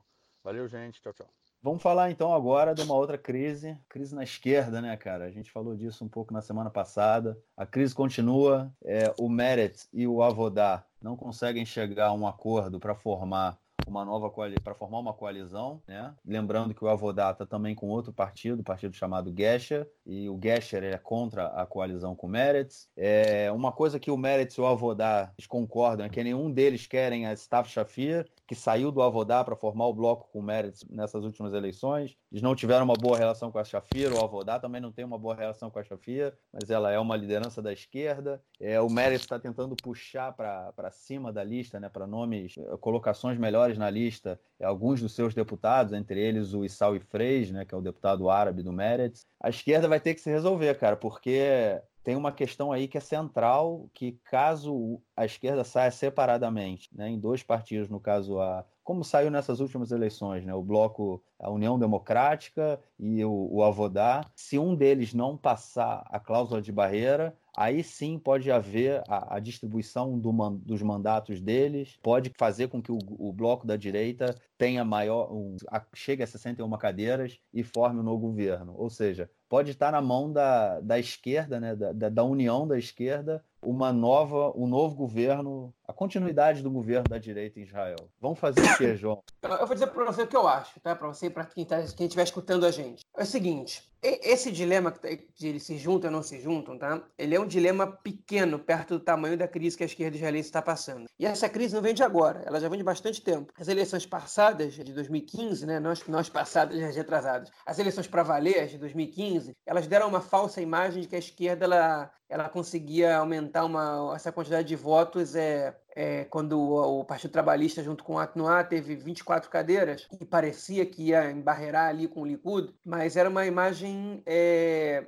Valeu, 0.44 0.68
gente. 0.68 1.00
Tchau, 1.00 1.12
tchau. 1.12 1.26
Vamos 1.60 1.82
falar 1.82 2.10
então 2.10 2.32
agora 2.32 2.74
de 2.74 2.82
uma 2.82 2.94
outra 2.94 3.16
crise, 3.16 3.76
crise 3.88 4.14
na 4.14 4.22
esquerda, 4.22 4.82
né, 4.82 4.94
cara? 4.96 5.24
A 5.24 5.30
gente 5.30 5.50
falou 5.50 5.74
disso 5.74 6.04
um 6.04 6.08
pouco 6.08 6.32
na 6.32 6.42
semana 6.42 6.68
passada. 6.68 7.36
A 7.56 7.64
crise 7.64 7.94
continua. 7.94 8.70
É, 8.84 9.12
o 9.18 9.28
Meretz 9.28 9.88
e 9.92 10.06
o 10.06 10.22
Avodá 10.22 10.84
não 11.00 11.16
conseguem 11.16 11.64
chegar 11.64 12.08
a 12.08 12.12
um 12.12 12.26
acordo 12.26 12.78
para 12.78 12.94
formar 12.94 13.58
uma 13.86 14.04
nova 14.04 14.30
para 14.62 14.74
formar 14.74 14.98
uma 14.98 15.12
coalizão, 15.12 15.82
né? 15.86 16.14
Lembrando 16.24 16.74
que 16.74 16.84
o 16.84 16.88
Avodá 16.88 17.30
está 17.30 17.46
também 17.46 17.74
com 17.74 17.88
outro 17.88 18.12
partido, 18.12 18.62
partido 18.62 18.94
chamado 18.94 19.32
Gesher, 19.36 19.88
e 20.04 20.28
o 20.28 20.38
Gesher 20.42 20.82
é 20.84 20.98
contra 20.98 21.46
a 21.48 21.66
coalizão 21.66 22.14
com 22.14 22.26
o 22.26 22.30
Meretz. 22.30 22.88
É, 22.96 23.50
uma 23.52 23.72
coisa 23.72 23.98
que 23.98 24.10
o 24.10 24.16
Meretz 24.16 24.54
e 24.54 24.60
o 24.60 24.66
Avodá 24.66 25.32
concordam 25.48 26.06
é 26.06 26.08
que 26.08 26.22
nenhum 26.22 26.50
deles 26.50 26.86
querem 26.86 27.26
a 27.26 27.32
Staff 27.32 27.70
Shafir, 27.70 28.28
que 28.46 28.54
saiu 28.54 28.92
do 28.92 29.02
Avodá 29.02 29.42
para 29.42 29.56
formar 29.56 29.86
o 29.86 29.94
bloco 29.94 30.28
com 30.32 30.40
o 30.40 30.42
Meretz 30.42 30.84
nessas 30.90 31.24
últimas 31.24 31.54
eleições. 31.54 32.16
Eles 32.30 32.42
não 32.42 32.54
tiveram 32.54 32.84
uma 32.84 32.94
boa 32.94 33.16
relação 33.16 33.50
com 33.50 33.58
a 33.58 33.64
Shafir, 33.64 34.12
o 34.12 34.22
Avodá 34.22 34.58
também 34.58 34.80
não 34.80 34.92
tem 34.92 35.04
uma 35.04 35.18
boa 35.18 35.34
relação 35.34 35.70
com 35.70 35.78
a 35.78 35.84
Shafir, 35.84 36.34
mas 36.52 36.70
ela 36.70 36.90
é 36.90 36.98
uma 36.98 37.16
liderança 37.16 37.62
da 37.62 37.72
esquerda. 37.72 38.42
É, 38.60 38.80
o 38.80 38.90
Meretz 38.90 39.22
está 39.22 39.38
tentando 39.38 39.74
puxar 39.76 40.32
para 40.32 40.90
cima 40.90 41.32
da 41.32 41.42
lista, 41.42 41.80
né, 41.80 41.88
para 41.88 42.06
nomes, 42.06 42.54
colocações 42.80 43.38
melhores 43.38 43.78
na 43.78 43.88
lista, 43.88 44.38
alguns 44.62 45.00
dos 45.00 45.14
seus 45.14 45.34
deputados, 45.34 45.92
entre 45.92 46.20
eles 46.20 46.52
o 46.52 46.64
Issau 46.64 46.94
Freis, 47.08 47.50
né, 47.50 47.64
que 47.64 47.74
é 47.74 47.78
o 47.78 47.82
deputado 47.82 48.28
árabe 48.28 48.62
do 48.62 48.72
Meretz. 48.72 49.26
A 49.40 49.48
esquerda 49.48 49.88
vai 49.88 50.00
ter 50.00 50.14
que 50.14 50.20
se 50.20 50.30
resolver, 50.30 50.74
cara, 50.78 50.96
porque 50.96 51.80
tem 52.04 52.14
uma 52.14 52.30
questão 52.30 52.70
aí 52.70 52.86
que 52.86 52.98
é 52.98 53.00
central, 53.00 53.88
que 53.94 54.12
caso 54.24 55.00
a 55.16 55.24
esquerda 55.24 55.64
saia 55.64 55.90
separadamente, 55.90 56.90
né, 56.94 57.08
em 57.08 57.18
dois 57.18 57.42
partidos, 57.42 57.88
no 57.88 57.98
caso 57.98 58.38
a 58.40 58.64
como 58.84 59.02
saiu 59.02 59.30
nessas 59.30 59.60
últimas 59.60 59.90
eleições, 59.90 60.44
né, 60.44 60.54
o 60.54 60.62
bloco, 60.62 61.24
a 61.38 61.50
União 61.50 61.78
Democrática 61.78 62.78
e 62.98 63.24
o, 63.24 63.48
o 63.50 63.64
Avodá, 63.64 64.20
se 64.36 64.58
um 64.58 64.74
deles 64.74 65.14
não 65.14 65.38
passar 65.38 66.04
a 66.10 66.20
cláusula 66.20 66.60
de 66.60 66.70
barreira, 66.70 67.34
aí 67.56 67.82
sim 67.82 68.18
pode 68.18 68.50
haver 68.50 69.02
a, 69.08 69.36
a 69.36 69.38
distribuição 69.40 70.18
do 70.18 70.32
man, 70.32 70.54
dos 70.54 70.82
mandatos 70.82 71.40
deles, 71.40 71.98
pode 72.02 72.32
fazer 72.38 72.68
com 72.68 72.82
que 72.82 72.92
o, 72.92 72.98
o 73.18 73.32
bloco 73.32 73.66
da 73.66 73.76
direita 73.76 74.34
tenha 74.58 74.84
maior, 74.84 75.32
um, 75.32 75.56
a, 75.70 75.82
chegue 75.94 76.22
a 76.22 76.26
61 76.26 76.70
cadeiras 76.78 77.38
e 77.52 77.62
forme 77.62 78.00
um 78.00 78.04
novo 78.04 78.28
governo. 78.28 78.74
Ou 78.76 78.88
seja, 78.90 79.30
pode 79.48 79.70
estar 79.70 79.92
na 79.92 80.00
mão 80.00 80.32
da, 80.32 80.80
da 80.80 80.98
esquerda, 80.98 81.60
né, 81.60 81.76
da, 81.76 81.92
da, 81.92 82.08
da 82.08 82.24
união 82.24 82.66
da 82.66 82.78
esquerda, 82.78 83.44
uma 83.62 83.92
nova, 83.92 84.52
um 84.56 84.66
novo 84.66 84.94
governo, 84.94 85.72
a 85.86 85.92
continuidade 85.92 86.62
do 86.62 86.70
governo 86.70 87.04
da 87.08 87.18
direita 87.18 87.58
em 87.58 87.62
Israel. 87.62 88.08
Vamos 88.20 88.38
fazer 88.38 88.60
o 88.60 88.76
quê, 88.76 88.96
João? 88.96 89.22
Eu 89.42 89.66
vou 89.66 89.74
dizer 89.74 89.86
para 89.88 90.04
você 90.04 90.22
o 90.22 90.26
que 90.26 90.36
eu 90.36 90.46
acho, 90.46 90.78
tá? 90.80 90.94
Para 90.94 91.08
você 91.08 91.26
e 91.26 91.30
para 91.30 91.44
quem 91.44 91.64
tá, 91.64 91.80
estiver 91.80 92.22
escutando 92.22 92.66
a 92.66 92.70
gente. 92.70 93.04
É 93.16 93.22
o 93.22 93.26
seguinte: 93.26 93.82
esse 94.04 94.52
dilema 94.52 94.90
tá, 94.90 95.08
de 95.08 95.48
eles 95.48 95.62
se 95.62 95.78
juntam 95.78 96.10
ou 96.10 96.16
não 96.16 96.22
se 96.22 96.38
juntam, 96.40 96.78
tá? 96.78 97.02
Ele 97.16 97.34
é 97.34 97.40
um 97.40 97.46
dilema 97.46 97.86
pequeno 97.86 98.58
perto 98.58 98.98
do 98.98 99.00
tamanho 99.00 99.36
da 99.36 99.48
crise 99.48 99.76
que 99.76 99.82
a 99.82 99.86
esquerda 99.86 100.16
israelense 100.16 100.48
está 100.48 100.60
passando. 100.60 101.06
E 101.18 101.24
essa 101.24 101.48
crise 101.48 101.74
não 101.74 101.82
vem 101.82 101.94
de 101.94 102.02
agora, 102.02 102.42
ela 102.44 102.60
já 102.60 102.68
vem 102.68 102.78
de 102.78 102.84
bastante 102.84 103.22
tempo. 103.22 103.52
As 103.58 103.68
eleições 103.68 104.04
passadas, 104.04 104.74
de 104.74 104.92
2015, 104.92 105.66
né? 105.66 105.80
Nós, 105.80 106.28
passadas, 106.28 106.78
já 106.78 106.90
retrasadas. 106.90 107.50
As 107.64 107.78
eleições 107.78 108.06
para 108.06 108.22
valer, 108.22 108.66
de 108.66 108.78
2015, 108.78 109.56
elas 109.64 109.86
deram 109.86 110.08
uma 110.08 110.20
falsa 110.20 110.60
imagem 110.60 111.02
de 111.02 111.08
que 111.08 111.16
a 111.16 111.18
esquerda 111.18 111.64
ela, 111.64 112.10
ela 112.28 112.48
conseguia 112.48 113.16
aumentar 113.16 113.64
uma, 113.64 114.12
essa 114.14 114.30
quantidade 114.30 114.68
de 114.68 114.76
votos 114.76 115.34
é, 115.34 115.74
é, 115.94 116.24
quando 116.24 116.58
o, 116.58 117.00
o, 117.00 117.04
Partido 117.04 117.30
Trabalhista, 117.30 117.82
junto 117.82 118.02
com 118.04 118.14
o 118.14 118.18
Atnoá, 118.18 118.64
teve 118.64 118.96
24 118.96 119.50
cadeiras 119.50 120.06
e 120.20 120.24
parecia 120.24 120.84
que 120.84 121.04
ia 121.04 121.30
embarrear 121.30 121.88
ali 121.88 122.08
com 122.08 122.22
o 122.22 122.26
Likud, 122.26 122.72
mas 122.84 123.16
era 123.16 123.28
uma 123.28 123.46
imagem 123.46 124.22
é, 124.26 125.04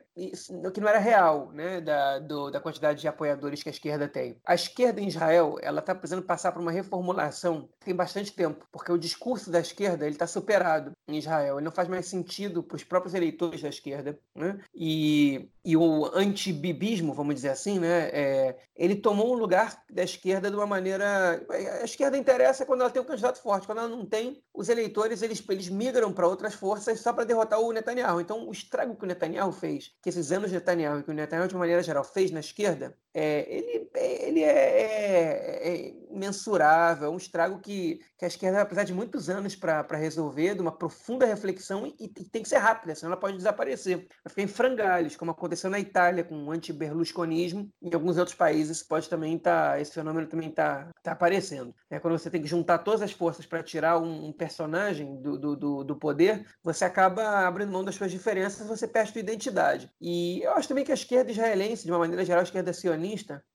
que 0.73 0.81
não 0.81 0.89
era 0.89 0.99
real, 0.99 1.51
né, 1.53 1.81
da, 1.81 2.19
do, 2.19 2.51
da 2.51 2.61
quantidade 2.61 3.01
de 3.01 3.09
apoiadores 3.09 3.63
que 3.63 3.69
a 3.69 3.73
esquerda 3.73 4.09
tem. 4.09 4.37
A 4.45 4.55
esquerda 4.55 5.01
em 5.01 5.09
Israel, 5.09 5.57
ela 5.61 5.81
está 5.81 5.95
precisando 5.95 6.25
passar 6.25 6.53
por 6.53 6.63
uma 6.63 6.73
reformulação 6.73 7.69
tem 7.87 7.95
bastante 7.95 8.33
tempo, 8.33 8.67
porque 8.73 8.91
o 8.91 8.99
discurso 8.99 9.49
da 9.49 9.61
esquerda 9.61 10.05
ele 10.05 10.17
está 10.17 10.27
superado 10.27 10.91
em 11.07 11.19
Israel, 11.19 11.57
ele 11.57 11.65
não 11.65 11.71
faz 11.71 11.89
mais 11.89 12.07
sentido 12.07 12.61
para 12.61 12.75
os 12.75 12.83
próprios 12.83 13.15
eleitores 13.15 13.63
da 13.63 13.69
esquerda, 13.69 14.19
né? 14.35 14.59
E, 14.75 15.49
e 15.65 15.77
o 15.77 16.07
antibibismo, 16.13 17.15
vamos 17.15 17.37
dizer 17.37 17.51
assim, 17.51 17.79
né, 17.79 18.09
é, 18.13 18.57
ele 18.75 18.97
tomou 18.97 19.33
um 19.33 19.39
lugar 19.39 19.81
da 19.89 20.03
esquerda 20.03 20.51
de 20.51 20.57
uma 20.57 20.67
maneira. 20.77 21.45
A 21.81 21.85
esquerda 21.85 22.17
interessa 22.17 22.65
quando 22.65 22.83
ela 22.83 22.91
tem 22.91 23.03
um 23.03 23.05
candidato 23.05 23.41
forte, 23.41 23.67
quando 23.67 23.79
ela 23.79 23.89
não 23.89 24.05
tem, 24.05 24.43
os 24.55 24.69
eleitores 24.69 25.23
eles, 25.23 25.43
eles 25.49 25.69
migram 25.69 26.13
para 26.13 26.29
outras 26.29 26.55
forças 26.55 27.01
só 27.01 27.13
para 27.13 27.25
derrotar 27.25 27.61
o 27.61 27.73
Netanyahu. 27.73 28.21
Então, 28.21 28.49
o 28.49 28.53
estrago 28.53 28.97
que 28.97 29.05
o 29.05 29.07
Netanyahu 29.07 29.53
fez, 29.53 29.93
que 30.03 30.09
esses 30.09 30.31
anos 30.33 30.51
de 30.51 30.57
Netanyahu, 30.57 31.03
que 31.03 31.11
o 31.11 31.15
Netanyahu, 31.15 31.49
de 31.49 31.57
maneira 31.57 31.83
geral, 31.83 32.05
fez 32.05 32.31
na 32.31 32.41
esquerda, 32.41 32.97
é, 33.19 33.47
ele, 33.49 33.91
ele 33.95 34.43
é, 34.43 34.83
é, 34.83 35.89
é, 35.89 35.95
mensurável, 36.11 37.09
é 37.09 37.11
um 37.11 37.17
estrago 37.17 37.59
que, 37.61 37.99
que 38.19 38.27
a 38.27 38.29
esquerda 38.29 38.59
vai 38.59 38.67
precisar 38.67 38.85
de 38.85 38.93
muitos 38.93 39.31
anos 39.31 39.57
para 39.57 39.97
resolver, 39.97 40.55
de 40.55 40.61
uma 40.61 40.71
profunda 40.71 41.25
reflexão, 41.25 41.87
e, 41.87 42.05
e, 42.05 42.09
tem 42.09 42.43
que 42.43 42.49
ser 42.49 42.59
rápida, 42.59 42.95
senão 42.95 43.13
ela 43.13 43.21
pode 43.21 43.39
desaparecer. 43.39 44.07
Vai 44.23 44.29
ficar 44.29 44.43
em 44.43 44.47
frangalhos, 44.47 45.17
como 45.17 45.31
aconteceu 45.31 45.71
na 45.71 45.81
Itália 45.81 46.25
com 46.25 46.45
o 46.45 46.51
anti-berlusconismo, 46.51 47.71
em 47.81 47.95
alguns 47.95 48.19
outros 48.19 48.37
países 48.37 48.83
pode 48.83 49.09
também 49.09 49.39
tá, 49.39 49.81
esse 49.81 49.93
fenômeno 49.93 50.27
também 50.27 50.51
está 50.51 50.91
tá 51.03 51.13
aparecendo. 51.13 51.75
É 51.89 51.99
quando 51.99 52.19
você 52.19 52.29
tem 52.29 52.43
que 52.43 52.49
juntar 52.49 52.79
todas 52.79 53.01
as 53.01 53.13
forças 53.13 53.47
para 53.47 53.63
tirar 53.63 53.99
um, 53.99 54.27
um 54.27 54.33
personagem 54.33 55.23
do, 55.23 55.39
do, 55.39 55.57
do, 55.57 55.85
do, 55.85 55.97
poder, 55.97 56.45
você 56.63 56.85
acaba 56.85 57.47
abrindo 57.47 57.73
mão 57.73 57.83
das 57.83 57.95
suas 57.95 58.11
diferenças, 58.11 58.67
você 58.67 58.87
perde 58.87 59.13
sua 59.13 59.21
identidade. 59.21 59.91
E 59.99 60.43
eu 60.43 60.53
acho 60.53 60.69
também 60.69 60.85
que 60.85 60.93
a 60.93 60.95
esquerda 60.95 61.31
israelense, 61.31 61.87
de 61.87 61.91
uma 61.91 61.99
maneira 61.99 62.23
geral, 62.23 62.41
a 62.41 62.45
esquerda 62.45 62.73
sionista, 62.75 63.06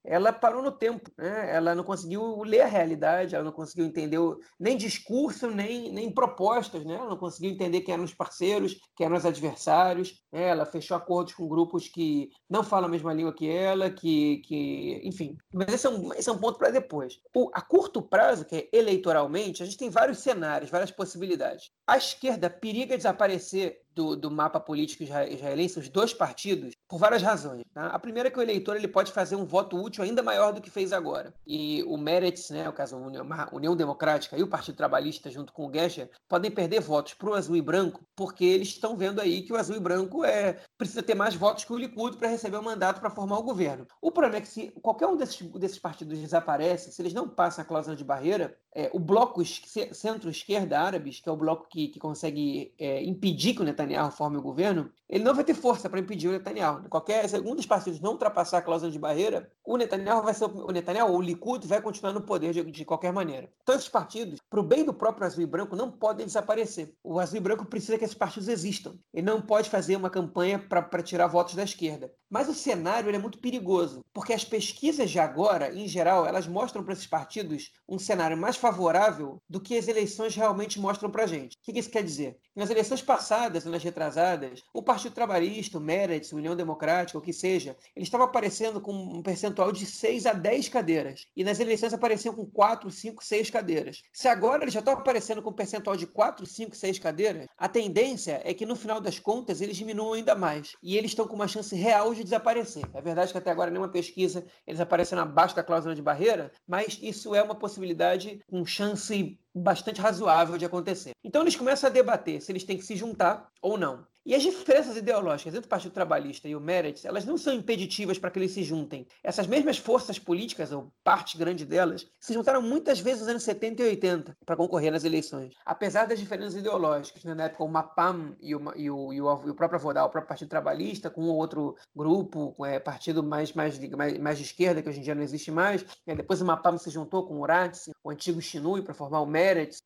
ela 0.04 0.34
parou 0.34 0.64
no 0.64 0.72
tempo, 0.72 1.12
né? 1.18 1.56
ela 1.56 1.76
não 1.76 1.84
conseguiu 1.84 2.42
ler 2.44 2.62
a 2.62 2.68
realidade, 2.68 3.36
ela 3.36 3.44
não 3.44 3.52
conseguiu 3.52 3.86
entender 3.86 4.18
nem 4.60 4.76
discurso, 4.76 5.50
nem, 5.50 5.92
nem 5.92 6.12
propostas, 6.12 6.84
né? 6.84 6.96
ela 6.96 7.10
não 7.10 7.18
conseguiu 7.18 7.52
entender 7.52 7.82
quem 7.82 7.94
eram 7.94 8.04
os 8.04 8.14
parceiros, 8.14 8.80
quem 8.96 9.06
eram 9.06 9.16
os 9.16 9.26
adversários, 9.26 10.22
né? 10.32 10.50
ela 10.50 10.66
fechou 10.66 10.98
acordos 10.98 11.34
com 11.34 11.48
grupos 11.48 11.88
que 11.88 12.30
não 12.50 12.64
falam 12.64 12.88
a 12.88 12.92
mesma 12.92 13.14
língua 13.14 13.34
que 13.34 13.50
ela, 13.50 13.90
que, 13.90 14.38
que 14.46 15.02
enfim. 15.04 15.38
Mas 15.54 15.74
esse 15.74 15.88
é 15.88 15.90
um, 15.90 16.14
esse 16.14 16.30
é 16.30 16.32
um 16.32 16.40
ponto 16.40 16.58
para 16.58 16.72
depois. 16.72 17.20
O, 17.36 17.50
a 17.54 17.62
curto 17.62 18.02
prazo, 18.02 18.46
que 18.46 18.56
é 18.56 18.70
eleitoralmente, 18.74 19.62
a 19.62 19.66
gente 19.66 19.78
tem 19.78 19.90
vários 19.90 20.20
cenários, 20.20 20.72
várias 20.72 20.92
possibilidades. 20.92 21.70
A 21.86 21.98
esquerda 21.98 22.50
periga 22.50 22.98
desaparecer 22.98 23.82
do, 23.94 24.16
do 24.16 24.32
mapa 24.32 24.60
político 24.60 25.04
israelense, 25.04 25.80
os 25.80 25.90
dois 25.90 26.14
partidos, 26.14 26.74
por 26.88 27.00
várias 27.00 27.22
razões. 27.22 27.64
Tá? 27.74 27.88
A 27.88 28.00
primeira 28.00 28.30
é 28.30 28.32
que 28.32 28.40
o 28.40 28.42
eleitor 28.42 28.76
ele 28.76 28.88
pode 28.88 29.12
fazer 29.12 29.36
um 29.36 29.46
voto 29.46 29.78
útil 29.78 30.04
ainda 30.04 30.24
maior 30.24 30.54
do 30.54 30.62
que 30.62 30.70
fez 30.70 30.94
agora. 30.94 31.34
E 31.46 31.84
o 31.84 31.98
Meretz, 31.98 32.50
né, 32.50 32.68
o 32.68 32.74
caso 32.74 32.98
União, 32.98 33.26
União 33.52 33.76
Democrática 33.76 34.38
e 34.38 34.44
o 34.44 34.48
Partido 34.48 34.76
Trabalhista, 34.76 35.30
junto 35.30 35.54
com 35.54 35.68
o 35.68 35.74
Gesher, 35.74 36.10
podem 36.28 36.52
perder 36.52 36.82
votos 36.82 37.14
para 37.14 37.30
o 37.30 37.34
azul 37.34 37.56
e 37.56 37.62
branco, 37.62 38.02
porque 38.16 38.46
eles 38.46 38.70
estão 38.70 38.96
vendo 38.96 39.20
aí 39.20 39.42
que 39.42 39.54
o 39.54 39.58
azul 39.58 39.76
e 39.76 39.80
branco 39.80 40.24
é, 40.24 40.60
precisa 40.78 41.04
ter 41.04 41.16
mais 41.16 41.36
votos 41.36 41.64
que 41.64 41.74
o 41.74 41.78
Likud 41.78 42.18
para 42.18 42.28
receber 42.28 42.58
o 42.58 42.64
mandato 42.64 43.00
para 43.00 43.10
formar 43.10 43.40
o 43.40 43.44
governo. 43.44 43.88
O 44.02 44.12
problema 44.12 44.38
é 44.38 44.42
que 44.42 44.48
se 44.48 44.72
qualquer 44.82 45.08
um 45.08 45.18
desses, 45.18 45.40
desses 45.54 45.80
partidos 45.80 46.20
desaparece, 46.20 46.92
se 46.92 47.02
eles 47.02 47.14
não 47.14 47.28
passam 47.28 47.64
a 47.64 47.66
cláusula 47.66 47.96
de 47.96 48.04
barreira, 48.04 48.58
é, 48.74 48.90
o 48.94 49.00
bloco 49.00 49.44
centro-esquerda 49.46 50.80
árabes, 50.80 51.20
que 51.20 51.28
é 51.28 51.32
o 51.32 51.38
bloco 51.38 51.68
que, 51.70 51.90
que 51.90 52.00
consegue 52.00 52.74
é, 52.80 53.04
impedir 53.04 53.54
que 53.54 53.62
o 53.62 53.66
Netanyahu 53.66 53.81
forme 54.12 54.38
o 54.38 54.42
governo, 54.42 54.92
ele 55.10 55.24
não 55.24 55.34
vai 55.34 55.44
ter 55.44 55.54
força 55.54 55.90
para 55.90 56.00
impedir 56.00 56.28
o 56.28 56.32
Netanyahu. 56.32 56.88
Qualquer 56.90 57.28
segundo 57.30 57.58
dos 57.58 57.66
partidos 57.66 58.00
não 58.00 58.12
ultrapassar 58.12 58.60
a 58.60 58.62
cláusula 58.62 58.92
de 58.92 59.00
barreira, 59.00 59.52
o 59.66 59.78
Netanyahu 59.78 60.24
vai 60.24 60.34
ser 60.34 60.46
o 60.46 60.72
Netanyahu, 60.72 61.16
o 61.16 61.22
Likud 61.22 61.68
vai 61.68 61.82
continuar 61.82 62.14
no 62.14 62.22
poder 62.22 62.54
de, 62.54 62.64
de 62.64 62.86
qualquer 62.86 63.12
maneira. 63.12 63.52
Então 63.62 63.76
esses 63.76 63.90
partidos, 63.90 64.40
para 64.50 64.60
o 64.60 64.64
bem 64.64 64.84
do 64.84 64.94
próprio 64.94 65.28
azul 65.28 65.44
e 65.44 65.48
branco, 65.48 65.76
não 65.76 65.92
podem 65.92 66.26
desaparecer. 66.26 66.96
O 67.04 67.20
azul 67.20 67.38
e 67.38 67.42
branco 67.42 67.66
precisa 67.66 67.98
que 67.98 68.06
esses 68.06 68.16
partidos 68.16 68.48
existam. 68.48 68.98
Ele 69.14 69.26
não 69.26 69.42
pode 69.42 69.70
fazer 69.70 69.96
uma 69.96 70.10
campanha 70.10 70.60
para 70.60 71.04
tirar 71.04 71.28
votos 71.28 71.56
da 71.56 71.64
esquerda. 71.64 72.12
Mas 72.32 72.48
o 72.48 72.54
cenário 72.54 73.14
é 73.14 73.18
muito 73.18 73.40
perigoso, 73.40 74.06
porque 74.14 74.32
as 74.32 74.46
pesquisas 74.46 75.12
de 75.12 75.20
agora, 75.20 75.76
em 75.76 75.86
geral, 75.86 76.26
elas 76.26 76.48
mostram 76.48 76.82
para 76.82 76.94
esses 76.94 77.06
partidos 77.06 77.74
um 77.86 78.00
cenário 78.00 78.38
mais 78.38 78.56
favorável 78.56 79.42
do 79.50 79.60
que 79.60 79.78
as 79.78 79.90
eleições 79.90 80.34
realmente 80.34 80.80
mostram 80.80 81.12
para 81.12 81.26
a 81.26 81.28
gente. 81.28 81.58
O 81.58 81.60
que 81.62 81.78
isso 81.78 81.90
quer 81.90 82.02
dizer? 82.02 82.38
Nas 82.56 82.70
eleições 82.70 83.02
passadas, 83.02 83.66
nas 83.66 83.84
retrasadas, 83.84 84.64
o 84.74 84.82
Partido 84.82 85.14
Trabalhista, 85.14 85.78
o 85.78 85.82
Meretz, 85.82 86.32
a 86.32 86.38
União 86.38 86.56
Democrática, 86.56 87.18
o 87.18 87.22
que 87.22 87.34
seja, 87.34 87.76
ele 87.96 88.06
estava 88.06 88.24
aparecendo 88.24 88.80
com 88.80 88.94
um 88.94 89.22
percentual 89.22 89.72
de 89.72 89.86
6 89.86 90.26
a 90.26 90.32
10 90.32 90.70
cadeiras. 90.70 91.26
E 91.36 91.44
nas 91.44 91.60
eleições 91.60 91.94
apareciam 91.94 92.34
com 92.34 92.46
4, 92.46 92.90
5, 92.90 93.24
6 93.24 93.50
cadeiras. 93.50 94.04
Se 94.14 94.30
agora 94.30 94.64
eles 94.64 94.74
já 94.74 94.80
estão 94.80 94.94
aparecendo 94.94 95.42
com 95.42 95.50
um 95.50 95.54
percentual 95.54 95.98
de 95.98 96.08
4, 96.08 96.46
5, 96.46 96.76
6 96.76 97.00
cadeiras, 97.00 97.48
a 97.58 97.68
tendência 97.68 98.42
é 98.46 98.54
que 98.54 98.66
no 98.66 98.76
final 98.76 99.02
das 99.02 99.20
contas 99.20 99.60
eles 99.60 99.76
diminuam 99.76 100.14
ainda 100.14 100.34
mais. 100.34 100.78
E 100.82 100.98
eles 100.98 101.12
estão 101.12 101.28
com 101.28 101.36
uma 101.36 101.48
chance 101.48 101.76
real 101.76 102.14
de 102.14 102.21
desaparecer. 102.24 102.84
É 102.94 103.02
verdade 103.02 103.32
que 103.32 103.38
até 103.38 103.52
agora 103.52 103.72
nenhuma 103.72 103.90
pesquisa 103.90 104.46
eles 104.66 104.80
apareceram 104.80 105.24
abaixo 105.24 105.56
da 105.56 105.64
cláusula 105.64 105.96
de 105.96 106.02
barreira, 106.02 106.52
mas 106.68 107.00
isso 107.02 107.36
é 107.36 107.42
uma 107.42 107.56
possibilidade 107.56 108.42
com 108.48 108.66
chance 108.66 109.40
bastante 109.54 110.02
razoável 110.02 110.58
de 110.58 110.66
acontecer. 110.66 111.12
Então 111.24 111.42
eles 111.42 111.56
começam 111.56 111.90
a 111.90 111.94
debater 111.94 112.42
se 112.42 112.52
eles 112.52 112.64
têm 112.64 112.78
que 112.78 112.86
se 112.86 112.96
juntar 112.96 113.50
ou 113.62 113.78
não. 113.78 114.06
E 114.24 114.36
as 114.36 114.44
diferenças 114.44 114.96
ideológicas 114.96 115.56
entre 115.56 115.66
o 115.66 115.70
Partido 115.70 115.94
Trabalhista 115.94 116.48
e 116.48 116.56
o 116.56 116.62
Meretz, 116.62 117.06
elas 117.06 117.26
não 117.26 117.40
são 117.40 117.54
impeditivas 117.54 118.20
para 118.20 118.30
que 118.30 118.38
eles 118.38 118.52
se 118.52 118.62
juntem. 118.62 119.08
Essas 119.24 119.48
mesmas 119.48 119.80
forças 119.80 120.20
políticas, 120.20 120.72
ou 120.72 120.94
parte 121.04 121.40
grande 121.40 121.66
delas, 121.66 122.08
se 122.20 122.32
juntaram 122.32 122.62
muitas 122.62 123.00
vezes 123.00 123.22
nos 123.22 123.30
anos 123.30 123.44
70 123.44 123.82
e 123.82 123.86
80 123.88 124.38
para 124.46 124.56
concorrer 124.56 124.92
nas 124.92 125.04
eleições. 125.04 125.56
Apesar 125.66 126.06
das 126.06 126.20
diferenças 126.20 126.56
ideológicas, 126.56 127.24
né? 127.24 127.34
na 127.34 127.46
época 127.46 127.64
o 127.64 127.68
MAPAM 127.68 128.36
e 128.40 128.56
o, 128.56 128.62
e 128.76 128.92
o, 128.92 129.12
e 129.12 129.22
o, 129.22 129.56
próprio 129.56 129.80
Avodal, 129.80 130.08
o 130.08 130.12
próprio 130.12 130.30
Partido 130.30 130.50
Trabalhista, 130.50 131.10
com 131.10 131.24
um 131.24 131.30
ou 131.30 131.38
outro 131.38 131.76
grupo, 131.96 132.56
é, 132.64 132.80
partido 132.80 133.24
mais, 133.24 133.54
mais, 133.54 133.80
mais, 133.90 134.20
mais 134.20 134.38
de 134.38 134.44
esquerda, 134.44 134.84
que 134.84 134.90
hoje 134.90 135.00
em 135.00 135.04
dia 135.04 135.16
não 135.16 135.24
existe 135.24 135.50
mais. 135.50 135.84
Né? 136.06 136.14
Depois 136.14 136.40
o 136.42 136.46
MAPAM 136.46 136.78
se 136.78 136.92
juntou 136.92 137.26
com 137.26 137.38
o 137.38 137.42
Uratz, 137.42 137.90
o 138.04 138.12
antigo 138.12 138.40
Shinui, 138.40 138.84
para 138.84 138.94
formar 138.94 139.22
o 139.22 139.26
Meretz. 139.26 139.41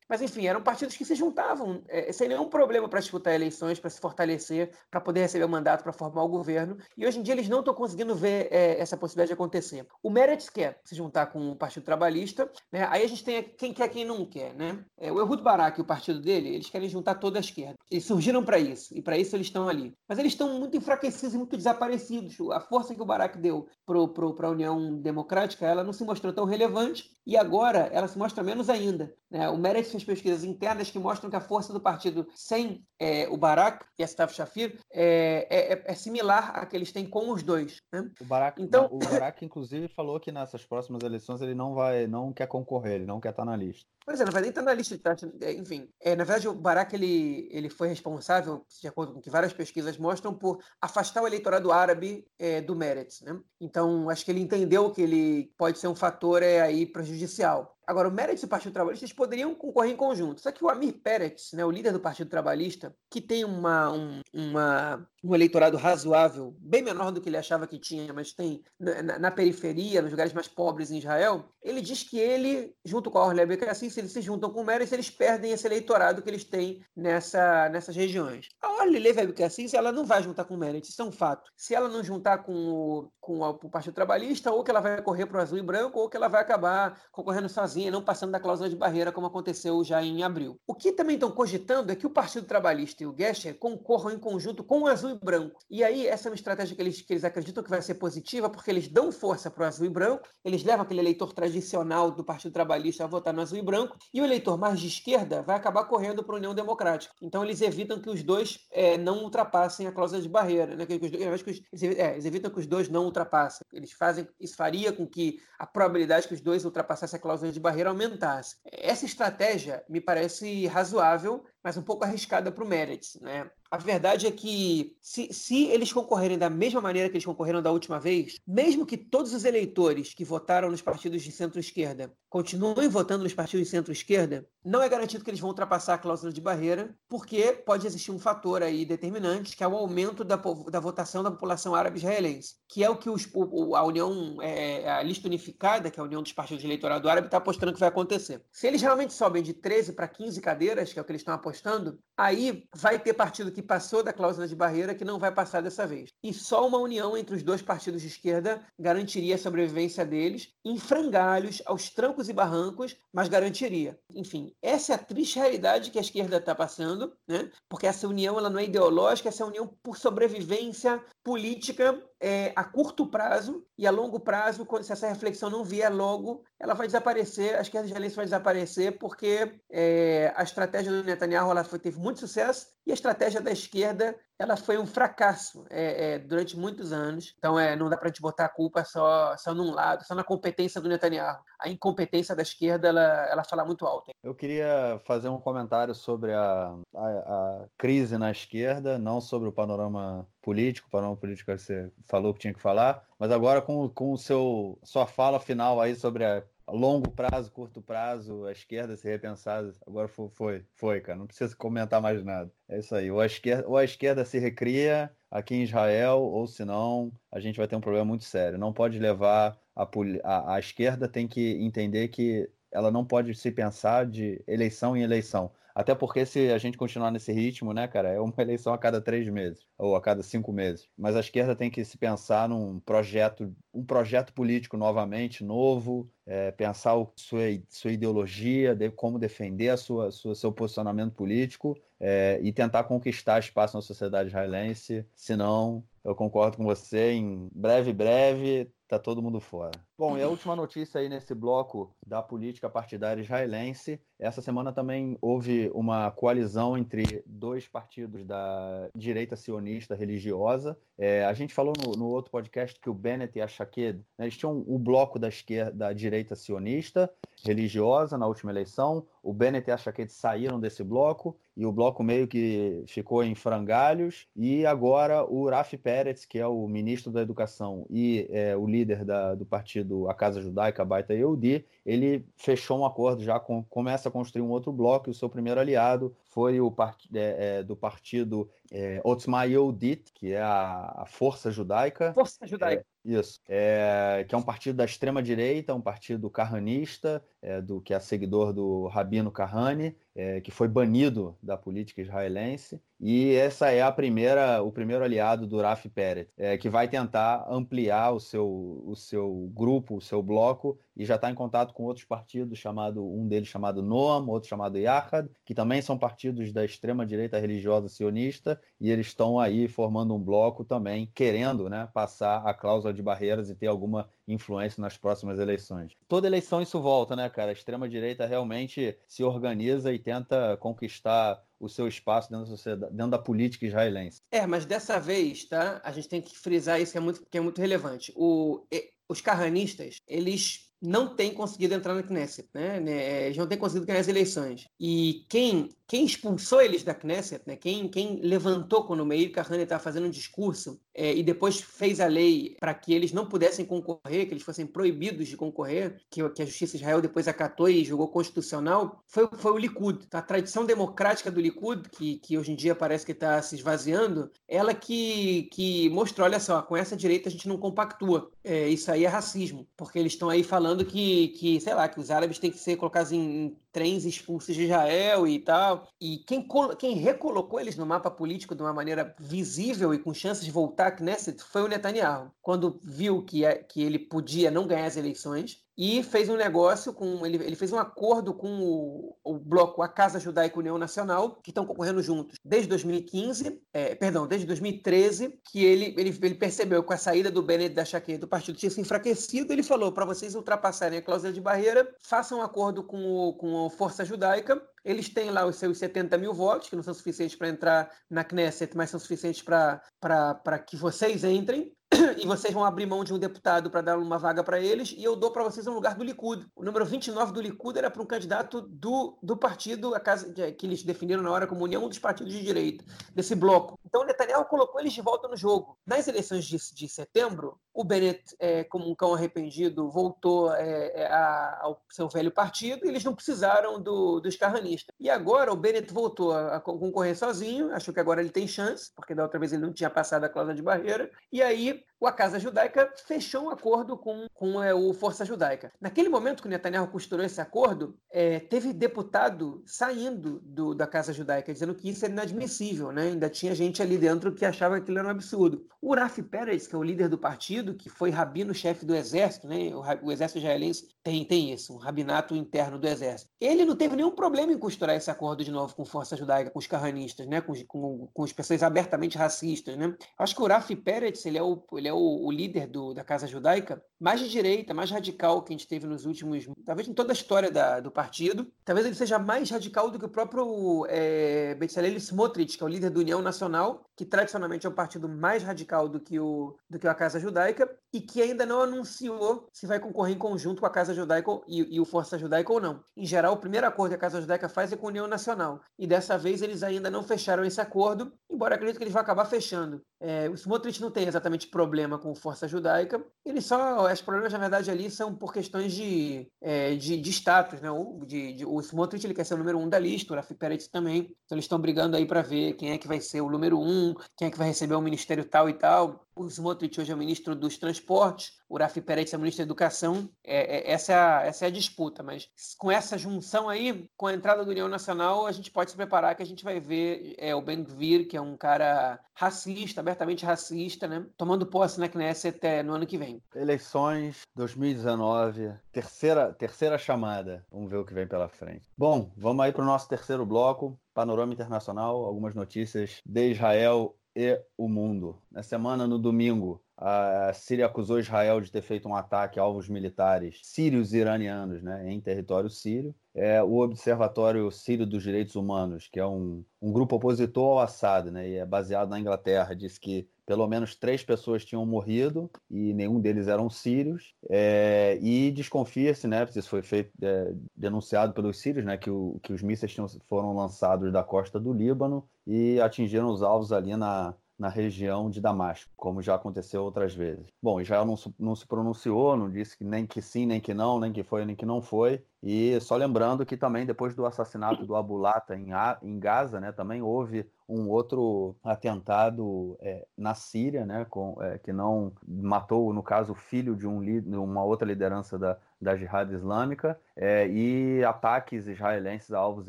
Mas 0.08 0.22
enfim, 0.22 0.46
eram 0.46 0.62
partidos 0.62 0.96
que 0.96 1.04
se 1.04 1.14
juntavam 1.14 1.82
é, 1.88 2.12
sem 2.12 2.28
nenhum 2.28 2.48
problema 2.48 2.88
para 2.88 3.00
disputar 3.00 3.34
eleições, 3.34 3.78
para 3.78 3.90
se 3.90 4.00
fortalecer 4.00 4.70
para 4.90 5.00
poder 5.00 5.20
receber 5.20 5.44
o 5.44 5.48
mandato 5.48 5.82
para 5.82 5.92
formar 5.92 6.22
o 6.22 6.28
governo. 6.28 6.76
E 6.96 7.06
hoje 7.06 7.18
em 7.18 7.22
dia 7.22 7.34
eles 7.34 7.48
não 7.48 7.60
estão 7.60 7.74
conseguindo 7.74 8.14
ver 8.14 8.48
é, 8.50 8.80
essa 8.80 8.96
possibilidade 8.96 9.28
de 9.28 9.34
acontecer. 9.34 9.86
O 10.02 10.10
Meretz 10.10 10.48
quer 10.48 10.80
se 10.84 10.94
juntar 10.94 11.26
com 11.26 11.50
o 11.50 11.56
Partido 11.56 11.84
Trabalhista, 11.84 12.50
né? 12.72 12.86
aí 12.90 13.04
a 13.04 13.08
gente 13.08 13.24
tem 13.24 13.42
quem 13.42 13.72
quer 13.72 13.88
quem 13.88 14.04
não 14.04 14.24
quer. 14.24 14.54
Né? 14.54 14.84
É, 14.98 15.10
o 15.12 15.20
Ehud 15.20 15.42
Barak 15.42 15.78
e 15.78 15.82
o 15.82 15.86
partido 15.86 16.20
dele, 16.20 16.48
eles 16.48 16.70
querem 16.70 16.88
juntar 16.88 17.16
toda 17.16 17.38
a 17.38 17.40
esquerda. 17.40 17.76
Eles 17.90 18.04
surgiram 18.04 18.44
para 18.44 18.58
isso, 18.58 18.96
e 18.96 19.02
para 19.02 19.18
isso 19.18 19.36
eles 19.36 19.46
estão 19.46 19.68
ali. 19.68 19.94
Mas 20.08 20.18
eles 20.18 20.32
estão 20.32 20.58
muito 20.58 20.76
enfraquecidos 20.76 21.34
e 21.34 21.38
muito 21.38 21.56
desaparecidos. 21.56 22.36
A 22.52 22.60
força 22.60 22.94
que 22.94 23.02
o 23.02 23.06
Barak 23.06 23.38
deu 23.38 23.68
para 23.84 24.46
a 24.46 24.50
União 24.50 24.96
Democrática, 25.00 25.66
ela 25.66 25.84
não 25.84 25.92
se 25.92 26.04
mostrou 26.04 26.32
tão 26.32 26.44
relevante, 26.44 27.10
e 27.26 27.36
agora 27.36 27.90
ela 27.92 28.06
se 28.06 28.16
mostra 28.16 28.42
menos 28.42 28.70
ainda. 28.70 29.12
Né? 29.30 29.45
O 29.50 29.56
Meretz 29.56 29.90
fez 29.90 30.04
pesquisas 30.04 30.44
internas 30.44 30.90
que 30.90 30.98
mostram 30.98 31.30
que 31.30 31.36
a 31.36 31.40
força 31.40 31.72
do 31.72 31.80
partido 31.80 32.26
sem 32.34 32.84
é, 32.98 33.28
o 33.28 33.36
Barak 33.36 33.84
e 33.98 34.02
a 34.02 34.06
Stav 34.06 34.32
Shafir 34.32 34.78
é, 34.92 35.46
é, 35.50 35.72
é, 35.72 35.82
é, 35.86 35.94
similar 35.94 36.56
à 36.56 36.64
que 36.66 36.76
eles 36.76 36.92
têm 36.92 37.06
com 37.06 37.30
os 37.30 37.42
dois. 37.42 37.82
Né? 37.92 38.10
O 38.20 38.24
Barak, 38.24 38.62
então... 38.62 38.88
o 38.90 38.98
Barak, 38.98 39.44
inclusive, 39.44 39.88
falou 39.88 40.18
que 40.18 40.32
nessas 40.32 40.64
próximas 40.64 41.02
eleições 41.02 41.40
ele 41.40 41.54
não 41.54 41.74
vai, 41.74 42.06
não 42.06 42.32
quer 42.32 42.46
concorrer, 42.46 42.94
ele 42.94 43.06
não 43.06 43.20
quer 43.20 43.30
estar 43.30 43.44
na 43.44 43.56
lista. 43.56 43.86
Pois 44.04 44.20
é, 44.20 44.24
não 44.24 44.32
vai 44.32 44.42
nem 44.42 44.50
estar 44.50 44.62
na 44.62 44.72
lista. 44.72 44.96
Tá? 44.98 45.16
Enfim, 45.58 45.88
é, 46.00 46.14
na 46.14 46.24
verdade, 46.24 46.48
o 46.48 46.54
Barak 46.54 46.94
ele, 46.94 47.48
ele 47.50 47.68
foi 47.68 47.88
responsável, 47.88 48.64
de 48.80 48.88
acordo 48.88 49.12
com 49.12 49.20
que 49.20 49.30
várias 49.30 49.52
pesquisas 49.52 49.98
mostram, 49.98 50.32
por 50.32 50.62
afastar 50.80 51.22
o 51.22 51.26
eleitorado 51.26 51.72
árabe 51.72 52.26
é, 52.38 52.60
do 52.60 52.76
Meretz. 52.76 53.20
Né? 53.22 53.38
Então, 53.60 54.08
acho 54.08 54.24
que 54.24 54.30
ele 54.30 54.40
entendeu 54.40 54.90
que 54.90 55.02
ele 55.02 55.52
pode 55.58 55.78
ser 55.78 55.88
um 55.88 55.94
fator 55.94 56.42
é, 56.42 56.60
aí 56.60 56.86
prejudicial. 56.86 57.75
Agora, 57.86 58.08
o 58.08 58.12
Meretz 58.12 58.42
e 58.42 58.46
o 58.46 58.48
Partido 58.48 58.72
Trabalhista 58.72 59.04
eles 59.04 59.14
poderiam 59.14 59.54
concorrer 59.54 59.92
em 59.92 59.96
conjunto. 59.96 60.40
Só 60.40 60.50
que 60.50 60.64
o 60.64 60.68
Amir 60.68 60.94
Peretz, 60.94 61.52
né, 61.52 61.64
o 61.64 61.70
líder 61.70 61.92
do 61.92 62.00
Partido 62.00 62.28
Trabalhista, 62.28 62.94
que 63.08 63.20
tem 63.20 63.44
uma, 63.44 63.92
um, 63.92 64.20
uma, 64.32 65.08
um 65.22 65.34
eleitorado 65.34 65.76
razoável, 65.76 66.56
bem 66.58 66.82
menor 66.82 67.12
do 67.12 67.20
que 67.20 67.28
ele 67.28 67.36
achava 67.36 67.66
que 67.66 67.78
tinha, 67.78 68.12
mas 68.12 68.32
tem 68.32 68.62
na, 68.78 69.18
na 69.18 69.30
periferia, 69.30 70.02
nos 70.02 70.10
lugares 70.10 70.32
mais 70.32 70.48
pobres 70.48 70.90
em 70.90 70.98
Israel, 70.98 71.44
ele 71.62 71.80
diz 71.80 72.02
que 72.02 72.18
ele, 72.18 72.74
junto 72.84 73.10
com 73.10 73.18
a 73.18 73.26
Orle 73.26 73.42
assim, 73.68 73.88
se 73.88 74.00
eles 74.00 74.12
se 74.12 74.20
juntam 74.20 74.50
com 74.50 74.62
o 74.62 74.64
Meretz, 74.64 74.90
eles 74.90 75.10
perdem 75.10 75.52
esse 75.52 75.66
eleitorado 75.66 76.22
que 76.22 76.28
eles 76.28 76.42
têm 76.42 76.82
nessa, 76.96 77.68
nessas 77.68 77.94
regiões. 77.94 78.48
A 78.60 78.82
Orle 78.82 78.98
Leve 78.98 79.44
assim, 79.44 79.66
ela 79.74 79.92
não 79.92 80.04
vai 80.04 80.22
juntar 80.22 80.44
com 80.44 80.54
o 80.54 80.58
Meretz, 80.58 80.88
isso 80.88 81.02
é 81.02 81.04
um 81.04 81.12
fato. 81.12 81.50
Se 81.56 81.72
ela 81.74 81.88
não 81.88 82.02
juntar 82.02 82.38
com 82.38 82.52
o, 82.52 83.12
com 83.20 83.38
o 83.40 83.70
Partido 83.70 83.94
Trabalhista, 83.94 84.50
ou 84.50 84.64
que 84.64 84.70
ela 84.70 84.80
vai 84.80 85.00
correr 85.02 85.26
para 85.26 85.38
o 85.38 85.40
azul 85.40 85.58
e 85.58 85.62
branco, 85.62 86.00
ou 86.00 86.08
que 86.08 86.16
ela 86.16 86.28
vai 86.28 86.40
acabar 86.40 87.00
concorrendo 87.12 87.48
sozinha, 87.48 87.75
não 87.90 88.02
passando 88.02 88.32
da 88.32 88.40
cláusula 88.40 88.68
de 88.68 88.76
barreira, 88.76 89.12
como 89.12 89.26
aconteceu 89.26 89.82
já 89.84 90.02
em 90.02 90.22
abril. 90.22 90.58
O 90.66 90.74
que 90.74 90.92
também 90.92 91.14
estão 91.14 91.30
cogitando 91.30 91.92
é 91.92 91.96
que 91.96 92.06
o 92.06 92.10
Partido 92.10 92.46
Trabalhista 92.46 93.02
e 93.02 93.06
o 93.06 93.14
Gesher 93.16 93.58
concorram 93.58 94.10
em 94.10 94.18
conjunto 94.18 94.64
com 94.64 94.82
o 94.82 94.86
azul 94.86 95.10
e 95.10 95.24
branco. 95.24 95.60
E 95.70 95.84
aí, 95.84 96.06
essa 96.06 96.28
é 96.28 96.30
uma 96.30 96.34
estratégia 96.34 96.74
que 96.74 96.82
eles, 96.82 97.02
que 97.02 97.12
eles 97.12 97.24
acreditam 97.24 97.62
que 97.62 97.70
vai 97.70 97.82
ser 97.82 97.94
positiva, 97.94 98.48
porque 98.48 98.70
eles 98.70 98.88
dão 98.88 99.12
força 99.12 99.50
para 99.50 99.64
o 99.64 99.66
azul 99.66 99.86
e 99.86 99.90
branco, 99.90 100.26
eles 100.44 100.64
levam 100.64 100.84
aquele 100.84 101.00
eleitor 101.00 101.32
tradicional 101.32 102.10
do 102.10 102.24
Partido 102.24 102.52
Trabalhista 102.52 103.04
a 103.04 103.06
votar 103.06 103.34
no 103.34 103.42
azul 103.42 103.58
e 103.58 103.62
branco, 103.62 103.96
e 104.12 104.20
o 104.20 104.24
eleitor 104.24 104.56
mais 104.56 104.80
de 104.80 104.88
esquerda 104.88 105.42
vai 105.42 105.56
acabar 105.56 105.84
correndo 105.84 106.24
para 106.24 106.34
a 106.34 106.38
União 106.38 106.54
Democrática. 106.54 107.14
Então, 107.20 107.44
eles 107.44 107.60
evitam 107.60 108.00
que 108.00 108.08
os 108.08 108.22
dois 108.22 108.60
é, 108.72 108.96
não 108.96 109.22
ultrapassem 109.24 109.86
a 109.86 109.92
cláusula 109.92 110.22
de 110.22 110.28
barreira, 110.28 110.76
né? 110.76 110.86
que 110.86 110.94
os, 110.94 111.12
eles, 111.12 111.98
é, 111.98 112.12
eles 112.12 112.24
evitam 112.24 112.50
que 112.50 112.58
os 112.58 112.66
dois 112.66 112.88
não 112.88 113.04
ultrapassem. 113.04 113.66
Eles 113.72 113.92
fazem, 113.92 114.26
isso 114.40 114.56
faria 114.56 114.92
com 114.92 115.06
que 115.06 115.40
a 115.58 115.66
probabilidade 115.66 116.28
que 116.28 116.34
os 116.34 116.40
dois 116.40 116.64
ultrapassassem 116.64 117.18
a 117.18 117.20
cláusula 117.20 117.50
de 117.50 117.60
barreira 117.66 117.90
aumentasse. 117.90 118.56
Essa 118.64 119.06
estratégia 119.06 119.84
me 119.88 120.00
parece 120.00 120.66
razoável, 120.66 121.44
mas 121.64 121.76
um 121.76 121.82
pouco 121.82 122.04
arriscada 122.04 122.52
para 122.52 122.62
o 122.62 122.66
Meretz. 122.66 123.18
Né? 123.20 123.50
A 123.76 123.78
verdade 123.78 124.26
é 124.26 124.30
que, 124.30 124.96
se, 125.02 125.30
se, 125.34 125.64
eles 125.64 125.92
concorrerem 125.92 126.38
da 126.38 126.48
mesma 126.48 126.80
maneira 126.80 127.10
que 127.10 127.16
eles 127.16 127.26
concorreram 127.26 127.60
da 127.60 127.70
última 127.70 128.00
vez, 128.00 128.38
mesmo 128.46 128.86
que 128.86 128.96
todos 128.96 129.34
os 129.34 129.44
eleitores 129.44 130.14
que 130.14 130.24
votaram 130.24 130.70
nos 130.70 130.80
partidos 130.80 131.22
de 131.22 131.30
centro-esquerda 131.30 132.10
continuem 132.36 132.88
votando 132.88 133.24
nos 133.24 133.32
partidos 133.32 133.66
de 133.66 133.70
centro-esquerda, 133.70 134.46
não 134.62 134.82
é 134.82 134.88
garantido 134.88 135.24
que 135.24 135.30
eles 135.30 135.40
vão 135.40 135.48
ultrapassar 135.48 135.94
a 135.94 135.98
cláusula 135.98 136.30
de 136.30 136.40
barreira, 136.40 136.94
porque 137.08 137.52
pode 137.64 137.86
existir 137.86 138.10
um 138.10 138.18
fator 138.18 138.62
aí 138.62 138.84
determinante, 138.84 139.56
que 139.56 139.64
é 139.64 139.68
o 139.68 139.74
aumento 139.74 140.22
da, 140.24 140.36
da 140.36 140.80
votação 140.80 141.22
da 141.22 141.30
população 141.30 141.74
árabe 141.74 141.98
israelense, 141.98 142.56
que 142.68 142.82
é 142.84 142.90
o 142.90 142.96
que 142.96 143.08
os, 143.08 143.26
a 143.74 143.84
União, 143.84 144.36
é, 144.42 144.90
a 144.90 145.02
lista 145.02 145.28
unificada, 145.28 145.90
que 145.90 145.98
é 145.98 146.02
a 146.02 146.04
União 146.04 146.22
dos 146.22 146.32
Partidos 146.32 146.60
de 146.60 146.66
Eleitorado 146.66 147.08
Árabe, 147.08 147.28
está 147.28 147.38
apostando 147.38 147.72
que 147.72 147.80
vai 147.80 147.88
acontecer. 147.88 148.42
Se 148.52 148.66
eles 148.66 148.82
realmente 148.82 149.14
sobem 149.14 149.42
de 149.42 149.54
13 149.54 149.92
para 149.92 150.08
15 150.08 150.40
cadeiras, 150.40 150.92
que 150.92 150.98
é 150.98 151.02
o 151.02 151.04
que 151.04 151.12
eles 151.12 151.22
estão 151.22 151.34
apostando, 151.34 151.98
aí 152.16 152.68
vai 152.74 152.98
ter 152.98 153.14
partido 153.14 153.52
que 153.52 153.62
passou 153.66 154.02
da 154.02 154.12
cláusula 154.12 154.48
de 154.48 154.54
barreira 154.54 154.94
que 154.94 155.04
não 155.04 155.18
vai 155.18 155.32
passar 155.32 155.60
dessa 155.60 155.86
vez. 155.86 156.10
E 156.22 156.32
só 156.32 156.66
uma 156.66 156.78
união 156.78 157.16
entre 157.16 157.34
os 157.34 157.42
dois 157.42 157.60
partidos 157.60 158.02
de 158.02 158.08
esquerda 158.08 158.60
garantiria 158.78 159.34
a 159.34 159.38
sobrevivência 159.38 160.04
deles 160.04 160.54
em 160.64 160.78
frangalhos, 160.78 161.60
aos 161.66 161.90
trancos 161.90 162.28
e 162.28 162.32
barrancos, 162.32 162.96
mas 163.12 163.28
garantiria. 163.28 163.98
Enfim, 164.14 164.54
essa 164.62 164.92
é 164.92 164.94
a 164.94 164.98
triste 164.98 165.38
realidade 165.38 165.90
que 165.90 165.98
a 165.98 166.02
esquerda 166.02 166.36
está 166.36 166.54
passando, 166.54 167.12
né? 167.28 167.50
porque 167.68 167.86
essa 167.86 168.08
união 168.08 168.38
ela 168.38 168.48
não 168.48 168.60
é 168.60 168.64
ideológica, 168.64 169.28
essa 169.28 169.42
é 169.42 169.46
união 169.46 169.66
por 169.82 169.98
sobrevivência 169.98 171.02
política 171.22 172.00
é, 172.20 172.52
a 172.56 172.64
curto 172.64 173.06
prazo 173.06 173.66
e 173.76 173.86
a 173.86 173.90
longo 173.90 174.18
prazo, 174.18 174.66
se 174.82 174.92
essa 174.92 175.08
reflexão 175.08 175.50
não 175.50 175.64
vier 175.64 175.92
logo, 175.92 176.42
ela 176.58 176.74
vai 176.74 176.86
desaparecer, 176.86 177.56
a 177.56 177.60
esquerda 177.60 177.86
israelense 177.86 178.16
vai 178.16 178.24
desaparecer, 178.24 178.98
porque 178.98 179.60
é, 179.70 180.32
a 180.34 180.42
estratégia 180.42 180.90
do 180.90 181.04
Netanyahu 181.04 181.50
ela 181.50 181.64
foi, 181.64 181.78
teve 181.78 181.98
muito 181.98 182.20
sucesso 182.20 182.68
e 182.86 182.90
a 182.90 182.94
estratégia 182.94 183.40
da 183.40 183.50
esquerda 183.50 184.18
ela 184.38 184.56
foi 184.56 184.78
um 184.78 184.86
fracasso 184.86 185.66
é, 185.70 186.14
é, 186.14 186.18
durante 186.18 186.56
muitos 186.56 186.92
anos. 186.92 187.34
Então, 187.38 187.58
é, 187.58 187.74
não 187.74 187.88
dá 187.88 187.96
para 187.96 188.08
gente 188.08 188.20
botar 188.20 188.44
a 188.44 188.48
culpa 188.48 188.84
só, 188.84 189.36
só 189.36 189.54
num 189.54 189.72
lado, 189.72 190.04
só 190.04 190.14
na 190.14 190.22
competência 190.22 190.80
do 190.80 190.88
Netanyahu. 190.88 191.38
A 191.58 191.68
incompetência 191.68 192.36
da 192.36 192.42
esquerda, 192.42 192.88
ela, 192.88 193.26
ela 193.30 193.44
fala 193.44 193.64
muito 193.64 193.86
alto. 193.86 194.12
Eu 194.22 194.34
queria 194.34 195.00
fazer 195.04 195.28
um 195.28 195.40
comentário 195.40 195.94
sobre 195.94 196.32
a, 196.32 196.74
a, 196.94 197.06
a 197.06 197.64
crise 197.78 198.18
na 198.18 198.30
esquerda, 198.30 198.98
não 198.98 199.20
sobre 199.20 199.48
o 199.48 199.52
panorama 199.52 200.26
político, 200.42 200.88
o 200.88 200.90
panorama 200.90 201.16
político 201.16 201.50
que 201.50 201.58
você 201.58 201.90
falou 202.06 202.34
que 202.34 202.40
tinha 202.40 202.54
que 202.54 202.60
falar, 202.60 203.04
mas 203.18 203.32
agora 203.32 203.60
com, 203.62 203.88
com 203.88 204.12
o 204.12 204.18
seu, 204.18 204.78
sua 204.84 205.06
fala 205.06 205.40
final 205.40 205.80
aí 205.80 205.96
sobre 205.96 206.24
a 206.24 206.42
longo 206.68 207.10
prazo, 207.10 207.50
curto 207.52 207.80
prazo, 207.80 208.44
a 208.44 208.52
esquerda 208.52 208.96
se 208.96 209.08
repensar. 209.08 209.64
Agora 209.86 210.08
foi, 210.08 210.28
foi, 210.30 210.64
foi, 210.74 211.00
cara. 211.00 211.18
Não 211.18 211.26
precisa 211.26 211.54
comentar 211.54 212.00
mais 212.00 212.24
nada. 212.24 212.50
É 212.68 212.78
isso 212.78 212.94
aí. 212.94 213.10
Ou 213.10 213.20
a 213.20 213.26
esquerda, 213.26 213.68
ou 213.68 213.76
a 213.76 213.84
esquerda 213.84 214.24
se 214.24 214.38
recria 214.38 215.10
aqui 215.30 215.54
em 215.54 215.62
Israel, 215.62 216.18
ou 216.20 216.46
senão 216.46 217.12
a 217.30 217.38
gente 217.38 217.56
vai 217.56 217.68
ter 217.68 217.76
um 217.76 217.80
problema 217.80 218.04
muito 218.04 218.24
sério. 218.24 218.58
Não 218.58 218.72
pode 218.72 218.98
levar 218.98 219.58
a, 219.74 219.88
a, 220.24 220.54
a 220.54 220.58
esquerda 220.58 221.08
tem 221.08 221.28
que 221.28 221.52
entender 221.62 222.08
que 222.08 222.50
ela 222.72 222.90
não 222.90 223.04
pode 223.04 223.34
se 223.34 223.50
pensar 223.50 224.06
de 224.06 224.42
eleição 224.46 224.96
em 224.96 225.02
eleição. 225.02 225.50
Até 225.76 225.94
porque 225.94 226.24
se 226.24 226.50
a 226.50 226.56
gente 226.56 226.78
continuar 226.78 227.10
nesse 227.10 227.30
ritmo, 227.30 227.74
né, 227.74 227.86
cara, 227.86 228.08
é 228.08 228.18
uma 228.18 228.32
eleição 228.40 228.72
a 228.72 228.78
cada 228.78 228.98
três 228.98 229.28
meses 229.28 229.68
ou 229.76 229.94
a 229.94 230.00
cada 230.00 230.22
cinco 230.22 230.50
meses. 230.50 230.88
Mas 230.96 231.14
a 231.14 231.20
esquerda 231.20 231.54
tem 231.54 231.70
que 231.70 231.84
se 231.84 231.98
pensar 231.98 232.48
num 232.48 232.80
projeto, 232.80 233.54
um 233.74 233.84
projeto 233.84 234.32
político 234.32 234.78
novamente, 234.78 235.44
novo, 235.44 236.10
é, 236.24 236.50
pensar 236.50 236.96
o, 236.96 237.12
sua, 237.14 237.42
sua 237.68 237.92
ideologia, 237.92 238.74
de, 238.74 238.90
como 238.90 239.18
defender 239.18 239.68
a 239.68 239.76
sua, 239.76 240.10
sua, 240.10 240.34
seu 240.34 240.50
posicionamento 240.50 241.12
político 241.12 241.76
é, 242.00 242.40
e 242.42 242.54
tentar 242.54 242.84
conquistar 242.84 243.38
espaço 243.38 243.76
na 243.76 243.82
sociedade 243.82 244.30
israelense. 244.30 245.04
Senão, 245.14 245.84
eu 246.02 246.14
concordo 246.14 246.56
com 246.56 246.64
você, 246.64 247.12
em 247.12 247.50
breve, 247.52 247.92
breve, 247.92 248.70
tá 248.88 248.98
todo 248.98 249.22
mundo 249.22 249.40
fora. 249.40 249.72
Bom, 249.98 250.18
e 250.18 250.22
a 250.22 250.28
última 250.28 250.54
notícia 250.54 251.00
aí 251.00 251.08
nesse 251.08 251.34
bloco 251.34 251.90
da 252.06 252.22
política 252.22 252.68
partidária 252.68 253.22
israelense. 253.22 253.98
Essa 254.18 254.42
semana 254.42 254.70
também 254.70 255.16
houve 255.22 255.70
uma 255.74 256.10
coalizão 256.10 256.76
entre 256.76 257.22
dois 257.24 257.66
partidos 257.66 258.22
da 258.26 258.90
direita 258.94 259.36
sionista 259.36 259.94
religiosa. 259.94 260.76
É, 260.98 261.24
a 261.24 261.32
gente 261.32 261.54
falou 261.54 261.72
no, 261.82 261.92
no, 261.92 262.08
outro 262.08 262.30
podcast 262.30 262.78
que 262.78 262.90
o 262.90 262.94
Bennett 262.94 263.38
e 263.38 263.42
a 263.42 263.48
Shaked, 263.48 263.98
né, 264.18 264.26
eles 264.26 264.36
tinham 264.36 264.64
o 264.66 264.78
bloco 264.78 265.18
da 265.18 265.28
esquerda, 265.28 265.72
da 265.72 265.92
direita 265.94 266.34
sionista 266.34 267.10
religiosa 267.42 268.18
na 268.18 268.26
última 268.26 268.52
eleição. 268.52 269.06
O 269.22 269.32
Bennett 269.32 269.68
e 269.68 269.72
a 269.72 269.76
Shaked 269.78 270.12
saíram 270.12 270.60
desse 270.60 270.84
bloco 270.84 271.38
e 271.54 271.64
o 271.66 271.72
bloco 271.72 272.02
meio 272.02 272.26
que 272.26 272.84
ficou 272.86 273.22
em 273.22 273.34
frangalhos. 273.34 274.26
E 274.34 274.64
agora 274.64 275.24
o 275.24 275.48
Rafi 275.48 275.76
Peretz, 275.76 276.24
que 276.24 276.38
é 276.38 276.46
o 276.46 276.66
ministro 276.66 277.12
da 277.12 277.20
Educação 277.20 277.86
e 277.90 278.26
é, 278.30 278.56
o 278.56 278.66
líder 278.66 279.04
da, 279.04 279.34
do 279.34 279.44
partido 279.44 279.85
A 280.08 280.14
Casa 280.14 280.40
Judaica, 280.40 280.84
Baita 280.84 281.14
Yehudi, 281.14 281.64
ele 281.84 282.24
fechou 282.36 282.78
um 282.78 282.86
acordo 282.86 283.22
já 283.22 283.38
com, 283.38 283.62
começa 283.64 284.08
a 284.08 284.12
construir 284.12 284.42
um 284.42 284.50
outro 284.50 284.72
bloco 284.72 285.08
e 285.08 285.12
o 285.12 285.14
seu 285.14 285.28
primeiro 285.28 285.60
aliado 285.60 286.14
foi 286.36 286.60
o 286.60 286.70
part, 286.70 287.08
é, 287.14 287.60
é, 287.60 287.62
do 287.62 287.74
partido 287.74 288.46
é, 288.70 289.00
Otzma 289.02 289.44
Yehudit, 289.44 290.12
que 290.12 290.34
é 290.34 290.42
a, 290.42 290.92
a, 290.98 291.06
Força 291.06 291.50
Judaica. 291.50 292.12
Força 292.12 292.46
Judaica. 292.46 292.84
É, 293.06 293.10
isso. 293.10 293.40
É, 293.48 294.22
que 294.28 294.34
é 294.34 294.38
um 294.38 294.42
partido 294.42 294.76
da 294.76 294.84
extrema-direita, 294.84 295.74
um 295.74 295.80
partido 295.80 296.28
carranista, 296.28 297.24
é, 297.40 297.62
do, 297.62 297.80
que 297.80 297.94
é 297.94 297.98
seguidor 297.98 298.52
do 298.52 298.86
Rabino 298.88 299.30
Kahane, 299.30 299.96
é, 300.14 300.42
que 300.42 300.50
foi 300.50 300.68
banido 300.68 301.34
da 301.42 301.56
política 301.56 302.02
israelense. 302.02 302.78
E 303.00 303.32
essa 303.34 303.70
é 303.70 303.80
a 303.80 303.90
primeira, 303.90 304.62
o 304.62 304.70
primeiro 304.70 305.04
aliado 305.04 305.46
do 305.46 305.62
Raf 305.62 305.88
Peret, 305.88 306.28
é, 306.36 306.58
que 306.58 306.68
vai 306.68 306.86
tentar 306.86 307.46
ampliar 307.48 308.10
o 308.12 308.20
seu, 308.20 308.82
o 308.84 308.94
seu 308.94 309.50
grupo, 309.54 309.96
o 309.96 310.02
seu 310.02 310.22
bloco, 310.22 310.78
e 310.96 311.04
já 311.04 311.16
está 311.16 311.30
em 311.30 311.34
contato 311.34 311.74
com 311.74 311.84
outros 311.84 312.06
partidos, 312.06 312.58
chamado 312.58 313.04
um 313.04 313.28
deles 313.28 313.48
chamado 313.48 313.82
Noam, 313.82 314.28
outro 314.28 314.48
chamado 314.48 314.78
Yahad, 314.78 315.28
que 315.44 315.54
também 315.54 315.82
são 315.82 315.98
partidos 315.98 316.52
da 316.52 316.64
extrema-direita 316.64 317.38
religiosa 317.38 317.88
sionista, 317.88 318.60
e 318.80 318.90
eles 318.90 319.08
estão 319.08 319.38
aí 319.38 319.68
formando 319.68 320.14
um 320.14 320.22
bloco 320.22 320.64
também, 320.64 321.10
querendo 321.14 321.68
né, 321.68 321.88
passar 321.92 322.38
a 322.46 322.54
cláusula 322.54 322.94
de 322.94 323.02
barreiras 323.02 323.50
e 323.50 323.54
ter 323.54 323.66
alguma 323.66 324.08
influência 324.26 324.80
nas 324.80 324.96
próximas 324.96 325.38
eleições. 325.38 325.92
Toda 326.08 326.26
eleição 326.26 326.62
isso 326.62 326.80
volta, 326.80 327.14
né, 327.14 327.28
cara? 327.28 327.50
A 327.50 327.52
extrema-direita 327.52 328.26
realmente 328.26 328.96
se 329.06 329.22
organiza 329.22 329.92
e 329.92 329.98
tenta 329.98 330.56
conquistar 330.56 331.42
o 331.58 331.68
seu 331.68 331.86
espaço 331.88 332.30
dentro 332.30 332.44
da 332.44 332.50
sociedade, 332.50 332.92
dentro 332.92 333.10
da 333.12 333.18
política 333.18 333.66
israelense. 333.66 334.20
É, 334.30 334.46
mas 334.46 334.64
dessa 334.64 334.98
vez, 334.98 335.44
tá? 335.44 335.80
A 335.84 335.92
gente 335.92 336.08
tem 336.08 336.20
que 336.20 336.36
frisar 336.36 336.80
isso 336.80 336.92
que 336.92 336.98
é 336.98 337.00
muito, 337.00 337.24
que 337.30 337.38
é 337.38 337.40
muito 337.40 337.60
relevante. 337.60 338.12
O, 338.14 338.66
os 339.08 339.20
carranistas, 339.20 339.96
eles 340.06 340.65
não 340.80 341.14
têm 341.14 341.32
conseguido 341.32 341.74
entrar 341.74 341.94
na 341.94 342.02
Knesset, 342.02 342.48
né? 342.52 342.78
né? 342.80 343.26
Eles 343.26 343.36
não 343.36 343.46
têm 343.46 343.58
conseguido 343.58 343.86
ganhar 343.86 344.00
as 344.00 344.08
eleições. 344.08 344.66
E 344.78 345.24
quem 345.28 345.70
quem 345.88 346.04
expulsou 346.04 346.60
eles 346.60 346.82
da 346.82 346.94
Knesset, 346.94 347.44
né? 347.46 347.56
quem, 347.56 347.88
quem 347.88 348.16
levantou 348.16 348.84
quando 348.84 349.00
o 349.00 349.06
Meir 349.06 349.30
Kahane 349.30 349.62
estava 349.62 349.82
fazendo 349.82 350.06
um 350.06 350.10
discurso 350.10 350.80
é, 350.96 351.14
e 351.14 351.22
depois 351.22 351.60
fez 351.60 352.00
a 352.00 352.06
lei 352.06 352.56
para 352.58 352.72
que 352.72 352.94
eles 352.94 353.12
não 353.12 353.26
pudessem 353.26 353.66
concorrer, 353.66 354.26
que 354.26 354.32
eles 354.32 354.42
fossem 354.42 354.66
proibidos 354.66 355.28
de 355.28 355.36
concorrer, 355.36 356.00
que, 356.10 356.26
que 356.30 356.42
a 356.42 356.46
Justiça 356.46 356.78
de 356.78 356.82
Israel 356.82 357.02
depois 357.02 357.28
acatou 357.28 357.68
e 357.68 357.84
julgou 357.84 358.08
constitucional, 358.08 359.02
foi, 359.06 359.28
foi 359.36 359.52
o 359.52 359.58
Likud. 359.58 360.06
A 360.10 360.22
tradição 360.22 360.64
democrática 360.64 361.30
do 361.30 361.40
Likud, 361.40 361.88
que, 361.90 362.16
que 362.16 362.38
hoje 362.38 362.52
em 362.52 362.56
dia 362.56 362.74
parece 362.74 363.04
que 363.04 363.12
está 363.12 363.42
se 363.42 363.56
esvaziando, 363.56 364.30
ela 364.48 364.72
que, 364.72 365.50
que 365.52 365.90
mostrou, 365.90 366.24
olha 366.24 366.40
só, 366.40 366.62
com 366.62 366.76
essa 366.76 366.96
direita 366.96 367.28
a 367.28 367.32
gente 367.32 367.46
não 367.46 367.58
compactua. 367.58 368.30
É, 368.42 368.66
isso 368.68 368.90
aí 368.90 369.04
é 369.04 369.08
racismo, 369.08 369.68
porque 369.76 369.98
eles 369.98 370.14
estão 370.14 370.30
aí 370.30 370.42
falando 370.42 370.84
que, 370.84 371.28
que, 371.28 371.60
sei 371.60 371.74
lá, 371.74 371.88
que 371.88 372.00
os 372.00 372.10
árabes 372.10 372.38
têm 372.38 372.50
que 372.50 372.58
ser 372.58 372.76
colocados 372.76 373.12
em, 373.12 373.54
trens 373.76 374.06
expulsos 374.06 374.54
de 374.54 374.64
Israel 374.64 375.28
e 375.28 375.38
tal. 375.38 375.86
E 376.00 376.24
quem, 376.26 376.48
quem 376.78 376.94
recolocou 376.94 377.60
eles 377.60 377.76
no 377.76 377.84
mapa 377.84 378.10
político 378.10 378.54
de 378.54 378.62
uma 378.62 378.72
maneira 378.72 379.14
visível 379.20 379.92
e 379.92 379.98
com 379.98 380.14
chances 380.14 380.42
de 380.42 380.50
voltar 380.50 380.86
à 380.86 380.90
Knesset 380.90 381.42
foi 381.42 381.60
o 381.62 381.68
Netanyahu. 381.68 382.32
Quando 382.40 382.80
viu 382.82 383.22
que, 383.22 383.44
é, 383.44 383.56
que 383.56 383.82
ele 383.82 383.98
podia 383.98 384.50
não 384.50 384.66
ganhar 384.66 384.86
as 384.86 384.96
eleições, 384.96 385.62
e 385.76 386.02
fez 386.02 386.28
um 386.28 386.36
negócio 386.36 386.92
com. 386.92 387.26
Ele, 387.26 387.36
ele 387.36 387.56
fez 387.56 387.72
um 387.72 387.78
acordo 387.78 388.32
com 388.32 388.60
o, 388.60 389.16
o 389.22 389.38
bloco 389.38 389.82
A 389.82 389.88
Casa 389.88 390.18
Judaica 390.18 390.58
União 390.58 390.78
Nacional, 390.78 391.40
que 391.42 391.50
estão 391.50 391.66
concorrendo 391.66 392.02
juntos 392.02 392.38
desde 392.44 392.68
2015, 392.68 393.60
é, 393.72 393.94
perdão, 393.94 394.26
desde 394.26 394.46
2013, 394.46 395.38
que 395.44 395.64
ele, 395.64 395.94
ele, 395.98 396.18
ele 396.22 396.34
percebeu 396.34 396.82
que 396.82 396.88
com 396.88 396.94
a 396.94 396.98
saída 396.98 397.30
do 397.30 397.42
Bennett 397.42 397.74
da 397.74 397.84
Chaqueta 397.84 398.20
do 398.20 398.28
partido 398.28 398.56
tinha 398.56 398.70
se 398.70 398.80
enfraquecido, 398.80 399.52
ele 399.52 399.62
falou: 399.62 399.92
para 399.92 400.06
vocês 400.06 400.34
ultrapassarem 400.34 400.98
a 400.98 401.02
cláusula 401.02 401.32
de 401.32 401.40
barreira, 401.40 401.86
façam 402.00 402.38
um 402.38 402.42
acordo 402.42 402.82
com, 402.82 403.04
o, 403.04 403.34
com 403.34 403.66
a 403.66 403.70
Força 403.70 404.04
Judaica 404.04 404.62
eles 404.86 405.08
têm 405.08 405.30
lá 405.30 405.44
os 405.44 405.56
seus 405.56 405.78
70 405.78 406.16
mil 406.16 406.32
votos, 406.32 406.68
que 406.68 406.76
não 406.76 406.82
são 406.82 406.94
suficientes 406.94 407.34
para 407.34 407.48
entrar 407.48 407.90
na 408.08 408.22
Knesset, 408.22 408.76
mas 408.76 408.88
são 408.88 409.00
suficientes 409.00 409.42
para 409.42 410.58
que 410.64 410.76
vocês 410.76 411.24
entrem. 411.24 411.75
E 412.18 412.26
vocês 412.26 412.52
vão 412.52 412.64
abrir 412.64 412.86
mão 412.86 413.04
de 413.04 413.12
um 413.12 413.18
deputado 413.18 413.70
para 413.70 413.80
dar 413.80 413.98
uma 413.98 414.18
vaga 414.18 414.42
para 414.42 414.60
eles, 414.60 414.94
e 414.96 415.02
eu 415.02 415.16
dou 415.16 415.30
para 415.30 415.44
vocês 415.44 415.66
um 415.66 415.74
lugar 415.74 415.94
do 415.94 416.04
Likud. 416.04 416.46
O 416.54 416.64
número 416.64 416.84
29 416.84 417.32
do 417.32 417.40
Likud 417.40 417.78
era 417.78 417.90
para 417.90 418.02
um 418.02 418.06
candidato 418.06 418.60
do, 418.60 419.18
do 419.22 419.36
partido, 419.36 419.94
a 419.94 420.00
casa 420.00 420.32
que 420.52 420.66
eles 420.66 420.82
definiram 420.82 421.22
na 421.22 421.30
hora 421.30 421.46
como 421.46 421.64
União 421.64 421.88
dos 421.88 421.98
Partidos 421.98 422.32
de 422.32 422.42
Direita, 422.42 422.84
desse 423.14 423.34
bloco. 423.34 423.78
Então 423.84 424.02
o 424.02 424.04
Netanyahu 424.04 424.44
colocou 424.46 424.80
eles 424.80 424.92
de 424.92 425.00
volta 425.00 425.28
no 425.28 425.36
jogo. 425.36 425.78
Nas 425.86 426.06
eleições 426.08 426.44
de, 426.44 426.56
de 426.74 426.88
setembro, 426.88 427.58
o 427.76 427.84
Bennett, 427.84 428.34
é, 428.38 428.64
como 428.64 428.90
um 428.90 428.94
cão 428.94 429.12
arrependido, 429.12 429.90
voltou 429.90 430.52
é, 430.54 430.92
é 430.94 431.06
a, 431.06 431.58
ao 431.60 431.82
seu 431.90 432.08
velho 432.08 432.30
partido 432.30 432.86
e 432.86 432.88
eles 432.88 433.04
não 433.04 433.14
precisaram 433.14 433.78
do, 433.80 434.18
carranistas. 434.38 434.94
E 434.98 435.10
agora 435.10 435.52
o 435.52 435.56
Bennett 435.56 435.92
voltou 435.92 436.32
a, 436.32 436.56
a 436.56 436.60
concorrer 436.60 437.14
sozinho, 437.14 437.70
achou 437.72 437.92
que 437.92 438.00
agora 438.00 438.20
ele 438.22 438.30
tem 438.30 438.48
chance, 438.48 438.90
porque 438.96 439.14
da 439.14 439.24
outra 439.24 439.38
vez 439.38 439.52
ele 439.52 439.62
não 439.62 439.74
tinha 439.74 439.90
passado 439.90 440.24
a 440.24 440.28
cláusula 440.28 440.56
de 440.56 440.62
barreira, 440.62 441.10
e 441.30 441.42
aí 441.42 441.84
a 442.04 442.12
Casa 442.12 442.38
Judaica 442.40 442.92
fechou 443.06 443.44
um 443.44 443.50
acordo 443.50 443.96
com, 443.96 444.26
com 444.34 444.60
é, 444.62 444.74
o 444.74 444.92
Força 444.92 445.24
Judaica. 445.24 445.72
Naquele 445.80 446.08
momento 446.08 446.42
que 446.42 446.48
o 446.48 446.50
Netanyahu 446.50 446.88
costurou 446.88 447.24
esse 447.24 447.40
acordo, 447.40 447.96
é, 448.10 448.40
teve 448.40 448.72
deputado 448.72 449.62
saindo 449.64 450.40
do, 450.44 450.74
da 450.74 450.86
Casa 450.86 451.12
Judaica, 451.12 451.52
dizendo 451.52 451.74
que 451.74 451.88
isso 451.88 452.04
era 452.04 452.12
inadmissível, 452.12 452.90
né? 452.90 453.02
ainda 453.02 453.30
tinha 453.30 453.54
gente 453.54 453.80
ali 453.80 453.96
dentro 453.96 454.32
que 454.32 454.44
achava 454.44 454.76
que 454.76 454.82
aquilo 454.82 454.98
era 454.98 455.08
um 455.08 455.12
absurdo. 455.12 455.64
O 455.80 455.94
Rafi 455.94 456.22
Peretz, 456.22 456.66
que 456.66 456.74
é 456.74 456.78
o 456.78 456.82
líder 456.82 457.08
do 457.08 457.16
partido, 457.16 457.74
que 457.74 457.88
foi 457.88 458.10
rabino-chefe 458.10 458.84
do 458.84 458.94
exército, 458.94 459.46
né? 459.46 459.70
o, 459.72 460.06
o 460.06 460.12
exército 460.12 460.38
israelense 460.38 460.88
tem, 461.02 461.24
tem 461.24 461.52
isso, 461.52 461.72
um 461.72 461.78
rabinato 461.78 462.34
interno 462.34 462.78
do 462.78 462.88
exército. 462.88 463.30
Ele 463.40 463.64
não 463.64 463.76
teve 463.76 463.94
nenhum 463.94 464.10
problema 464.10 464.52
em 464.52 464.58
costurar 464.58 464.96
esse 464.96 465.10
acordo 465.10 465.44
de 465.44 465.52
novo 465.52 465.74
com 465.76 465.84
Força 465.84 466.16
Judaica, 466.16 466.50
com 466.50 466.58
os 466.58 466.66
carranistas, 466.66 467.26
né? 467.26 467.40
com, 467.40 467.54
com, 467.66 468.08
com 468.12 468.24
as 468.24 468.32
pessoas 468.32 468.62
abertamente 468.62 469.16
racistas. 469.16 469.76
Né? 469.76 469.94
Acho 470.18 470.34
que 470.34 470.42
o 470.42 470.46
Rafi 470.46 470.74
Peretz 470.74 471.24
ele 471.24 471.38
é 471.38 471.42
o 471.42 471.56
ele 471.76 471.85
é 471.86 471.92
o, 471.92 471.98
o 471.98 472.30
líder 472.30 472.66
do, 472.66 472.92
da 472.92 473.04
Casa 473.04 473.26
Judaica 473.26 473.82
mais 473.98 474.20
de 474.20 474.28
direita, 474.28 474.74
mais 474.74 474.90
radical 474.90 475.42
que 475.42 475.52
a 475.52 475.56
gente 475.56 475.68
teve 475.68 475.86
nos 475.86 476.04
últimos, 476.04 476.46
talvez 476.64 476.88
em 476.88 476.92
toda 476.92 477.12
a 477.12 477.14
história 477.14 477.50
da, 477.50 477.80
do 477.80 477.90
partido. 477.90 478.50
Talvez 478.64 478.86
ele 478.86 478.94
seja 478.94 479.18
mais 479.18 479.50
radical 479.50 479.90
do 479.90 479.98
que 479.98 480.04
o 480.04 480.10
próprio 480.10 480.86
é, 480.88 481.54
Bezalel 481.54 481.96
Smotrich, 481.96 482.56
que 482.56 482.62
é 482.62 482.66
o 482.66 482.68
líder 482.68 482.90
do 482.90 483.00
União 483.00 483.22
Nacional, 483.22 483.85
que 483.96 484.04
tradicionalmente 484.04 484.66
é 484.66 484.68
o 484.68 484.74
partido 484.74 485.08
mais 485.08 485.42
radical 485.42 485.88
do 485.88 485.98
que, 485.98 486.20
o, 486.20 486.56
do 486.68 486.78
que 486.78 486.86
a 486.86 486.94
Casa 486.94 487.18
Judaica, 487.18 487.68
e 487.92 488.00
que 488.00 488.20
ainda 488.20 488.44
não 488.44 488.60
anunciou 488.60 489.48
se 489.50 489.66
vai 489.66 489.80
concorrer 489.80 490.14
em 490.14 490.18
conjunto 490.18 490.60
com 490.60 490.66
a 490.66 490.70
Casa 490.70 490.92
Judaica 490.92 491.30
e, 491.48 491.76
e 491.76 491.80
o 491.80 491.84
Força 491.84 492.18
Judaica 492.18 492.52
ou 492.52 492.60
não. 492.60 492.84
Em 492.94 493.06
geral, 493.06 493.32
o 493.32 493.38
primeiro 493.38 493.66
acordo 493.66 493.90
que 493.90 493.96
a 493.96 493.98
Casa 493.98 494.20
Judaica 494.20 494.48
faz 494.48 494.70
é 494.70 494.76
com 494.76 494.86
a 494.86 494.90
União 494.90 495.06
Nacional, 495.06 495.62
e 495.78 495.86
dessa 495.86 496.18
vez 496.18 496.42
eles 496.42 496.62
ainda 496.62 496.90
não 496.90 497.02
fecharam 497.02 497.44
esse 497.44 497.60
acordo, 497.60 498.12
embora 498.30 498.54
acredito 498.54 498.76
que 498.76 498.84
eles 498.84 498.92
vão 498.92 499.02
acabar 499.02 499.24
fechando. 499.24 499.80
É, 499.98 500.28
o 500.28 500.34
Smotrich 500.34 500.80
não 500.80 500.90
tem 500.90 501.08
exatamente 501.08 501.46
problema 501.46 501.98
com 501.98 502.14
Força 502.14 502.46
Judaica, 502.46 503.02
ele 503.24 503.40
só, 503.40 503.90
os 503.90 504.02
problemas 504.02 504.32
na 504.32 504.38
verdade 504.38 504.70
ali 504.70 504.90
são 504.90 505.14
por 505.14 505.32
questões 505.32 505.72
de, 505.72 506.28
é, 506.40 506.74
de, 506.74 507.00
de, 507.00 507.10
status, 507.10 507.60
né? 507.62 507.70
O, 507.70 508.04
de, 508.04 508.34
de, 508.34 508.44
o 508.44 508.60
Smotrich 508.60 509.06
ele 509.06 509.14
quer 509.14 509.24
ser 509.24 509.34
o 509.34 509.38
número 509.38 509.58
um 509.58 509.68
da 509.68 509.78
lista, 509.78 510.12
o 510.12 510.16
Rafi 510.16 510.34
Peretz 510.34 510.68
também, 510.68 511.14
então 511.24 511.36
eles 511.36 511.46
estão 511.46 511.58
brigando 511.58 511.96
aí 511.96 512.04
para 512.04 512.20
ver 512.20 512.54
quem 512.54 512.72
é 512.72 512.78
que 512.78 512.86
vai 512.86 513.00
ser 513.00 513.22
o 513.22 513.30
número 513.30 513.58
um, 513.58 513.85
quem 514.16 514.28
é 514.28 514.30
que 514.30 514.38
vai 514.38 514.48
receber 514.48 514.74
o 514.74 514.80
ministério 514.80 515.24
tal 515.24 515.48
e 515.48 515.54
tal. 515.54 516.05
O 516.16 516.26
Smotrich 516.28 516.80
hoje 516.80 516.90
é 516.90 516.94
o 516.94 516.98
ministro 516.98 517.36
dos 517.36 517.58
transportes, 517.58 518.32
o 518.48 518.56
Rafi 518.56 518.80
Peretz 518.80 519.12
é 519.12 519.16
o 519.18 519.20
ministro 519.20 519.44
da 519.44 519.48
educação. 519.48 520.08
É, 520.24 520.56
é, 520.56 520.72
essa, 520.72 520.92
é 520.92 520.96
a, 520.96 521.22
essa 521.26 521.44
é 521.44 521.48
a 521.48 521.50
disputa, 521.50 522.02
mas 522.02 522.30
com 522.56 522.70
essa 522.70 522.96
junção 522.96 523.50
aí, 523.50 523.86
com 523.98 524.06
a 524.06 524.14
entrada 524.14 524.42
do 524.42 524.50
União 524.50 524.66
Nacional, 524.66 525.26
a 525.26 525.32
gente 525.32 525.50
pode 525.50 525.70
se 525.70 525.76
preparar 525.76 526.14
que 526.14 526.22
a 526.22 526.26
gente 526.26 526.42
vai 526.42 526.58
ver 526.58 527.14
é, 527.18 527.34
o 527.34 527.42
Ben 527.42 527.62
Gvir, 527.62 528.08
que 528.08 528.16
é 528.16 528.20
um 528.20 528.34
cara 528.34 528.98
racista, 529.12 529.82
abertamente 529.82 530.24
racista, 530.24 530.88
né, 530.88 531.04
tomando 531.18 531.44
posse 531.44 531.78
na 531.78 531.88
Knesset 531.88 532.34
até 532.34 532.62
no 532.62 532.72
ano 532.72 532.86
que 532.86 532.96
vem. 532.96 533.22
Eleições 533.34 534.22
2019, 534.34 535.52
terceira, 535.70 536.32
terceira 536.32 536.78
chamada. 536.78 537.44
Vamos 537.50 537.70
ver 537.70 537.76
o 537.76 537.84
que 537.84 537.92
vem 537.92 538.06
pela 538.06 538.28
frente. 538.28 538.66
Bom, 538.76 539.10
vamos 539.18 539.44
aí 539.44 539.52
para 539.52 539.62
o 539.62 539.66
nosso 539.66 539.86
terceiro 539.86 540.24
bloco, 540.24 540.78
panorama 540.94 541.34
internacional, 541.34 542.06
algumas 542.06 542.34
notícias 542.34 543.02
de 543.04 543.32
Israel 543.32 543.94
e 544.16 544.42
o 544.56 544.66
mundo. 544.66 545.22
Na 545.30 545.42
semana, 545.42 545.86
no 545.86 545.98
domingo, 545.98 546.64
a 546.78 547.32
Síria 547.32 547.66
acusou 547.66 547.98
Israel 547.98 548.40
de 548.40 548.52
ter 548.52 548.60
feito 548.60 548.86
um 548.88 548.94
ataque 548.94 549.40
a 549.40 549.42
alvos 549.42 549.68
militares 549.68 550.40
sírios 550.42 550.92
iranianos 550.92 551.62
né, 551.62 551.90
em 551.90 552.00
território 552.00 552.50
sírio. 552.50 552.94
É, 553.14 553.42
o 553.42 553.56
Observatório 553.60 554.50
Sírio 554.50 554.86
dos 554.86 555.02
Direitos 555.02 555.36
Humanos, 555.36 555.88
que 555.90 555.98
é 555.98 556.06
um, 556.06 556.44
um 556.60 556.70
grupo 556.70 556.96
opositor 556.96 557.52
ao 557.52 557.60
Assad, 557.60 558.10
né, 558.10 558.28
e 558.28 558.34
é 558.36 558.44
baseado 558.44 558.90
na 558.90 559.00
Inglaterra, 559.00 559.54
disse 559.54 559.80
que 559.80 560.06
pelo 560.26 560.46
menos 560.48 560.74
três 560.74 561.02
pessoas 561.02 561.44
tinham 561.44 561.64
morrido 561.64 562.28
e 562.50 562.74
nenhum 562.74 563.00
deles 563.00 563.28
eram 563.28 563.48
sírios. 563.48 564.12
É, 564.28 564.98
e 565.00 565.30
desconfia-se, 565.30 566.06
né, 566.06 566.26
isso 566.28 566.48
foi 566.48 566.62
feito, 566.62 566.90
é, 567.00 567.32
denunciado 567.56 568.12
pelos 568.12 568.38
sírios, 568.38 568.66
né, 568.66 568.76
que, 568.76 568.90
o, 568.90 569.18
que 569.22 569.32
os 569.32 569.42
mísseis 569.42 569.72
tinham, 569.72 569.88
foram 570.08 570.36
lançados 570.36 570.92
da 570.92 571.02
costa 571.02 571.40
do 571.40 571.54
Líbano 571.54 572.06
e 572.26 572.60
atingiram 572.60 573.08
os 573.08 573.22
alvos 573.22 573.50
ali 573.50 573.74
na, 573.76 574.14
na 574.38 574.48
região 574.48 575.08
de 575.08 575.20
Damasco, 575.20 575.70
como 575.76 576.02
já 576.02 576.14
aconteceu 576.14 576.62
outras 576.62 576.94
vezes. 576.94 577.26
Bom, 577.42 577.60
Israel 577.60 577.84
não, 577.86 577.94
não, 578.18 578.36
se 578.36 578.46
pronunciou, 578.46 579.16
não 579.16 579.30
disse 579.30 579.56
nem 579.64 579.86
que 579.86 580.02
sim, 580.02 580.26
nem 580.26 580.40
que 580.40 580.52
não, 580.52 580.78
nem 580.78 580.92
que 580.92 581.02
foi, 581.02 581.24
nem 581.24 581.34
que 581.34 581.46
não 581.46 581.62
foi. 581.62 582.04
E 582.22 582.58
só 582.60 582.76
lembrando 582.76 583.24
que 583.24 583.36
também 583.36 583.64
depois 583.64 583.94
do 583.94 584.04
assassinato 584.04 584.66
do 584.66 584.76
Abu 584.76 584.96
Lata 584.96 585.36
em, 585.36 585.50
em 585.82 585.98
Gaza, 585.98 586.40
né, 586.40 586.52
também 586.52 586.82
houve 586.82 587.26
um 587.48 587.68
outro 587.68 588.34
atentado 588.42 589.56
é, 589.60 589.86
na 589.96 590.14
Síria, 590.14 590.66
né, 590.66 590.84
com, 590.90 591.16
é, 591.22 591.38
que 591.38 591.52
não 591.52 591.92
matou, 592.06 592.72
no 592.72 592.82
caso, 592.82 593.12
o 593.12 593.14
filho 593.14 593.54
de 593.54 593.66
um, 593.66 593.80
uma 594.20 594.42
outra 594.42 594.66
liderança 594.66 595.18
da, 595.18 595.38
da 595.60 595.76
Jihad 595.76 596.12
Islâmica, 596.12 596.78
é, 596.96 597.28
e 597.28 597.84
ataques 597.84 598.48
israelenses 598.48 599.12
a 599.12 599.18
alvos 599.18 599.48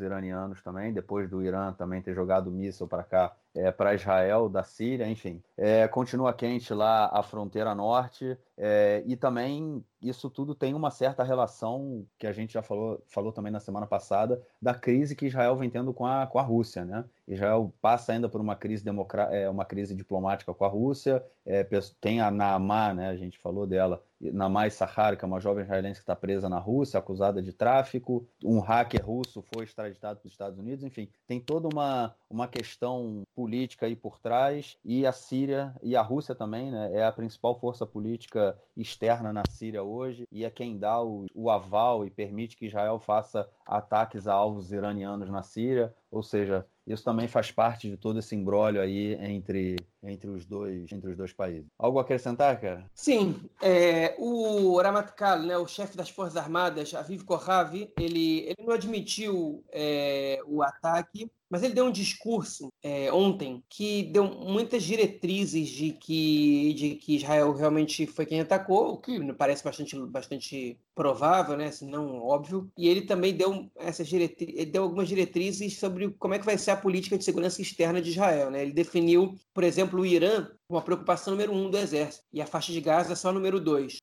iranianos 0.00 0.62
também, 0.62 0.92
depois 0.92 1.28
do 1.28 1.42
Irã 1.42 1.72
também 1.72 2.00
ter 2.00 2.14
jogado 2.14 2.50
míssil 2.50 2.86
para 2.86 3.02
cá, 3.02 3.34
é, 3.58 3.72
para 3.72 3.94
Israel, 3.94 4.48
da 4.48 4.62
Síria, 4.62 5.08
enfim. 5.08 5.42
É, 5.56 5.88
continua 5.88 6.32
quente 6.32 6.72
lá 6.72 7.10
a 7.12 7.22
fronteira 7.22 7.74
norte, 7.74 8.38
é, 8.56 9.02
e 9.06 9.16
também 9.16 9.84
isso 10.00 10.30
tudo 10.30 10.54
tem 10.54 10.74
uma 10.74 10.90
certa 10.90 11.22
relação, 11.22 12.06
que 12.18 12.26
a 12.26 12.32
gente 12.32 12.52
já 12.52 12.62
falou, 12.62 13.02
falou 13.08 13.32
também 13.32 13.52
na 13.52 13.60
semana 13.60 13.86
passada, 13.86 14.42
da 14.60 14.74
crise 14.74 15.16
que 15.16 15.26
Israel 15.26 15.56
vem 15.56 15.70
tendo 15.70 15.92
com 15.92 16.06
a, 16.06 16.26
com 16.26 16.38
a 16.38 16.42
Rússia, 16.42 16.84
né? 16.84 17.04
Israel 17.26 17.72
passa 17.80 18.12
ainda 18.12 18.28
por 18.28 18.40
uma 18.40 18.56
crise, 18.56 18.84
democr... 18.84 19.18
é, 19.30 19.48
uma 19.48 19.64
crise 19.64 19.94
diplomática 19.94 20.54
com 20.54 20.64
a 20.64 20.68
Rússia, 20.68 21.24
é, 21.44 21.66
tem 22.00 22.20
a 22.20 22.30
Naamá, 22.30 22.94
né, 22.94 23.08
a 23.08 23.16
gente 23.16 23.38
falou 23.38 23.66
dela, 23.66 24.02
Namai 24.20 24.70
Sahar, 24.70 25.16
que 25.16 25.24
é 25.24 25.28
uma 25.28 25.40
jovem 25.40 25.62
israelense 25.62 26.00
que 26.00 26.02
está 26.02 26.16
presa 26.16 26.48
na 26.48 26.58
Rússia, 26.58 26.98
acusada 26.98 27.40
de 27.40 27.52
tráfico. 27.52 28.26
Um 28.44 28.58
hacker 28.58 29.04
russo 29.04 29.44
foi 29.54 29.64
extraditado 29.64 30.18
para 30.18 30.26
os 30.26 30.32
Estados 30.32 30.58
Unidos. 30.58 30.84
Enfim, 30.84 31.08
tem 31.26 31.40
toda 31.40 31.68
uma, 31.68 32.14
uma 32.28 32.48
questão 32.48 33.22
política 33.34 33.86
aí 33.86 33.94
por 33.94 34.18
trás. 34.18 34.76
E 34.84 35.06
a 35.06 35.12
Síria 35.12 35.72
e 35.82 35.94
a 35.94 36.02
Rússia 36.02 36.34
também 36.34 36.70
né, 36.70 36.90
é 36.94 37.04
a 37.04 37.12
principal 37.12 37.58
força 37.60 37.86
política 37.86 38.58
externa 38.76 39.32
na 39.32 39.42
Síria 39.48 39.84
hoje 39.88 40.26
e 40.30 40.44
é 40.44 40.50
quem 40.50 40.78
dá 40.78 41.02
o, 41.02 41.26
o 41.34 41.50
aval 41.50 42.06
e 42.06 42.10
permite 42.10 42.56
que 42.56 42.66
Israel 42.66 42.98
faça 42.98 43.48
ataques 43.66 44.26
a 44.26 44.34
alvos 44.34 44.72
iranianos 44.72 45.30
na 45.30 45.42
Síria. 45.42 45.94
Ou 46.10 46.22
seja, 46.22 46.66
isso 46.86 47.04
também 47.04 47.28
faz 47.28 47.50
parte 47.50 47.88
de 47.88 47.96
todo 47.96 48.18
esse 48.18 48.34
embrólio 48.34 48.80
aí 48.80 49.14
entre, 49.14 49.76
entre, 50.02 50.30
os, 50.30 50.44
dois, 50.46 50.90
entre 50.92 51.10
os 51.10 51.16
dois 51.16 51.32
países. 51.32 51.66
Algo 51.78 51.98
a 51.98 52.02
acrescentar, 52.02 52.60
cara? 52.60 52.88
Sim. 52.94 53.40
É, 53.60 54.14
o 54.18 54.80
Ramatkal, 54.80 55.40
né, 55.40 55.56
o 55.56 55.66
chefe 55.66 55.96
das 55.96 56.10
Forças 56.10 56.36
Armadas, 56.36 56.94
Aviv 56.94 57.24
Kohavi, 57.24 57.92
ele, 57.98 58.40
ele 58.40 58.66
não 58.66 58.74
admitiu 58.74 59.64
é, 59.72 60.40
o 60.46 60.62
ataque, 60.62 61.30
mas 61.50 61.62
ele 61.62 61.74
deu 61.74 61.86
um 61.86 61.90
discurso 61.90 62.70
é, 62.82 63.10
ontem 63.12 63.62
que 63.68 64.02
deu 64.04 64.24
muitas 64.24 64.82
diretrizes 64.82 65.68
de 65.68 65.92
que, 65.92 66.74
de 66.74 66.94
que 66.96 67.16
Israel 67.16 67.52
realmente 67.54 68.06
foi 68.06 68.26
quem 68.26 68.40
atacou, 68.40 68.92
o 68.92 68.96
que 68.98 69.32
parece 69.32 69.64
bastante, 69.64 69.98
bastante 70.06 70.78
provável, 70.94 71.56
né? 71.56 71.70
Se 71.70 71.86
não 71.86 72.20
óbvio. 72.20 72.70
E 72.76 72.88
ele 72.88 73.02
também 73.02 73.34
deu 73.34 73.70
essas 73.76 74.08
diretrizes, 74.08 74.66
deu 74.66 74.82
algumas 74.82 75.08
diretrizes 75.08 75.78
sobre 75.78 76.10
como 76.18 76.34
é 76.34 76.38
que 76.38 76.44
vai 76.44 76.58
ser 76.58 76.72
a 76.72 76.76
política 76.76 77.16
de 77.16 77.24
segurança 77.24 77.62
externa 77.62 78.02
de 78.02 78.10
Israel. 78.10 78.50
Né? 78.50 78.62
Ele 78.62 78.72
definiu, 78.72 79.34
por 79.54 79.64
exemplo, 79.64 79.87
o 79.96 80.06
Irã 80.06 80.48
uma 80.68 80.82
preocupação 80.82 81.32
número 81.32 81.52
um 81.52 81.70
do 81.70 81.78
exército 81.78 82.24
e 82.32 82.42
a 82.42 82.46
faixa 82.46 82.72
de 82.72 82.80
Gaza 82.80 83.16
só 83.16 83.32
número 83.32 83.58
dois. 83.58 83.96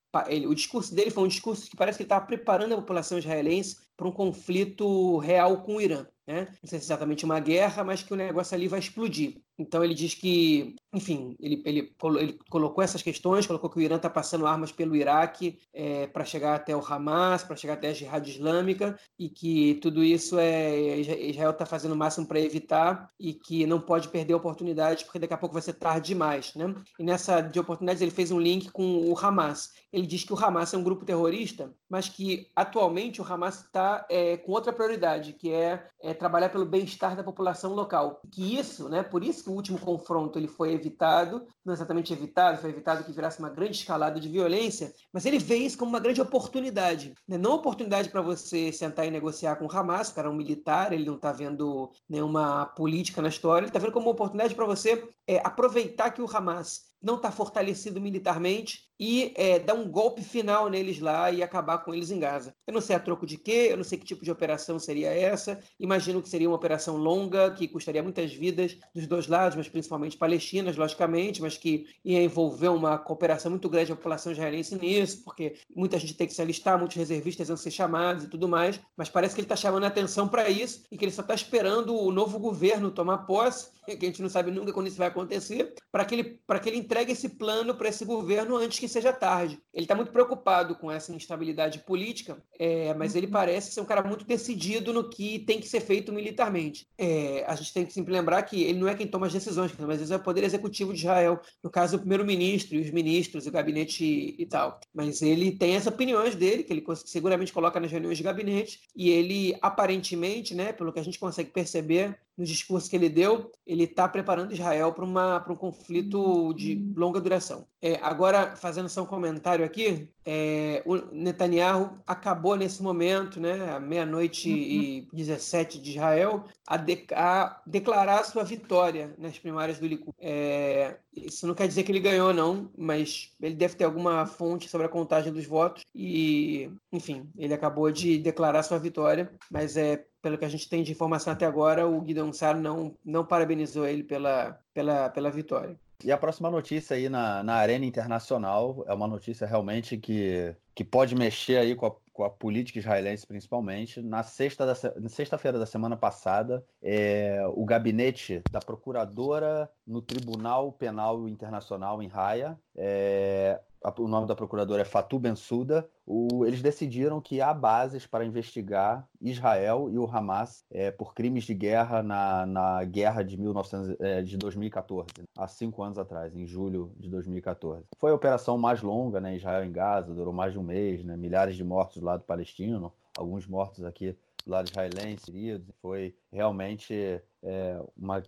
O 0.47 0.55
discurso 0.55 0.95
dele 0.95 1.11
foi 1.11 1.23
um 1.23 1.27
discurso 1.27 1.69
que 1.69 1.75
parece 1.75 1.97
que 1.97 2.03
ele 2.03 2.07
estava 2.07 2.25
preparando 2.25 2.73
a 2.73 2.77
população 2.77 3.17
israelense 3.17 3.77
para 3.95 4.07
um 4.07 4.11
conflito 4.11 5.17
real 5.17 5.61
com 5.63 5.75
o 5.75 5.81
Irã. 5.81 6.05
Né? 6.27 6.47
Não 6.61 6.69
sei 6.69 6.79
se 6.79 6.85
é 6.85 6.87
exatamente 6.87 7.23
uma 7.23 7.39
guerra, 7.39 7.83
mas 7.83 8.01
que 8.01 8.11
o 8.11 8.15
negócio 8.15 8.55
ali 8.55 8.67
vai 8.67 8.79
explodir. 8.79 9.41
Então 9.57 9.83
ele 9.83 9.93
diz 9.93 10.13
que, 10.13 10.75
enfim, 10.93 11.35
ele, 11.39 11.61
ele, 11.65 11.95
ele 12.19 12.39
colocou 12.49 12.83
essas 12.83 13.01
questões, 13.01 13.47
colocou 13.47 13.69
que 13.69 13.77
o 13.77 13.81
Irã 13.81 13.95
está 13.95 14.09
passando 14.09 14.45
armas 14.45 14.71
pelo 14.71 14.95
Iraque 14.95 15.57
é, 15.73 16.07
para 16.07 16.25
chegar 16.25 16.55
até 16.55 16.75
o 16.75 16.85
Hamas, 16.85 17.43
para 17.43 17.55
chegar 17.55 17.75
até 17.75 17.89
a 17.89 17.93
Jihad 17.93 18.27
Islâmica, 18.27 18.99
e 19.17 19.29
que 19.29 19.75
tudo 19.75 20.03
isso 20.03 20.37
é 20.37 20.99
Israel 20.99 21.51
está 21.51 21.65
fazendo 21.65 21.93
o 21.93 21.97
máximo 21.97 22.27
para 22.27 22.39
evitar 22.39 23.09
e 23.17 23.33
que 23.33 23.65
não 23.65 23.79
pode 23.79 24.09
perder 24.09 24.33
oportunidades, 24.33 25.03
porque 25.03 25.19
daqui 25.19 25.33
a 25.33 25.37
pouco 25.37 25.53
vai 25.53 25.61
ser 25.61 25.73
tarde 25.73 26.07
demais. 26.07 26.53
Né? 26.55 26.75
E 26.99 27.03
nessa 27.03 27.39
de 27.39 27.59
oportunidades 27.59 28.01
ele 28.01 28.11
fez 28.11 28.31
um 28.31 28.39
link 28.39 28.71
com 28.71 29.09
o 29.09 29.17
Hamas. 29.17 29.71
Ele 29.93 30.05
diz 30.05 30.25
que 30.25 30.33
o 30.33 30.37
Hamas 30.37 30.73
é 30.73 30.77
um 30.77 30.83
grupo 30.83 31.05
terrorista, 31.05 31.73
mas 31.89 32.09
que 32.09 32.49
atualmente 32.53 33.21
o 33.21 33.25
Hamas 33.25 33.63
está 33.63 33.84
é, 34.09 34.37
com 34.37 34.51
outra 34.51 34.73
prioridade, 34.73 35.33
que 35.33 35.51
é, 35.51 35.87
é 36.01 36.13
trabalhar 36.13 36.49
pelo 36.49 36.65
bem-estar 36.65 37.15
da 37.15 37.23
população 37.23 37.73
local. 37.73 38.21
Que 38.31 38.57
isso, 38.57 38.89
né? 38.89 39.03
Por 39.03 39.23
isso 39.23 39.43
que 39.43 39.49
o 39.49 39.53
último 39.53 39.79
confronto 39.79 40.37
ele 40.37 40.47
foi 40.47 40.73
evitado, 40.73 41.45
não 41.63 41.73
exatamente 41.73 42.13
evitado, 42.13 42.59
foi 42.59 42.69
evitado 42.69 43.03
que 43.03 43.11
virasse 43.11 43.39
uma 43.39 43.49
grande 43.49 43.77
escalada 43.77 44.19
de 44.19 44.29
violência, 44.29 44.93
mas 45.11 45.25
ele 45.25 45.39
vê 45.39 45.57
isso 45.57 45.77
como 45.77 45.89
uma 45.89 45.99
grande 45.99 46.21
oportunidade. 46.21 47.13
Né? 47.27 47.37
Não 47.37 47.55
oportunidade 47.55 48.09
para 48.09 48.21
você 48.21 48.71
sentar 48.71 49.05
e 49.05 49.11
negociar 49.11 49.55
com 49.55 49.65
o 49.65 49.71
Hamas, 49.71 50.09
o 50.09 50.15
cara 50.15 50.27
é 50.27 50.31
um 50.31 50.35
militar, 50.35 50.93
ele 50.93 51.05
não 51.05 51.15
está 51.15 51.31
vendo 51.31 51.91
nenhuma 52.09 52.65
política 52.67 53.21
na 53.21 53.29
história, 53.29 53.65
ele 53.65 53.69
está 53.69 53.79
vendo 53.79 53.91
como 53.91 54.07
uma 54.07 54.13
oportunidade 54.13 54.55
para 54.55 54.65
você 54.65 55.07
é, 55.27 55.37
aproveitar 55.43 56.11
que 56.11 56.21
o 56.21 56.29
Hamas 56.29 56.95
não 57.01 57.15
está 57.17 57.31
fortalecido 57.31 58.01
militarmente 58.01 58.85
e 58.99 59.33
é, 59.35 59.59
dar 59.59 59.73
um 59.73 59.89
golpe 59.89 60.23
final 60.23 60.69
neles 60.69 60.99
lá 60.99 61.31
e 61.31 61.43
acabar 61.43 61.79
com 61.79 61.93
eles 61.93 62.11
em 62.11 62.19
Gaza. 62.19 62.53
Eu 62.65 62.73
não 62.73 62.81
sei 62.81 62.95
a 62.95 62.99
troco 62.99 63.25
de 63.25 63.37
quê, 63.37 63.67
eu 63.69 63.77
não 63.77 63.83
sei 63.83 63.97
que 63.97 64.05
tipo 64.05 64.23
de 64.23 64.31
operação 64.31 64.79
seria 64.79 65.09
essa. 65.09 65.59
Imagino 65.79 66.21
que 66.21 66.29
seria 66.29 66.49
uma 66.49 66.55
operação 66.55 66.97
longa, 66.97 67.51
que 67.51 67.67
custaria 67.67 68.01
muitas 68.01 68.33
vidas 68.33 68.77
dos 68.93 69.07
dois 69.07 69.27
lados, 69.27 69.57
mas 69.57 69.67
principalmente 69.67 70.17
palestinas, 70.17 70.77
logicamente, 70.77 71.41
mas 71.41 71.57
que 71.57 71.85
ia 72.03 72.23
envolver 72.23 72.69
uma 72.69 72.97
cooperação 72.97 73.51
muito 73.51 73.69
grande 73.69 73.89
da 73.89 73.95
população 73.95 74.31
israelense 74.31 74.75
nisso, 74.75 75.23
porque 75.23 75.55
muita 75.75 75.99
gente 75.99 76.13
tem 76.13 76.27
que 76.27 76.33
se 76.33 76.41
alistar, 76.41 76.77
muitos 76.77 76.97
reservistas 76.97 77.47
vão 77.47 77.57
ser 77.57 77.71
chamados 77.71 78.23
e 78.23 78.27
tudo 78.27 78.47
mais. 78.47 78.79
Mas 78.95 79.09
parece 79.09 79.35
que 79.35 79.41
ele 79.41 79.45
está 79.45 79.55
chamando 79.55 79.83
a 79.83 79.87
atenção 79.87 80.27
para 80.27 80.49
isso 80.49 80.85
e 80.91 80.97
que 80.97 81.05
ele 81.05 81.11
só 81.11 81.21
está 81.21 81.33
esperando 81.33 81.95
o 81.95 82.11
novo 82.11 82.39
governo 82.39 82.91
tomar 82.91 83.19
posse, 83.19 83.69
que 83.85 84.05
a 84.05 84.09
gente 84.09 84.21
não 84.21 84.29
sabe 84.29 84.51
nunca 84.51 84.73
quando 84.73 84.87
isso 84.87 84.97
vai 84.97 85.07
acontecer, 85.07 85.73
para 85.91 86.05
que 86.05 86.15
ele, 86.15 86.39
que 86.61 86.69
ele 86.69 86.77
entregue 86.77 87.11
esse 87.11 87.29
plano 87.29 87.75
para 87.75 87.89
esse 87.89 88.03
governo 88.05 88.55
antes 88.57 88.79
que 88.79 88.84
seja 88.87 89.13
tarde. 89.13 89.59
Ele 89.73 89.85
está 89.85 89.95
muito 89.95 90.11
preocupado 90.11 90.75
com 90.75 90.91
essa 90.91 91.13
instabilidade 91.13 91.79
política, 91.79 92.37
é, 92.57 92.93
mas 92.93 93.15
ele 93.15 93.27
uhum. 93.27 93.31
parece 93.31 93.71
ser 93.71 93.81
um 93.81 93.85
cara 93.85 94.03
muito 94.03 94.25
decidido 94.25 94.93
no 94.93 95.09
que 95.09 95.39
tem 95.39 95.59
que 95.59 95.67
ser 95.67 95.81
feito 95.81 96.11
militarmente. 96.11 96.87
É, 96.97 97.43
a 97.47 97.55
gente 97.55 97.73
tem 97.73 97.85
que 97.85 97.93
sempre 97.93 98.13
lembrar 98.13 98.41
que 98.43 98.63
ele 98.63 98.79
não 98.79 98.87
é 98.87 98.95
quem 98.95 99.07
toma 99.07 99.27
as 99.27 99.33
decisões, 99.33 99.71
mas 99.77 99.89
às 99.89 99.97
vezes 99.97 100.11
é 100.11 100.15
o 100.15 100.23
poder 100.23 100.43
executivo 100.43 100.93
de 100.93 100.99
Israel, 100.99 101.39
no 101.63 101.69
caso 101.69 101.97
o 101.97 101.99
primeiro-ministro 101.99 102.75
e 102.75 102.81
os 102.81 102.91
ministros, 102.91 103.47
o 103.47 103.51
gabinete 103.51 104.03
e, 104.03 104.35
e 104.41 104.45
tal. 104.45 104.79
Mas 104.93 105.21
ele 105.21 105.51
tem 105.51 105.75
as 105.75 105.87
opiniões 105.87 106.35
dele, 106.35 106.63
que 106.63 106.73
ele 106.73 106.83
seguramente 107.05 107.53
coloca 107.53 107.79
nas 107.79 107.91
reuniões 107.91 108.17
de 108.17 108.23
gabinete, 108.23 108.81
e 108.95 109.09
ele 109.09 109.57
aparentemente, 109.61 110.55
né, 110.55 110.71
pelo 110.73 110.91
que 110.91 110.99
a 110.99 111.03
gente 111.03 111.19
consegue 111.19 111.51
perceber, 111.51 112.17
no 112.37 112.45
discurso 112.45 112.89
que 112.89 112.95
ele 112.95 113.09
deu, 113.09 113.51
ele 113.65 113.85
está 113.85 114.07
preparando 114.07 114.53
Israel 114.53 114.91
para 114.93 115.53
um 115.53 115.55
conflito 115.55 116.53
de 116.53 116.93
longa 116.95 117.21
duração. 117.21 117.65
É, 117.81 117.99
agora, 118.01 118.55
fazendo 118.55 118.89
só 118.89 119.03
um 119.03 119.05
comentário 119.05 119.63
aqui, 119.63 120.09
é, 120.25 120.81
o 120.85 120.95
Netanyahu 121.13 121.99
acabou 122.05 122.55
nesse 122.55 122.81
momento, 122.81 123.39
né, 123.39 123.79
meia-noite 123.79 124.49
e 124.49 125.07
17 125.13 125.79
de 125.79 125.91
Israel, 125.91 126.45
a, 126.65 126.77
de, 126.77 127.05
a, 127.11 127.61
declarar 127.65 128.23
sua 128.23 128.43
vitória 128.43 129.13
nas 129.17 129.37
primárias 129.37 129.77
do 129.77 129.85
Likud. 129.85 130.15
É, 130.19 130.97
isso 131.15 131.45
não 131.45 131.53
quer 131.53 131.67
dizer 131.67 131.83
que 131.83 131.91
ele 131.91 131.99
ganhou, 131.99 132.33
não, 132.33 132.71
mas 132.75 133.31
ele 133.39 133.55
deve 133.55 133.75
ter 133.75 133.83
alguma 133.83 134.25
fonte 134.25 134.67
sobre 134.67 134.87
a 134.87 134.89
contagem 134.89 135.31
dos 135.31 135.45
votos 135.45 135.83
e, 135.93 136.71
enfim, 136.91 137.29
ele 137.37 137.53
acabou 137.53 137.91
de 137.91 138.17
declarar 138.17 138.63
sua 138.63 138.79
vitória, 138.79 139.31
mas 139.51 139.77
é 139.77 140.05
pelo 140.25 140.39
que 140.39 140.45
a 140.45 140.49
gente 140.49 140.67
tem 140.67 140.81
de 140.81 140.91
informação 140.91 141.31
até 141.31 141.45
agora, 141.45 141.85
o 141.85 142.01
Guidon 142.01 142.33
Sar 142.33 142.59
não, 142.59 142.97
não 143.05 143.23
parabenizou 143.23 143.85
ele 143.85 144.03
pela, 144.03 144.59
pela, 144.73 145.07
pela 145.07 145.29
vitória. 145.29 145.79
E 146.03 146.11
a 146.11 146.17
próxima 146.17 146.49
notícia 146.49 146.95
aí 146.95 147.07
na, 147.07 147.43
na 147.43 147.53
arena 147.53 147.85
internacional 147.85 148.83
é 148.87 148.93
uma 148.95 149.07
notícia 149.07 149.45
realmente 149.45 149.97
que, 149.97 150.55
que 150.73 150.83
pode 150.83 151.13
mexer 151.13 151.57
aí 151.57 151.75
com 151.75 151.85
a, 151.85 151.91
com 152.11 152.23
a 152.23 152.29
política 152.31 152.79
israelense, 152.79 153.27
principalmente. 153.27 154.01
Na 154.01 154.23
sexta-feira 154.23 154.99
da, 154.99 155.09
sexta 155.09 155.51
da 155.51 155.65
semana 155.67 155.95
passada, 155.95 156.65
é, 156.81 157.45
o 157.53 157.63
gabinete 157.63 158.41
da 158.49 158.59
procuradora 158.59 159.69
no 159.85 160.01
Tribunal 160.01 160.71
Penal 160.71 161.29
Internacional 161.29 162.01
em 162.01 162.09
Haia 162.11 162.59
é, 162.75 163.61
o 163.97 164.07
nome 164.07 164.27
da 164.27 164.35
procuradora 164.35 164.81
é 164.81 164.85
Fatou 164.85 165.19
Bensouda, 165.19 165.87
o, 166.05 166.45
eles 166.45 166.61
decidiram 166.61 167.19
que 167.21 167.41
há 167.41 167.53
bases 167.53 168.05
para 168.05 168.25
investigar 168.25 169.07
Israel 169.21 169.89
e 169.91 169.97
o 169.97 170.05
Hamas 170.05 170.63
é, 170.71 170.91
por 170.91 171.13
crimes 171.13 171.43
de 171.43 171.53
guerra 171.53 172.01
na, 172.01 172.45
na 172.45 172.83
guerra 172.83 173.23
de, 173.23 173.37
1900, 173.37 173.95
é, 173.99 174.21
de 174.21 174.37
2014, 174.37 175.07
há 175.37 175.47
cinco 175.47 175.83
anos 175.83 175.97
atrás, 175.97 176.35
em 176.35 176.45
julho 176.45 176.91
de 176.97 177.09
2014. 177.09 177.85
Foi 177.97 178.11
a 178.11 178.15
operação 178.15 178.57
mais 178.57 178.81
longa, 178.81 179.19
né, 179.19 179.35
Israel 179.35 179.63
em 179.63 179.71
Gaza, 179.71 180.13
durou 180.13 180.33
mais 180.33 180.53
de 180.53 180.59
um 180.59 180.63
mês, 180.63 181.03
né, 181.03 181.15
milhares 181.15 181.55
de 181.55 181.63
mortos 181.63 181.97
do 181.97 182.05
lado 182.05 182.23
palestino, 182.23 182.91
alguns 183.17 183.47
mortos 183.47 183.83
aqui 183.83 184.15
do 184.45 184.51
lado 184.51 184.69
israelense, 184.69 185.61
foi 185.81 186.15
realmente 186.35 187.21
é, 187.45 187.79
uma, 187.95 188.23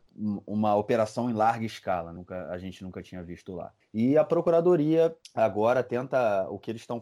uma 0.46 0.76
operação 0.76 1.30
em 1.30 1.34
larga 1.34 1.66
escala, 1.66 2.14
nunca, 2.14 2.48
a 2.50 2.58
gente 2.58 2.84
nunca 2.84 3.02
tinha 3.02 3.24
visto 3.24 3.54
lá. 3.54 3.74
E 3.92 4.16
a 4.16 4.24
Procuradoria 4.24 5.16
agora 5.34 5.82
tenta, 5.82 6.48
o 6.50 6.60
que 6.60 6.70
eles 6.70 6.84
estão 6.84 7.02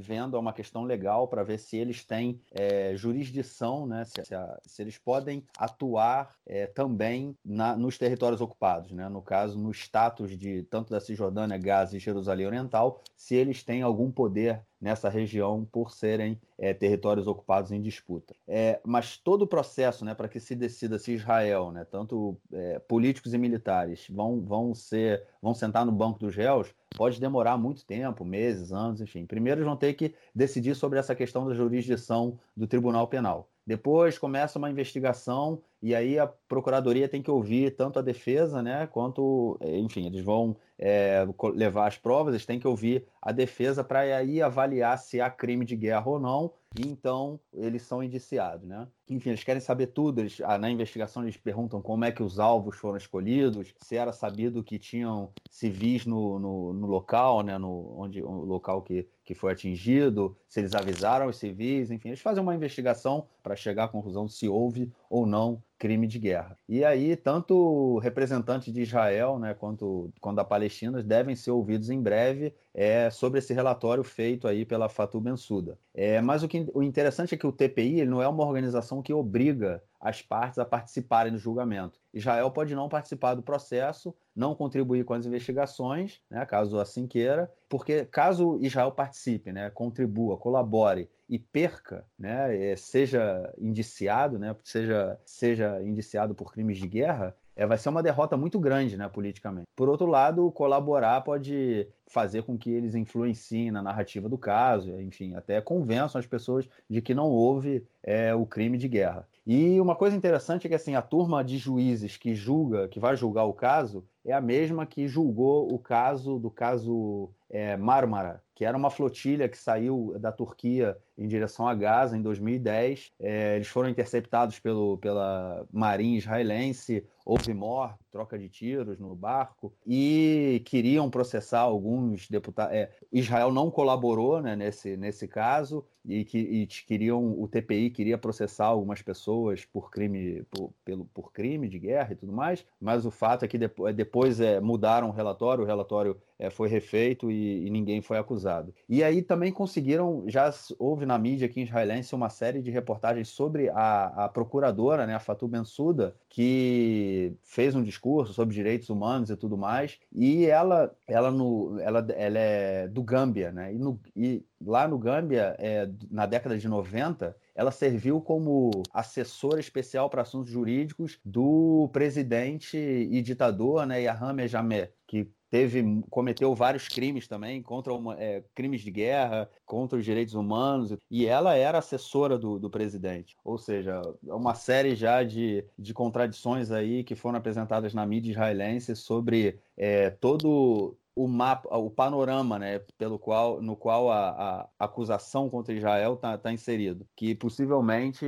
vendo 0.00 0.36
é 0.36 0.40
uma 0.40 0.52
questão 0.52 0.84
legal 0.84 1.26
para 1.26 1.42
ver 1.42 1.58
se 1.58 1.76
eles 1.76 2.04
têm 2.04 2.40
é, 2.52 2.94
jurisdição, 2.94 3.86
né, 3.86 4.04
se, 4.04 4.24
se, 4.24 4.34
a, 4.34 4.58
se, 4.64 4.82
eles 4.82 4.96
podem 4.98 5.44
atuar 5.58 6.32
é, 6.46 6.66
também 6.66 7.36
na, 7.44 7.76
nos 7.76 7.98
territórios 7.98 8.40
ocupados, 8.40 8.92
né, 8.92 9.08
no 9.08 9.20
caso, 9.20 9.58
no 9.58 9.72
status 9.72 10.38
de 10.38 10.62
tanto 10.64 10.90
da 10.90 11.00
Cisjordânia, 11.00 11.58
Gaza 11.58 11.96
e 11.96 12.00
Jerusalém 12.00 12.46
Oriental, 12.46 13.02
se 13.16 13.34
eles 13.34 13.64
têm 13.64 13.82
algum 13.82 14.12
poder 14.12 14.64
nessa 14.80 15.08
região 15.08 15.64
por 15.64 15.90
serem 15.90 16.40
é, 16.56 16.72
territórios 16.72 17.26
ocupados 17.26 17.72
em 17.72 17.80
disputa. 17.80 18.34
É, 18.46 18.80
mas 18.84 19.16
todo 19.16 19.42
o 19.42 19.46
processo 19.46 20.04
né, 20.04 20.14
para 20.14 20.28
que 20.28 20.37
se 20.40 20.54
decida 20.54 20.98
se 20.98 21.12
Israel, 21.12 21.70
né, 21.70 21.84
tanto 21.84 22.36
é, 22.52 22.78
políticos 22.78 23.34
e 23.34 23.38
militares, 23.38 24.06
vão, 24.10 24.40
vão 24.40 24.74
ser 24.74 25.26
vão 25.40 25.54
sentar 25.54 25.84
no 25.84 25.92
banco 25.92 26.18
dos 26.18 26.34
réus, 26.34 26.74
pode 26.96 27.20
demorar 27.20 27.56
muito 27.56 27.84
tempo, 27.84 28.24
meses, 28.24 28.72
anos, 28.72 29.00
enfim. 29.00 29.26
Primeiro, 29.26 29.60
eles 29.60 29.68
vão 29.68 29.76
ter 29.76 29.94
que 29.94 30.14
decidir 30.34 30.74
sobre 30.74 30.98
essa 30.98 31.14
questão 31.14 31.46
da 31.46 31.54
jurisdição 31.54 32.38
do 32.56 32.66
Tribunal 32.66 33.06
Penal. 33.08 33.48
Depois 33.66 34.18
começa 34.18 34.58
uma 34.58 34.70
investigação 34.70 35.62
e 35.82 35.94
aí 35.94 36.18
a 36.18 36.26
procuradoria 36.26 37.08
tem 37.08 37.22
que 37.22 37.30
ouvir 37.30 37.76
tanto 37.76 37.98
a 37.98 38.02
defesa, 38.02 38.62
né, 38.62 38.86
quanto, 38.86 39.58
enfim, 39.62 40.06
eles 40.06 40.24
vão 40.24 40.56
é, 40.78 41.26
levar 41.54 41.88
as 41.88 41.98
provas, 41.98 42.34
eles 42.34 42.46
têm 42.46 42.60
que 42.60 42.68
ouvir 42.68 43.04
a 43.20 43.32
defesa 43.32 43.82
para 43.82 44.00
aí 44.00 44.40
avaliar 44.40 44.96
se 44.98 45.20
há 45.20 45.28
crime 45.28 45.64
de 45.64 45.74
guerra 45.74 46.08
ou 46.08 46.20
não, 46.20 46.52
e 46.78 46.86
então 46.86 47.40
eles 47.52 47.82
são 47.82 48.02
indiciados, 48.02 48.66
né? 48.66 48.86
Enfim, 49.08 49.30
eles 49.30 49.42
querem 49.42 49.60
saber 49.60 49.88
tudo, 49.88 50.20
eles, 50.20 50.40
ah, 50.44 50.58
na 50.58 50.70
investigação 50.70 51.22
eles 51.22 51.36
perguntam 51.36 51.80
como 51.80 52.04
é 52.04 52.12
que 52.12 52.22
os 52.22 52.38
alvos 52.38 52.76
foram 52.76 52.98
escolhidos, 52.98 53.74
se 53.78 53.96
era 53.96 54.12
sabido 54.12 54.62
que 54.62 54.78
tinham 54.78 55.30
civis 55.50 56.04
no, 56.04 56.38
no, 56.38 56.72
no 56.74 56.86
local, 56.86 57.42
né, 57.42 57.56
no 57.56 57.94
onde, 57.98 58.22
o 58.22 58.44
local 58.44 58.82
que, 58.82 59.08
que 59.24 59.34
foi 59.34 59.52
atingido, 59.52 60.36
se 60.46 60.60
eles 60.60 60.74
avisaram 60.74 61.26
os 61.26 61.38
civis, 61.38 61.90
enfim, 61.90 62.08
eles 62.08 62.20
fazem 62.20 62.42
uma 62.42 62.54
investigação 62.54 63.26
para 63.42 63.56
chegar 63.56 63.84
à 63.84 63.88
conclusão 63.88 64.28
se 64.28 64.46
houve 64.46 64.92
ou 65.08 65.26
não 65.26 65.62
crime 65.78 66.06
de 66.06 66.18
guerra. 66.18 66.56
E 66.68 66.84
aí, 66.84 67.14
tanto 67.14 67.98
representantes 67.98 68.72
de 68.72 68.82
Israel 68.82 69.38
né, 69.38 69.54
quanto, 69.54 70.12
quanto 70.20 70.36
da 70.36 70.44
Palestina 70.44 71.02
devem 71.02 71.36
ser 71.36 71.52
ouvidos 71.52 71.88
em 71.88 72.02
breve 72.02 72.52
é, 72.74 73.08
sobre 73.10 73.38
esse 73.38 73.54
relatório 73.54 74.02
feito 74.02 74.48
aí 74.48 74.64
pela 74.64 74.88
Fatou 74.88 75.20
Bensouda. 75.20 75.78
É, 75.94 76.20
mas 76.20 76.42
o, 76.42 76.48
que, 76.48 76.68
o 76.74 76.82
interessante 76.82 77.34
é 77.34 77.38
que 77.38 77.46
o 77.46 77.52
TPI 77.52 78.00
ele 78.00 78.10
não 78.10 78.20
é 78.20 78.26
uma 78.26 78.44
organização 78.44 79.00
que 79.00 79.12
obriga 79.12 79.82
as 80.00 80.20
partes 80.20 80.58
a 80.58 80.64
participarem 80.64 81.32
do 81.32 81.38
julgamento. 81.38 82.00
Israel 82.12 82.50
pode 82.50 82.74
não 82.74 82.88
participar 82.88 83.34
do 83.34 83.42
processo, 83.42 84.14
não 84.34 84.54
contribuir 84.54 85.04
com 85.04 85.14
as 85.14 85.26
investigações, 85.26 86.20
né, 86.30 86.44
caso 86.44 86.78
assim 86.78 87.06
queira, 87.06 87.50
porque 87.68 88.04
caso 88.04 88.58
Israel 88.60 88.92
participe, 88.92 89.52
né, 89.52 89.70
contribua, 89.70 90.36
colabore 90.36 91.08
e 91.28 91.38
perca, 91.38 92.04
né, 92.18 92.70
é, 92.70 92.76
seja 92.76 93.52
indiciado, 93.58 94.38
né, 94.38 94.56
seja, 94.64 95.18
seja 95.24 95.82
indiciado 95.82 96.34
por 96.34 96.52
crimes 96.52 96.78
de 96.78 96.86
guerra, 96.86 97.34
é, 97.54 97.66
vai 97.66 97.76
ser 97.76 97.88
uma 97.88 98.02
derrota 98.02 98.36
muito 98.36 98.58
grande, 98.60 98.96
né, 98.96 99.08
politicamente. 99.08 99.66
Por 99.74 99.88
outro 99.88 100.06
lado, 100.06 100.50
colaborar 100.52 101.20
pode 101.22 101.88
fazer 102.06 102.44
com 102.44 102.56
que 102.56 102.70
eles 102.70 102.94
influenciem 102.94 103.72
na 103.72 103.82
narrativa 103.82 104.28
do 104.28 104.38
caso, 104.38 105.00
enfim, 105.00 105.34
até 105.34 105.60
convençam 105.60 106.18
as 106.18 106.26
pessoas 106.26 106.68
de 106.88 107.02
que 107.02 107.12
não 107.12 107.28
houve 107.28 107.84
é, 108.02 108.32
o 108.34 108.46
crime 108.46 108.78
de 108.78 108.88
guerra. 108.88 109.28
E 109.50 109.80
uma 109.80 109.96
coisa 109.96 110.14
interessante 110.14 110.66
é 110.66 110.68
que 110.68 110.74
assim 110.74 110.94
a 110.94 111.00
turma 111.00 111.42
de 111.42 111.56
juízes 111.56 112.18
que 112.18 112.34
julga, 112.34 112.86
que 112.86 113.00
vai 113.00 113.16
julgar 113.16 113.44
o 113.44 113.54
caso, 113.54 114.04
é 114.22 114.34
a 114.34 114.42
mesma 114.42 114.84
que 114.84 115.08
julgou 115.08 115.72
o 115.72 115.78
caso 115.78 116.38
do 116.38 116.50
caso 116.50 117.30
é, 117.48 117.74
Marmara, 117.74 118.42
que 118.54 118.62
era 118.62 118.76
uma 118.76 118.90
flotilha 118.90 119.48
que 119.48 119.56
saiu 119.56 120.14
da 120.20 120.30
Turquia 120.30 120.98
em 121.16 121.26
direção 121.26 121.66
a 121.66 121.74
Gaza 121.74 122.14
em 122.14 122.20
2010. 122.20 123.10
É, 123.18 123.56
eles 123.56 123.68
foram 123.68 123.88
interceptados 123.88 124.58
pelo, 124.58 124.98
pela 124.98 125.66
marinha 125.72 126.18
israelense, 126.18 127.06
houve 127.24 127.54
morte, 127.54 127.96
troca 128.10 128.38
de 128.38 128.48
tiros 128.48 128.98
no 128.98 129.14
barco, 129.14 129.72
e 129.86 130.62
queriam 130.64 131.10
processar 131.10 131.60
alguns 131.60 132.28
deputados. 132.28 132.74
É, 132.74 132.90
Israel 133.12 133.52
não 133.52 133.70
colaborou 133.70 134.40
né, 134.40 134.56
nesse, 134.56 134.96
nesse 134.96 135.28
caso, 135.28 135.84
e 136.08 136.24
que 136.24 136.38
e 136.38 136.66
queriam 136.66 137.38
o 137.38 137.46
TPI 137.46 137.90
queria 137.90 138.16
processar 138.16 138.66
algumas 138.66 139.02
pessoas 139.02 139.64
por 139.64 139.90
crime 139.90 140.42
por, 140.50 140.72
pelo, 140.84 141.04
por 141.06 141.32
crime 141.32 141.68
de 141.68 141.78
guerra 141.78 142.12
e 142.12 142.16
tudo 142.16 142.32
mais, 142.32 142.64
mas 142.80 143.04
o 143.04 143.10
fato 143.10 143.44
é 143.44 143.48
que 143.48 143.58
depois, 143.58 143.94
depois 143.94 144.40
é, 144.40 144.58
mudaram 144.60 145.10
o 145.10 145.12
relatório, 145.12 145.62
o 145.62 145.66
relatório 145.66 146.16
é, 146.38 146.50
foi 146.50 146.68
refeito 146.68 147.30
e, 147.30 147.66
e, 147.66 147.70
ninguém 147.70 148.00
foi 148.00 148.16
acusado. 148.16 148.72
E 148.88 149.02
aí 149.02 149.22
também 149.22 149.52
conseguiram, 149.52 150.24
já 150.28 150.50
houve 150.78 151.04
na 151.04 151.18
mídia 151.18 151.46
aqui 151.46 151.62
israelense 151.62 152.14
uma 152.14 152.30
série 152.30 152.62
de 152.62 152.70
reportagens 152.70 153.28
sobre 153.28 153.68
a, 153.70 154.24
a 154.24 154.28
procuradora, 154.28 155.06
né, 155.06 155.14
a 155.14 155.20
Fatou 155.20 155.48
Bensouda, 155.48 156.14
que 156.28 157.34
fez 157.42 157.74
um 157.74 157.82
discurso 157.82 157.97
sobre 158.26 158.54
direitos 158.54 158.88
humanos 158.90 159.30
e 159.30 159.36
tudo 159.36 159.56
mais, 159.56 159.98
e 160.12 160.46
ela, 160.46 160.94
ela, 161.06 161.30
no, 161.30 161.78
ela, 161.80 162.06
ela 162.16 162.38
é 162.38 162.88
do 162.88 163.02
Gâmbia, 163.02 163.52
né, 163.52 163.72
e, 163.72 163.78
no, 163.78 164.00
e 164.16 164.44
lá 164.60 164.86
no 164.88 164.98
Gâmbia, 164.98 165.56
é, 165.58 165.88
na 166.10 166.26
década 166.26 166.58
de 166.58 166.68
90, 166.68 167.36
ela 167.54 167.70
serviu 167.70 168.20
como 168.20 168.70
assessora 168.92 169.60
especial 169.60 170.08
para 170.08 170.22
assuntos 170.22 170.50
jurídicos 170.50 171.18
do 171.24 171.88
presidente 171.92 172.76
e 172.76 173.20
ditador, 173.22 173.86
né, 173.86 174.02
Yahya 174.02 174.48
Jammeh, 174.48 174.92
que 175.06 175.30
teve 175.50 176.02
cometeu 176.10 176.54
vários 176.54 176.88
crimes 176.88 177.26
também 177.26 177.62
contra 177.62 177.92
uma, 177.92 178.14
é, 178.20 178.42
crimes 178.54 178.82
de 178.82 178.90
guerra 178.90 179.48
contra 179.64 179.98
os 179.98 180.04
direitos 180.04 180.34
humanos 180.34 180.96
e 181.10 181.26
ela 181.26 181.54
era 181.54 181.78
assessora 181.78 182.38
do, 182.38 182.58
do 182.58 182.70
presidente. 182.70 183.36
Ou 183.44 183.58
seja 183.58 184.00
uma 184.22 184.54
série 184.54 184.94
já 184.94 185.22
de, 185.22 185.64
de 185.78 185.94
contradições 185.94 186.70
aí 186.70 187.02
que 187.04 187.14
foram 187.14 187.38
apresentadas 187.38 187.94
na 187.94 188.04
mídia 188.04 188.32
israelense 188.32 188.94
sobre 188.94 189.58
é, 189.76 190.10
todo 190.10 190.96
o 191.18 191.26
mapa, 191.26 191.76
o 191.76 191.90
panorama, 191.90 192.58
né, 192.60 192.78
pelo 192.96 193.18
qual, 193.18 193.60
no 193.60 193.74
qual 193.74 194.10
a, 194.10 194.68
a 194.78 194.84
acusação 194.84 195.50
contra 195.50 195.74
Israel 195.74 196.14
está 196.14 196.38
tá 196.38 196.52
inserido, 196.52 197.04
que 197.16 197.34
possivelmente 197.34 198.24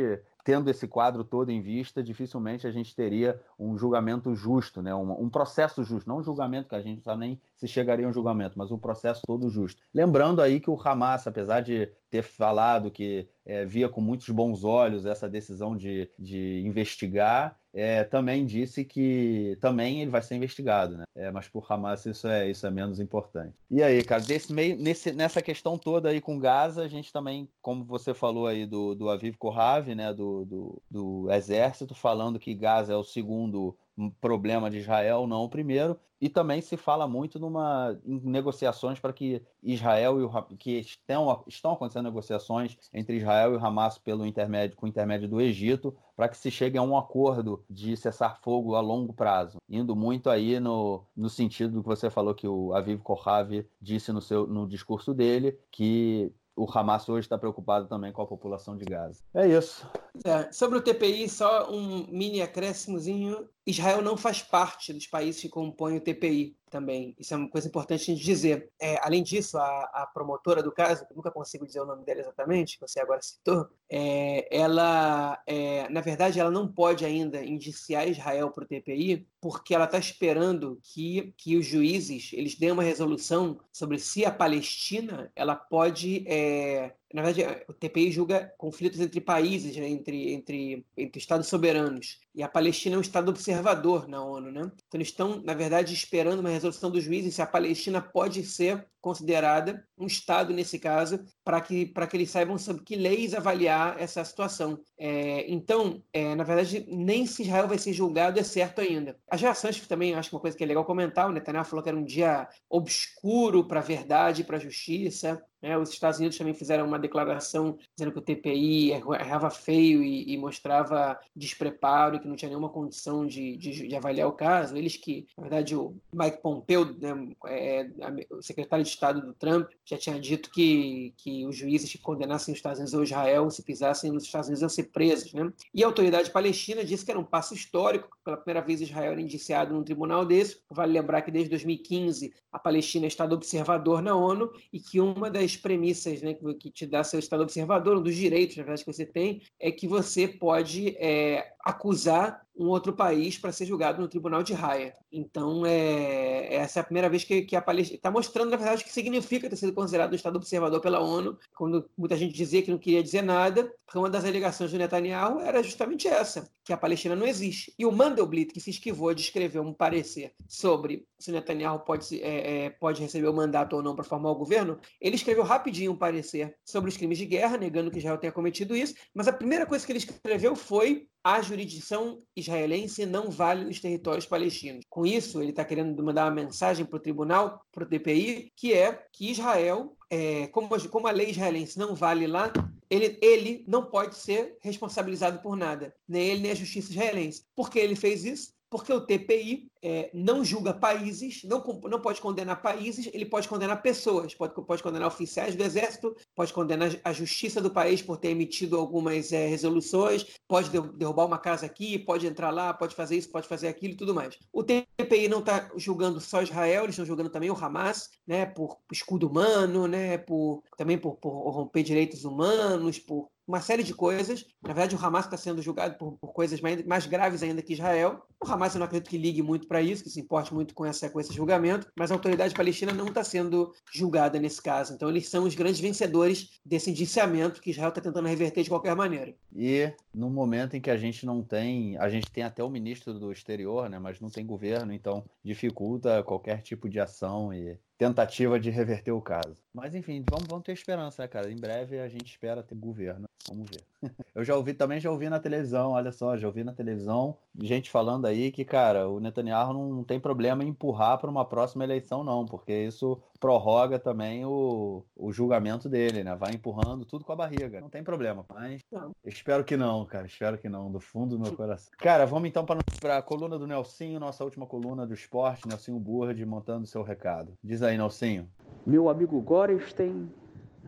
tendo 0.51 0.69
esse 0.69 0.89
quadro 0.89 1.23
todo 1.23 1.51
em 1.51 1.63
vista, 1.63 2.03
dificilmente 2.03 2.67
a 2.67 2.73
gente 2.73 2.93
teria 2.93 3.41
um 3.57 3.79
julgamento 3.79 4.35
justo, 4.35 4.83
né? 4.83 4.93
um, 4.93 5.13
um 5.23 5.31
processo 5.31 5.85
justo, 5.85 6.09
não 6.09 6.19
um 6.19 6.23
julgamento 6.25 6.69
que 6.69 6.75
a 6.75 6.83
gente 6.83 7.01
nem 7.17 7.41
se 7.57 7.69
chegaria 7.69 8.05
a 8.05 8.09
um 8.09 8.13
julgamento, 8.13 8.59
mas 8.59 8.73
um 8.73 8.79
processo 8.79 9.23
todo 9.25 9.49
justo. 9.49 9.81
Lembrando 9.95 10.43
aí 10.43 10.59
que 10.59 10.69
o 10.69 10.77
Hamas, 10.77 11.25
apesar 11.25 11.61
de 11.61 11.89
ter 12.11 12.23
falado 12.23 12.91
que 12.91 13.29
é, 13.47 13.65
via 13.65 13.89
com 13.89 14.01
muitos 14.01 14.29
bons 14.31 14.65
olhos 14.65 15.07
essa 15.07 15.29
decisão 15.29 15.77
de, 15.77 16.11
de 16.19 16.65
investigar, 16.67 17.57
é, 17.73 18.03
também 18.05 18.45
disse 18.45 18.85
que 18.85 19.57
também 19.61 20.01
ele 20.03 20.11
vai 20.11 20.23
ser 20.23 20.35
investigado, 20.35 20.97
né? 20.97 21.05
É, 21.15 21.31
mas 21.31 21.49
por 21.49 21.65
Hamas 21.71 22.05
isso 22.07 22.27
é, 22.27 22.51
isso 22.51 22.67
é 22.67 22.71
menos 22.71 22.99
importante. 22.99 23.55
E 23.71 23.83
aí, 23.83 24.03
cara, 24.03 24.23
desse 24.23 24.53
meio, 24.53 24.77
nesse, 24.77 25.13
nessa 25.13 25.41
questão 25.41 25.79
toda 25.79 26.09
aí 26.09 26.21
com 26.21 26.39
Gaza, 26.39 26.83
a 26.83 26.89
gente 26.89 27.13
também, 27.13 27.49
como 27.63 27.85
você 27.85 28.13
falou 28.13 28.47
aí 28.47 28.67
do, 28.67 28.95
do 28.95 29.09
Aviv 29.09 29.37
Kohav, 29.37 29.95
né, 29.95 30.13
do, 30.13 30.45
do, 30.45 30.83
do 30.91 31.33
exército, 31.33 31.95
falando 31.95 32.39
que 32.39 32.55
Gaza 32.55 32.93
é 32.93 32.97
o 32.97 33.05
segundo 33.05 33.77
problema 34.21 34.71
de 34.71 34.79
Israel, 34.79 35.27
não 35.27 35.45
o 35.45 35.49
primeiro, 35.49 35.99
e 36.21 36.29
também 36.29 36.61
se 36.61 36.77
fala 36.77 37.09
muito 37.09 37.39
numa 37.39 37.99
em 38.05 38.21
negociações 38.21 39.01
para 39.01 39.13
que 39.13 39.43
Israel 39.63 40.21
e 40.21 40.25
o 40.25 40.57
que 40.57 40.79
estão, 40.79 41.43
estão 41.47 41.73
acontecendo 41.73 42.05
negociações 42.05 42.77
entre 42.93 43.17
Israel 43.17 43.55
e 43.55 43.57
o 43.57 43.65
Hamas 43.65 43.97
pelo 43.97 44.27
intermédio 44.27 44.77
com 44.77 44.85
o 44.85 44.89
intermédio 44.89 45.29
do 45.29 45.41
Egito 45.41 45.97
para 46.15 46.29
que 46.29 46.37
se 46.37 46.51
chegue 46.51 46.77
a 46.77 46.83
um 46.83 46.97
acordo 46.97 47.65
de 47.69 47.97
cessar 47.97 48.39
fogo 48.43 48.75
a 48.75 48.81
longo 48.81 49.15
prazo, 49.15 49.57
indo 49.69 49.97
muito 49.97 50.29
aí 50.29 50.61
no, 50.61 51.03
no 51.17 51.31
sentido 51.31 51.73
do 51.73 51.83
que 51.83 51.89
você 51.89 52.11
falou 52.11 52.35
que 52.35 52.47
o 52.47 52.75
Aviv 52.75 53.01
Kohavi 53.01 53.67
disse 53.81 54.13
no 54.13 54.21
seu 54.21 54.47
no 54.47 54.69
discurso 54.69 55.15
dele 55.15 55.59
que 55.71 56.31
o 56.61 56.67
Hamas 56.71 57.09
hoje 57.09 57.25
está 57.27 57.39
preocupado 57.39 57.87
também 57.87 58.13
com 58.13 58.21
a 58.21 58.27
população 58.27 58.77
de 58.77 58.85
Gaza. 58.85 59.23
É 59.33 59.49
isso. 59.49 59.89
É, 60.25 60.53
sobre 60.53 60.79
o 60.79 60.83
TPI, 60.83 61.29
só 61.29 61.71
um 61.71 62.07
mini 62.11 62.43
acréscimozinho. 62.43 63.49
Israel 63.71 64.03
não 64.03 64.17
faz 64.17 64.43
parte 64.43 64.93
dos 64.93 65.07
países 65.07 65.41
que 65.41 65.49
compõem 65.49 65.97
o 65.97 66.01
TPI 66.01 66.57
também. 66.71 67.15
Isso 67.19 67.35
é 67.35 67.37
uma 67.37 67.49
coisa 67.49 67.67
importante 67.69 68.11
a 68.11 68.15
gente 68.15 68.25
dizer. 68.25 68.71
É, 68.81 68.99
além 69.03 69.23
disso, 69.23 69.59
a, 69.59 69.91
a, 69.93 70.07
promotora 70.07 70.63
do 70.63 70.73
caso, 70.73 71.07
que 71.07 71.15
nunca 71.15 71.31
consigo 71.31 71.67
dizer 71.67 71.81
o 71.81 71.87
nome 71.87 72.05
dela 72.05 72.21
exatamente, 72.21 72.79
que 72.79 72.87
você 72.87 73.01
agora 73.01 73.21
citou, 73.21 73.69
é, 73.91 74.47
ela, 74.57 75.43
é, 75.47 75.89
na 75.89 76.01
verdade, 76.01 76.39
ela 76.39 76.51
não 76.51 76.67
pode 76.67 77.05
ainda 77.05 77.45
indiciar 77.45 78.09
Israel 78.09 78.51
para 78.51 78.65
o 78.65 78.67
TPI, 78.67 79.27
porque 79.41 79.75
ela 79.75 79.85
está 79.85 79.99
esperando 79.99 80.81
que, 80.83 81.35
que 81.37 81.57
os 81.57 81.67
juízes 81.67 82.31
eles 82.33 82.55
dêem 82.55 82.73
uma 82.73 82.83
resolução 82.83 83.59
sobre 83.73 83.99
se 83.99 84.25
a 84.25 84.31
Palestina 84.31 85.31
ela 85.35 85.57
pode 85.57 86.25
é, 86.29 86.95
na 87.13 87.23
verdade, 87.23 87.65
o 87.69 87.73
TPI 87.73 88.13
julga 88.13 88.53
conflitos 88.57 89.01
entre 89.01 89.21
países, 89.21 89.77
né? 89.77 89.89
entre, 89.89 90.33
entre, 90.33 90.87
entre 90.97 91.19
estados 91.19 91.49
soberanos. 91.49 92.21
E 92.33 92.43
a 92.43 92.49
Palestina 92.49 92.95
é 92.95 92.99
um 92.99 93.03
estado 93.03 93.31
observador 93.31 94.07
na 94.07 94.23
ONU, 94.23 94.53
né? 94.53 94.61
Então 94.63 94.99
eles 94.99 95.09
estão, 95.09 95.43
na 95.43 95.53
verdade, 95.53 95.93
esperando 95.93 96.39
uma 96.39 96.49
resolução 96.49 96.91
dos 96.91 97.03
juízes 97.03 97.35
se 97.35 97.43
a 97.43 97.47
Palestina 97.47 98.01
pode 98.01 98.45
ser 98.45 98.87
considerada 99.01 99.85
um 99.99 100.07
estado 100.07 100.53
nesse 100.53 100.79
caso, 100.79 101.19
para 101.43 101.61
que 101.61 101.87
para 101.87 102.07
que 102.07 102.17
eles 102.17 102.31
saibam 102.31 102.59
sobre 102.59 102.85
que 102.85 102.95
leis 102.95 103.35
avaliar 103.35 104.01
essa 104.01 104.25
situação. 104.25 104.79
É, 104.97 105.51
então, 105.51 106.03
é, 106.13 106.35
na 106.35 106.45
verdade, 106.45 106.87
nem 106.89 107.27
se 107.27 107.43
Israel 107.43 107.67
vai 107.67 107.79
ser 107.79 107.93
julgado 107.93 108.39
é 108.39 108.45
certo 108.45 108.81
ainda. 108.81 109.17
As 109.29 109.41
reações 109.41 109.81
que 109.81 109.89
também 109.89 110.15
acho 110.15 110.35
uma 110.35 110.41
coisa 110.41 110.57
que 110.57 110.63
é 110.63 110.67
legal 110.67 110.85
comentar, 110.85 111.29
o 111.29 111.33
Netanyahu 111.33 111.65
falou 111.65 111.83
que 111.83 111.89
era 111.89 111.99
um 111.99 112.05
dia 112.05 112.49
obscuro 112.69 113.67
para 113.67 113.81
a 113.81 113.83
verdade, 113.83 114.45
para 114.45 114.57
a 114.59 114.61
justiça. 114.61 115.43
Né? 115.63 115.77
Os 115.77 115.91
Estados 115.91 116.19
Unidos 116.19 116.39
também 116.39 116.55
fizeram 116.55 116.87
uma 116.87 116.99
declaração 116.99 117.79
dizendo 117.97 118.13
que 118.13 118.19
o 118.19 118.23
TPI 118.23 118.93
errava 118.93 119.51
feio 119.51 120.03
e, 120.03 120.33
e 120.33 120.39
mostrava 120.39 121.19
despreparo 121.35 122.17
e 122.17 122.21
que 122.21 122.29
não 122.29 122.37
tinha 122.37 122.49
nenhuma 122.49 122.69
condição 122.69 123.27
de, 123.27 123.57
de, 123.57 123.89
de, 123.89 123.97
avaliar 123.97 124.29
o 124.29 124.33
caso. 124.33 124.77
Eles 124.77 124.97
que, 124.97 125.27
na 125.37 125.43
verdade, 125.43 125.77
o 125.77 125.97
Mike 126.13 126.43
Pompeo, 126.43 126.97
né, 126.99 127.33
é, 127.47 127.89
o 128.31 128.43
secretário 128.43 128.85
de 128.85 128.91
Estado 128.91 129.21
do 129.21 129.35
Trump, 129.35 129.69
já 129.85 129.97
tinha 129.97 130.19
dito 130.19 130.51
que, 130.51 131.15
que 131.17 131.47
os 131.47 131.57
juízes 131.57 131.91
que 131.91 131.99
condenassem 131.99 132.53
os 132.53 132.59
Estados 132.59 132.79
Unidos 132.79 132.95
ou 132.95 133.03
Israel, 133.03 133.51
se 133.51 133.63
pisassem 133.63 134.11
nos 134.11 134.25
Estados 134.25 134.49
Unidos, 134.49 134.63
iam 134.63 134.69
ser 134.69 134.85
presos. 134.85 135.33
Né? 135.33 135.53
E 135.75 135.85
a 135.85 135.87
autoridade 135.87 136.31
palestina 136.31 136.85
disse 136.85 137.05
que 137.05 137.11
era 137.11 137.21
um 137.21 137.25
passo 137.25 137.55
histórico, 137.55 138.09
pela 138.25 138.37
primeira 138.37 138.65
vez 138.65 138.81
Israel 138.81 139.13
era 139.13 139.21
indiciado 139.21 139.75
num 139.75 139.83
tribunal 139.83 140.25
desse. 140.25 140.61
Vale 140.71 140.93
lembrar 140.93 141.23
que 141.23 141.31
desde 141.31 141.51
2015 141.51 142.33
a 142.53 142.59
Palestina 142.59 143.07
é 143.07 143.09
Estado 143.09 143.35
observador 143.35 144.03
na 144.03 144.15
ONU 144.15 144.51
e 144.73 144.81
que 144.81 145.01
uma 145.01 145.31
das 145.31 145.50
premissas 145.57 146.23
né, 146.23 146.35
que 146.59 146.71
te 146.71 146.87
dá 146.87 147.05
seu 147.05 147.19
Estado 147.19 147.43
observador, 147.43 147.97
um 147.97 148.03
dos 148.03 148.15
direitos, 148.15 148.57
na 148.57 148.63
verdade, 148.63 148.85
que 148.85 148.93
você 148.93 149.07
tem, 149.07 149.43
é 149.59 149.71
que 149.71 149.87
você 149.87 150.27
pode 150.27 150.97
é, 150.99 151.53
acusar 151.65 152.47
um 152.57 152.69
outro 152.69 152.93
país 152.93 153.39
para 153.39 153.53
ser 153.53 153.65
julgado 153.65 154.01
no 154.01 154.09
tribunal 154.09 154.43
de 154.43 154.55
Haia. 154.55 154.95
Então, 155.11 155.65
é, 155.65 156.55
essa 156.55 156.79
é 156.79 156.83
a 156.83 156.85
primeira 156.85 157.09
vez 157.09 157.25
que, 157.25 157.43
que 157.43 157.57
a 157.57 157.63
Palestina 157.63 157.97
está 157.97 158.11
mostrando, 158.11 158.51
na 158.51 158.57
verdade, 158.57 158.83
o 158.83 158.85
que 158.85 158.93
significa 158.93 159.49
ter 159.49 159.57
sido 159.57 159.73
considerado 159.73 160.13
um 160.13 160.17
Estado 160.17 160.37
observador 160.37 160.81
pela 160.81 161.01
ONU, 161.01 161.39
quando 161.57 161.89
muita 161.97 162.17
gente 162.17 162.35
dizia 162.35 162.63
que 162.63 162.71
não 162.71 162.79
queria 162.79 163.03
dizer 163.03 163.23
nada, 163.23 163.73
porque 163.87 163.99
uma 163.99 164.11
das 164.11 164.25
alegações 164.25 164.71
do 164.71 164.79
Netanyahu 164.79 165.41
era 165.41 165.63
justamente 165.63 166.07
essa, 166.07 166.51
que 166.65 166.73
a 166.73 166.77
Palestina 166.77 167.17
não 167.17 167.27
existe. 167.27 167.75
E 167.79 167.87
o 167.87 167.93
Mandelblit, 167.93 168.53
que 168.53 168.61
se 168.61 168.71
esquivou 168.71 169.13
de 169.15 169.23
escrever 169.23 169.61
um 169.61 169.73
parecer 169.73 170.35
sobre 170.47 171.07
se 171.19 171.31
o 171.31 171.35
Netanyahu 171.35 171.81
pode, 171.81 172.23
é, 172.23 172.67
é, 172.67 172.71
pode 172.71 173.01
receber 173.03 173.29
o 173.29 173.35
mandato 173.35 173.77
ou 173.77 173.83
não 173.83 173.95
para 173.95 174.05
formar 174.05 174.31
o 174.31 174.35
governo, 174.35 174.79
ele 175.01 175.17
escreveu 175.17 175.45
rapidinho 175.45 175.93
um 175.93 175.97
parecer 175.97 176.57
sobre 176.65 176.91
os 176.91 176.97
crimes 176.97 177.19
de 177.19 177.27
guerra, 177.27 177.59
negando 177.59 177.91
que 177.91 177.99
Israel 177.99 178.19
tenha 178.19 178.33
cometido 178.33 178.77
isso, 178.77 178.95
mas 179.15 179.29
a 179.29 179.33
primeira 179.33 179.67
coisa 179.67 179.85
que 179.85 179.93
ele 179.93 179.99
escreveu 179.99 180.57
foi 180.57 181.09
a 181.23 181.41
jurisdição 181.43 182.19
israelense 182.35 183.05
não 183.05 183.31
vale 183.31 183.67
os 183.67 183.81
territórios 183.81 184.27
palestinos. 184.27 184.85
Com 184.89 185.05
isso, 185.05 185.41
ele 185.41 185.51
está 185.51 185.65
querendo 185.65 186.03
mandar 186.03 186.25
uma 186.25 186.43
mensagem 186.43 186.85
para 186.85 186.97
o 186.97 187.01
tribunal, 187.01 187.65
para 187.73 187.85
o 187.85 187.87
TPI, 187.87 188.53
que 188.57 188.73
é 188.73 189.05
que 189.13 189.31
Israel, 189.31 189.97
é, 190.09 190.47
como, 190.49 190.69
como 190.89 191.07
a 191.07 191.11
lei 191.11 191.31
israelense 191.31 191.79
não 191.79 191.95
vale 191.95 192.27
lá, 192.27 192.53
ele, 192.89 193.19
ele 193.23 193.65
não 193.69 193.85
pode 193.85 194.17
ser 194.17 194.57
responsabilizado 194.61 195.41
por 195.41 195.57
nada, 195.57 195.95
nem 196.09 196.29
ele 196.29 196.41
nem 196.41 196.51
a 196.51 196.57
justiça 196.57 196.91
israelense. 196.91 197.45
Por 197.55 197.71
que 197.71 197.79
ele 197.79 197.95
fez 197.95 198.25
isso? 198.25 198.53
Porque 198.71 198.93
o 198.93 199.01
TPI 199.01 199.69
é, 199.83 200.11
não 200.15 200.45
julga 200.45 200.73
países, 200.73 201.43
não, 201.45 201.63
não 201.85 202.01
pode 202.01 202.21
condenar 202.21 202.63
países, 202.63 203.11
ele 203.13 203.25
pode 203.25 203.49
condenar 203.49 203.83
pessoas, 203.83 204.35
pode, 204.35 204.55
pode 204.55 204.83
condenar 204.83 205.09
oficiais 205.09 205.57
do 205.57 205.63
exército, 205.63 206.15
pode 206.35 206.53
condenar 206.53 206.91
a 207.03 207.13
justiça 207.13 207.61
do 207.61 207.71
país 207.71 208.01
por 208.01 208.17
ter 208.17 208.29
emitido 208.29 208.77
algumas 208.77 209.33
é, 209.33 209.47
resoluções, 209.47 210.27
pode 210.47 210.71
derrubar 210.71 211.27
uma 211.27 211.39
casa 211.39 211.67
aqui, 211.67 211.99
pode 211.99 212.27
entrar 212.27 212.51
lá, 212.51 212.73
pode 212.73 212.95
fazer 212.95 213.17
isso, 213.17 213.31
pode 213.31 213.49
fazer 213.49 213.69
aquilo 213.69 213.95
e 213.95 213.97
tudo 213.97 214.15
mais. 214.15 214.39
O 214.53 214.63
TPI 214.63 215.29
não 215.29 215.41
está 215.41 215.71
julgando 215.77 216.21
só 216.21 216.43
Israel, 216.43 216.85
eles 216.85 216.95
estão 216.95 217.07
julgando 217.07 217.31
também 217.31 217.51
o 217.51 217.57
Hamas, 217.57 218.11
né, 218.27 218.47
por 218.47 218.79
escudo 218.93 219.27
humano, 219.29 219.89
né, 219.89 220.19
por, 220.19 220.63
também 220.77 220.97
por, 220.97 221.17
por 221.17 221.51
romper 221.51 221.83
direitos 221.83 222.25
humanos, 222.25 222.99
por 222.99 223.29
uma 223.51 223.61
série 223.61 223.83
de 223.83 223.93
coisas. 223.93 224.47
Na 224.63 224.73
verdade, 224.73 224.95
o 224.95 225.05
Hamas 225.05 225.25
está 225.25 225.37
sendo 225.37 225.61
julgado 225.61 225.97
por, 225.99 226.13
por 226.13 226.33
coisas 226.33 226.61
mais, 226.61 226.85
mais, 226.87 227.07
graves 227.07 227.43
ainda 227.43 227.61
que 227.61 227.73
Israel. 227.73 228.23
O 228.43 228.49
Hamas 228.49 228.75
eu 228.75 228.79
não 228.79 228.87
acredito 228.87 229.11
que 229.11 229.19
ligue 229.19 229.43
muito 229.43 229.67
para 229.67 229.83
isso, 229.83 230.03
que 230.05 230.09
se 230.09 230.21
importe 230.21 230.55
muito 230.55 230.73
com, 230.73 230.87
essa, 230.87 231.11
com 231.11 231.21
esse 231.21 231.35
julgamento, 231.35 231.89
mas 231.97 232.11
a 232.11 232.15
autoridade 232.15 232.55
palestina 232.55 232.93
não 232.93 233.09
está 233.09 233.23
sendo 233.25 233.73
julgada 233.93 234.39
nesse 234.39 234.63
caso. 234.63 234.95
Então, 234.95 235.11
eles 235.11 235.29
são 235.29 235.45
os 235.45 235.55
grandes 235.55 235.81
vencedores 235.81 236.61
desse 236.65 236.91
indiciamento 236.91 237.61
que 237.61 237.71
Israel 237.71 237.91
está 237.91 238.01
tentando 238.01 238.29
reverter 238.29 238.63
de 238.63 238.71
qualquer 238.71 238.95
maneira. 238.95 239.35
E 239.55 239.93
no 240.15 240.31
momento 240.31 240.77
em 240.77 240.81
que 240.81 240.91
a 240.91 240.97
gente 240.97 241.27
não 241.27 241.43
tem, 241.43 241.99
a 241.99 242.09
gente 242.09 242.31
tem 242.31 242.45
até 242.45 242.63
o 242.63 242.71
ministro 242.71 243.13
do 243.13 243.33
exterior, 243.33 243.91
né, 243.91 243.99
mas 243.99 244.21
não 244.21 244.31
tem 244.31 244.47
governo, 244.47 244.93
então 244.93 245.25
dificulta 245.43 246.23
qualquer 246.23 246.63
tipo 246.63 246.89
de 246.89 247.01
ação 247.01 247.53
e 247.53 247.77
tentativa 248.01 248.59
de 248.59 248.71
reverter 248.71 249.13
o 249.13 249.21
caso. 249.21 249.55
Mas 249.75 249.95
enfim, 249.95 250.25
vamos, 250.31 250.47
vamos 250.49 250.65
ter 250.65 250.73
esperança, 250.73 251.21
né, 251.21 251.29
cara? 251.29 251.53
Em 251.53 251.57
breve 251.57 252.01
a 252.01 252.09
gente 252.09 252.31
espera 252.31 252.63
ter 252.63 252.75
governo. 252.75 253.29
Vamos 253.47 253.69
ver. 253.69 253.85
Eu 254.35 254.43
já 254.43 254.57
ouvi 254.57 254.73
também, 254.73 254.99
já 254.99 255.11
ouvi 255.11 255.29
na 255.29 255.39
televisão, 255.39 255.91
olha 255.91 256.11
só, 256.11 256.35
já 256.35 256.47
ouvi 256.47 256.65
na 256.65 256.73
televisão 256.73 257.37
gente 257.59 257.91
falando 257.91 258.27
aí 258.27 258.51
que, 258.51 258.65
cara, 258.65 259.09
o 259.09 259.21
Netanyahu 259.21 259.75
não 259.75 260.03
tem 260.03 260.19
problema 260.19 260.65
em 260.65 260.69
empurrar 260.69 261.19
para 261.19 261.31
uma 261.31 261.45
próxima 261.45 261.85
eleição, 261.85 262.25
não, 262.25 262.47
porque 262.47 262.73
isso 262.73 263.21
prorroga 263.41 263.99
também 263.99 264.45
o, 264.45 265.03
o 265.17 265.33
julgamento 265.33 265.89
dele, 265.89 266.23
né? 266.23 266.37
Vai 266.37 266.53
empurrando 266.53 267.07
tudo 267.07 267.25
com 267.25 267.33
a 267.33 267.37
barriga. 267.37 267.81
Não 267.81 267.89
tem 267.89 268.05
problema, 268.05 268.45
mas 268.53 268.83
não. 268.93 269.13
espero 269.25 269.65
que 269.65 269.77
não, 269.77 270.05
cara. 270.05 270.27
Espero 270.27 270.59
que 270.59 270.69
não, 270.69 270.93
do 270.93 271.01
fundo 271.01 271.37
do 271.37 271.43
meu 271.43 271.57
coração. 271.57 271.91
Cara, 271.99 272.27
vamos 272.27 272.49
então 272.49 272.65
para 272.65 273.17
a 273.17 273.23
coluna 273.23 273.59
do 273.59 273.67
Nelsinho, 273.67 274.21
nossa 274.21 274.45
última 274.45 274.67
coluna 274.67 275.07
do 275.07 275.15
esporte, 275.15 275.67
Nelsinho 275.67 275.99
Burd, 275.99 276.45
montando 276.45 276.87
seu 276.87 277.03
recado. 277.03 277.55
Diz 277.65 277.83
aí, 277.83 277.97
Nelsinho. 277.97 278.47
Meu 278.87 279.09
amigo 279.09 279.41
Gorestein, 279.41 280.31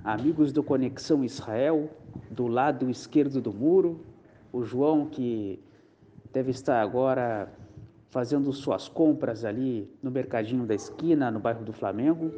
amigos 0.05 0.53
do 0.53 0.62
Conexão 0.62 1.24
Israel, 1.24 1.88
do 2.30 2.46
lado 2.46 2.90
esquerdo 2.90 3.40
do 3.40 3.53
muro, 3.53 4.05
o 4.53 4.62
João 4.62 5.07
que 5.07 5.59
deve 6.32 6.50
estar 6.50 6.80
agora 6.82 7.50
fazendo 8.12 8.52
suas 8.52 8.88
compras 8.88 9.42
ali 9.42 9.90
no 10.02 10.10
mercadinho 10.10 10.66
da 10.66 10.74
esquina, 10.74 11.30
no 11.30 11.40
bairro 11.40 11.64
do 11.64 11.72
Flamengo. 11.72 12.30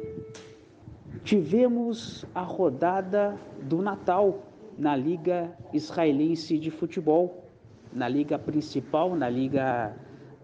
Tivemos 1.21 2.25
a 2.33 2.41
rodada 2.41 3.37
do 3.61 3.81
Natal 3.81 4.45
na 4.77 4.95
Liga 4.95 5.51
Israelense 5.73 6.57
de 6.57 6.71
Futebol, 6.71 7.43
na 7.91 8.07
liga 8.07 8.39
principal, 8.39 9.17
na 9.17 9.29
liga 9.29 9.93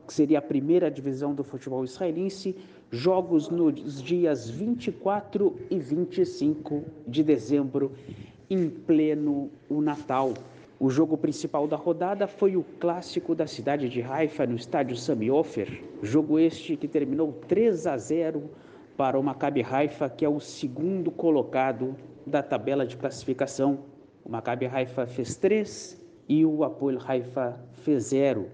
que 0.06 0.14
seria 0.14 0.40
a 0.40 0.42
primeira 0.42 0.92
divisão 0.92 1.34
do 1.34 1.46
futebol 1.46 1.86
israelense, 1.86 2.54
jogos 2.90 3.50
nos 3.50 4.02
dias 4.04 4.50
24 4.50 5.56
e 5.70 5.80
25 5.80 6.84
de 7.08 7.24
dezembro, 7.24 7.94
em 8.50 8.70
pleno 8.70 9.50
o 9.70 9.82
Natal. 9.82 10.34
O 10.84 10.90
jogo 10.90 11.16
principal 11.16 11.68
da 11.68 11.76
rodada 11.76 12.26
foi 12.26 12.58
o 12.58 12.64
clássico 12.80 13.36
da 13.36 13.46
cidade 13.46 13.88
de 13.88 14.02
Haifa 14.02 14.48
no 14.48 14.56
estádio 14.56 14.98
Sami 14.98 15.30
Ofer, 15.30 15.84
jogo 16.02 16.40
este 16.40 16.76
que 16.76 16.88
terminou 16.88 17.34
3 17.48 17.86
a 17.86 17.96
0 17.96 18.50
para 18.98 19.20
o 19.20 19.22
Maccabi 19.22 19.62
Haifa, 19.62 20.10
que 20.10 20.26
é 20.26 20.28
o 20.28 20.40
segundo 20.40 21.12
colocado 21.12 21.96
da 22.26 22.42
tabela 22.42 22.84
de 22.84 22.98
classificação. 22.98 23.82
O 24.26 24.32
Maccabi 24.32 24.66
Haifa 24.66 25.06
fez 25.06 25.36
3 25.36 26.04
e 26.28 26.44
o 26.48 26.64
Apoel 26.64 26.98
Haifa 27.08 27.60
fez 27.84 28.06
0. 28.06 28.48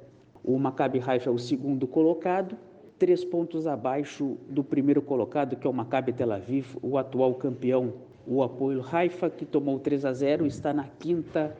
O 0.43 0.59
Maccabi 0.59 0.99
Haifa 0.99 1.29
é 1.29 1.33
o 1.33 1.39
segundo 1.39 1.87
colocado, 1.87 2.57
três 2.99 3.23
pontos 3.23 3.65
abaixo 3.65 4.35
do 4.49 4.65
primeiro 4.65 5.01
colocado, 5.01 5.55
que 5.55 5.65
é 5.65 5.69
o 5.69 5.73
Maccabi 5.73 6.11
Tel 6.11 6.33
Aviv, 6.33 6.75
o 6.81 6.97
atual 6.97 7.35
campeão. 7.35 7.93
O 8.27 8.43
Apoel 8.43 8.83
Haifa, 8.91 9.29
que 9.29 9.45
tomou 9.45 9.79
3 9.79 10.03
a 10.03 10.11
0, 10.11 10.45
está 10.45 10.73
na 10.73 10.89
quinta 10.99 11.55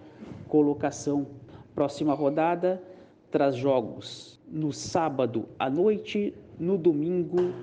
colocação. 0.48 1.28
Próxima 1.76 2.14
rodada 2.14 2.82
traz 3.30 3.56
jogos 3.56 4.40
no 4.50 4.72
sábado 4.72 5.46
à 5.60 5.70
noite, 5.70 6.34
no 6.60 6.78
domingo 6.78 7.54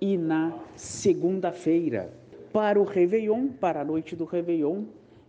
e 0.00 0.16
na 0.16 0.54
segunda-feira. 0.74 2.12
Para 2.52 2.80
o 2.80 2.84
Réveillon, 2.84 3.48
para 3.48 3.82
a 3.82 3.84
noite 3.84 4.16
do 4.16 4.24
Réveillon, 4.24 4.84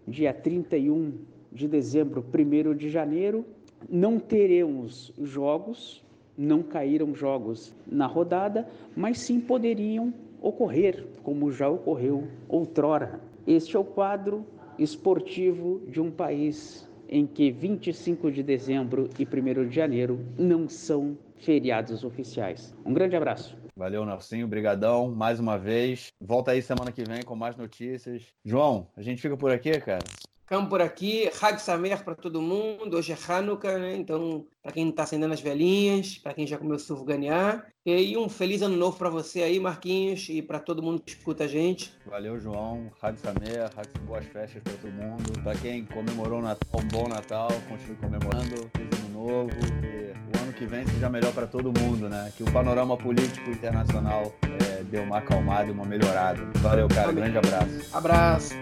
dia 0.07 0.33
31 0.33 1.13
de 1.51 1.67
dezembro, 1.67 2.25
1 2.33 2.75
de 2.75 2.89
janeiro, 2.89 3.45
não 3.89 4.17
teremos 4.19 5.13
jogos, 5.21 6.03
não 6.37 6.63
caíram 6.63 7.13
jogos 7.13 7.75
na 7.85 8.07
rodada, 8.07 8.67
mas 8.95 9.19
sim 9.19 9.39
poderiam 9.39 10.13
ocorrer, 10.41 11.05
como 11.23 11.51
já 11.51 11.69
ocorreu 11.69 12.23
outrora. 12.47 13.19
Este 13.45 13.75
é 13.75 13.79
o 13.79 13.83
quadro 13.83 14.45
esportivo 14.77 15.81
de 15.87 15.99
um 16.01 16.11
país 16.11 16.89
em 17.09 17.27
que 17.27 17.51
25 17.51 18.31
de 18.31 18.41
dezembro 18.41 19.09
e 19.19 19.25
1 19.25 19.67
de 19.67 19.75
janeiro 19.75 20.25
não 20.37 20.69
são 20.69 21.17
feriados 21.37 22.03
oficiais. 22.03 22.73
Um 22.85 22.93
grande 22.93 23.15
abraço. 23.15 23.57
Valeu, 23.75 24.05
Nelsinho. 24.05 24.47
Brigadão 24.47 25.11
mais 25.13 25.39
uma 25.39 25.57
vez. 25.57 26.13
Volta 26.21 26.51
aí 26.51 26.61
semana 26.61 26.91
que 26.91 27.03
vem 27.03 27.23
com 27.23 27.35
mais 27.35 27.55
notícias. 27.55 28.23
João, 28.45 28.87
a 28.95 29.01
gente 29.01 29.21
fica 29.21 29.35
por 29.35 29.51
aqui, 29.51 29.71
cara? 29.79 30.03
Ficamos 30.51 30.67
por 30.67 30.81
aqui. 30.81 31.31
Hag 31.41 31.61
Samer 31.61 32.03
para 32.03 32.13
todo 32.13 32.41
mundo. 32.41 32.97
Hoje 32.97 33.13
é 33.13 33.17
Hanukkah, 33.25 33.77
né? 33.77 33.95
Então, 33.95 34.45
para 34.61 34.73
quem 34.73 34.89
está 34.89 35.03
acendendo 35.03 35.33
as 35.33 35.39
velhinhas, 35.39 36.17
para 36.17 36.33
quem 36.33 36.45
já 36.45 36.57
comeu 36.57 36.77
surganiar. 36.77 37.67
E 37.85 38.17
um 38.17 38.27
feliz 38.27 38.61
ano 38.61 38.75
novo 38.75 38.97
para 38.97 39.09
você 39.09 39.43
aí, 39.43 39.61
Marquinhos, 39.61 40.27
e 40.27 40.41
para 40.41 40.59
todo 40.59 40.83
mundo 40.83 41.01
que 41.01 41.11
escuta 41.11 41.45
a 41.45 41.47
gente. 41.47 41.93
Valeu, 42.05 42.37
João. 42.37 42.91
Hag 43.01 43.17
Samer, 43.17 43.71
Hag 43.77 43.87
boas 44.05 44.25
festas 44.25 44.61
para 44.61 44.73
todo 44.73 44.91
mundo. 44.91 45.41
Para 45.41 45.55
quem 45.55 45.85
comemorou 45.85 46.39
o 46.39 46.41
Natal, 46.41 46.81
um 46.81 46.87
bom 46.89 47.07
Natal, 47.07 47.47
continue 47.69 47.95
comemorando. 47.95 48.69
Feliz 48.75 48.99
ano 49.05 49.23
novo. 49.23 49.51
E 49.85 50.37
o 50.37 50.43
ano 50.43 50.51
que 50.51 50.65
vem 50.65 50.85
seja 50.85 51.09
melhor 51.09 51.31
para 51.31 51.47
todo 51.47 51.71
mundo, 51.79 52.09
né? 52.09 52.29
Que 52.35 52.43
o 52.43 52.51
panorama 52.51 52.97
político 52.97 53.49
internacional 53.49 54.35
é, 54.43 54.83
dê 54.83 54.99
uma 54.99 55.19
acalmada 55.19 55.69
e 55.69 55.71
uma 55.71 55.85
melhorada. 55.85 56.45
Valeu, 56.55 56.89
cara. 56.89 57.03
Amém. 57.03 57.31
Grande 57.31 57.37
abraço. 57.37 57.95
Abraço. 57.95 58.53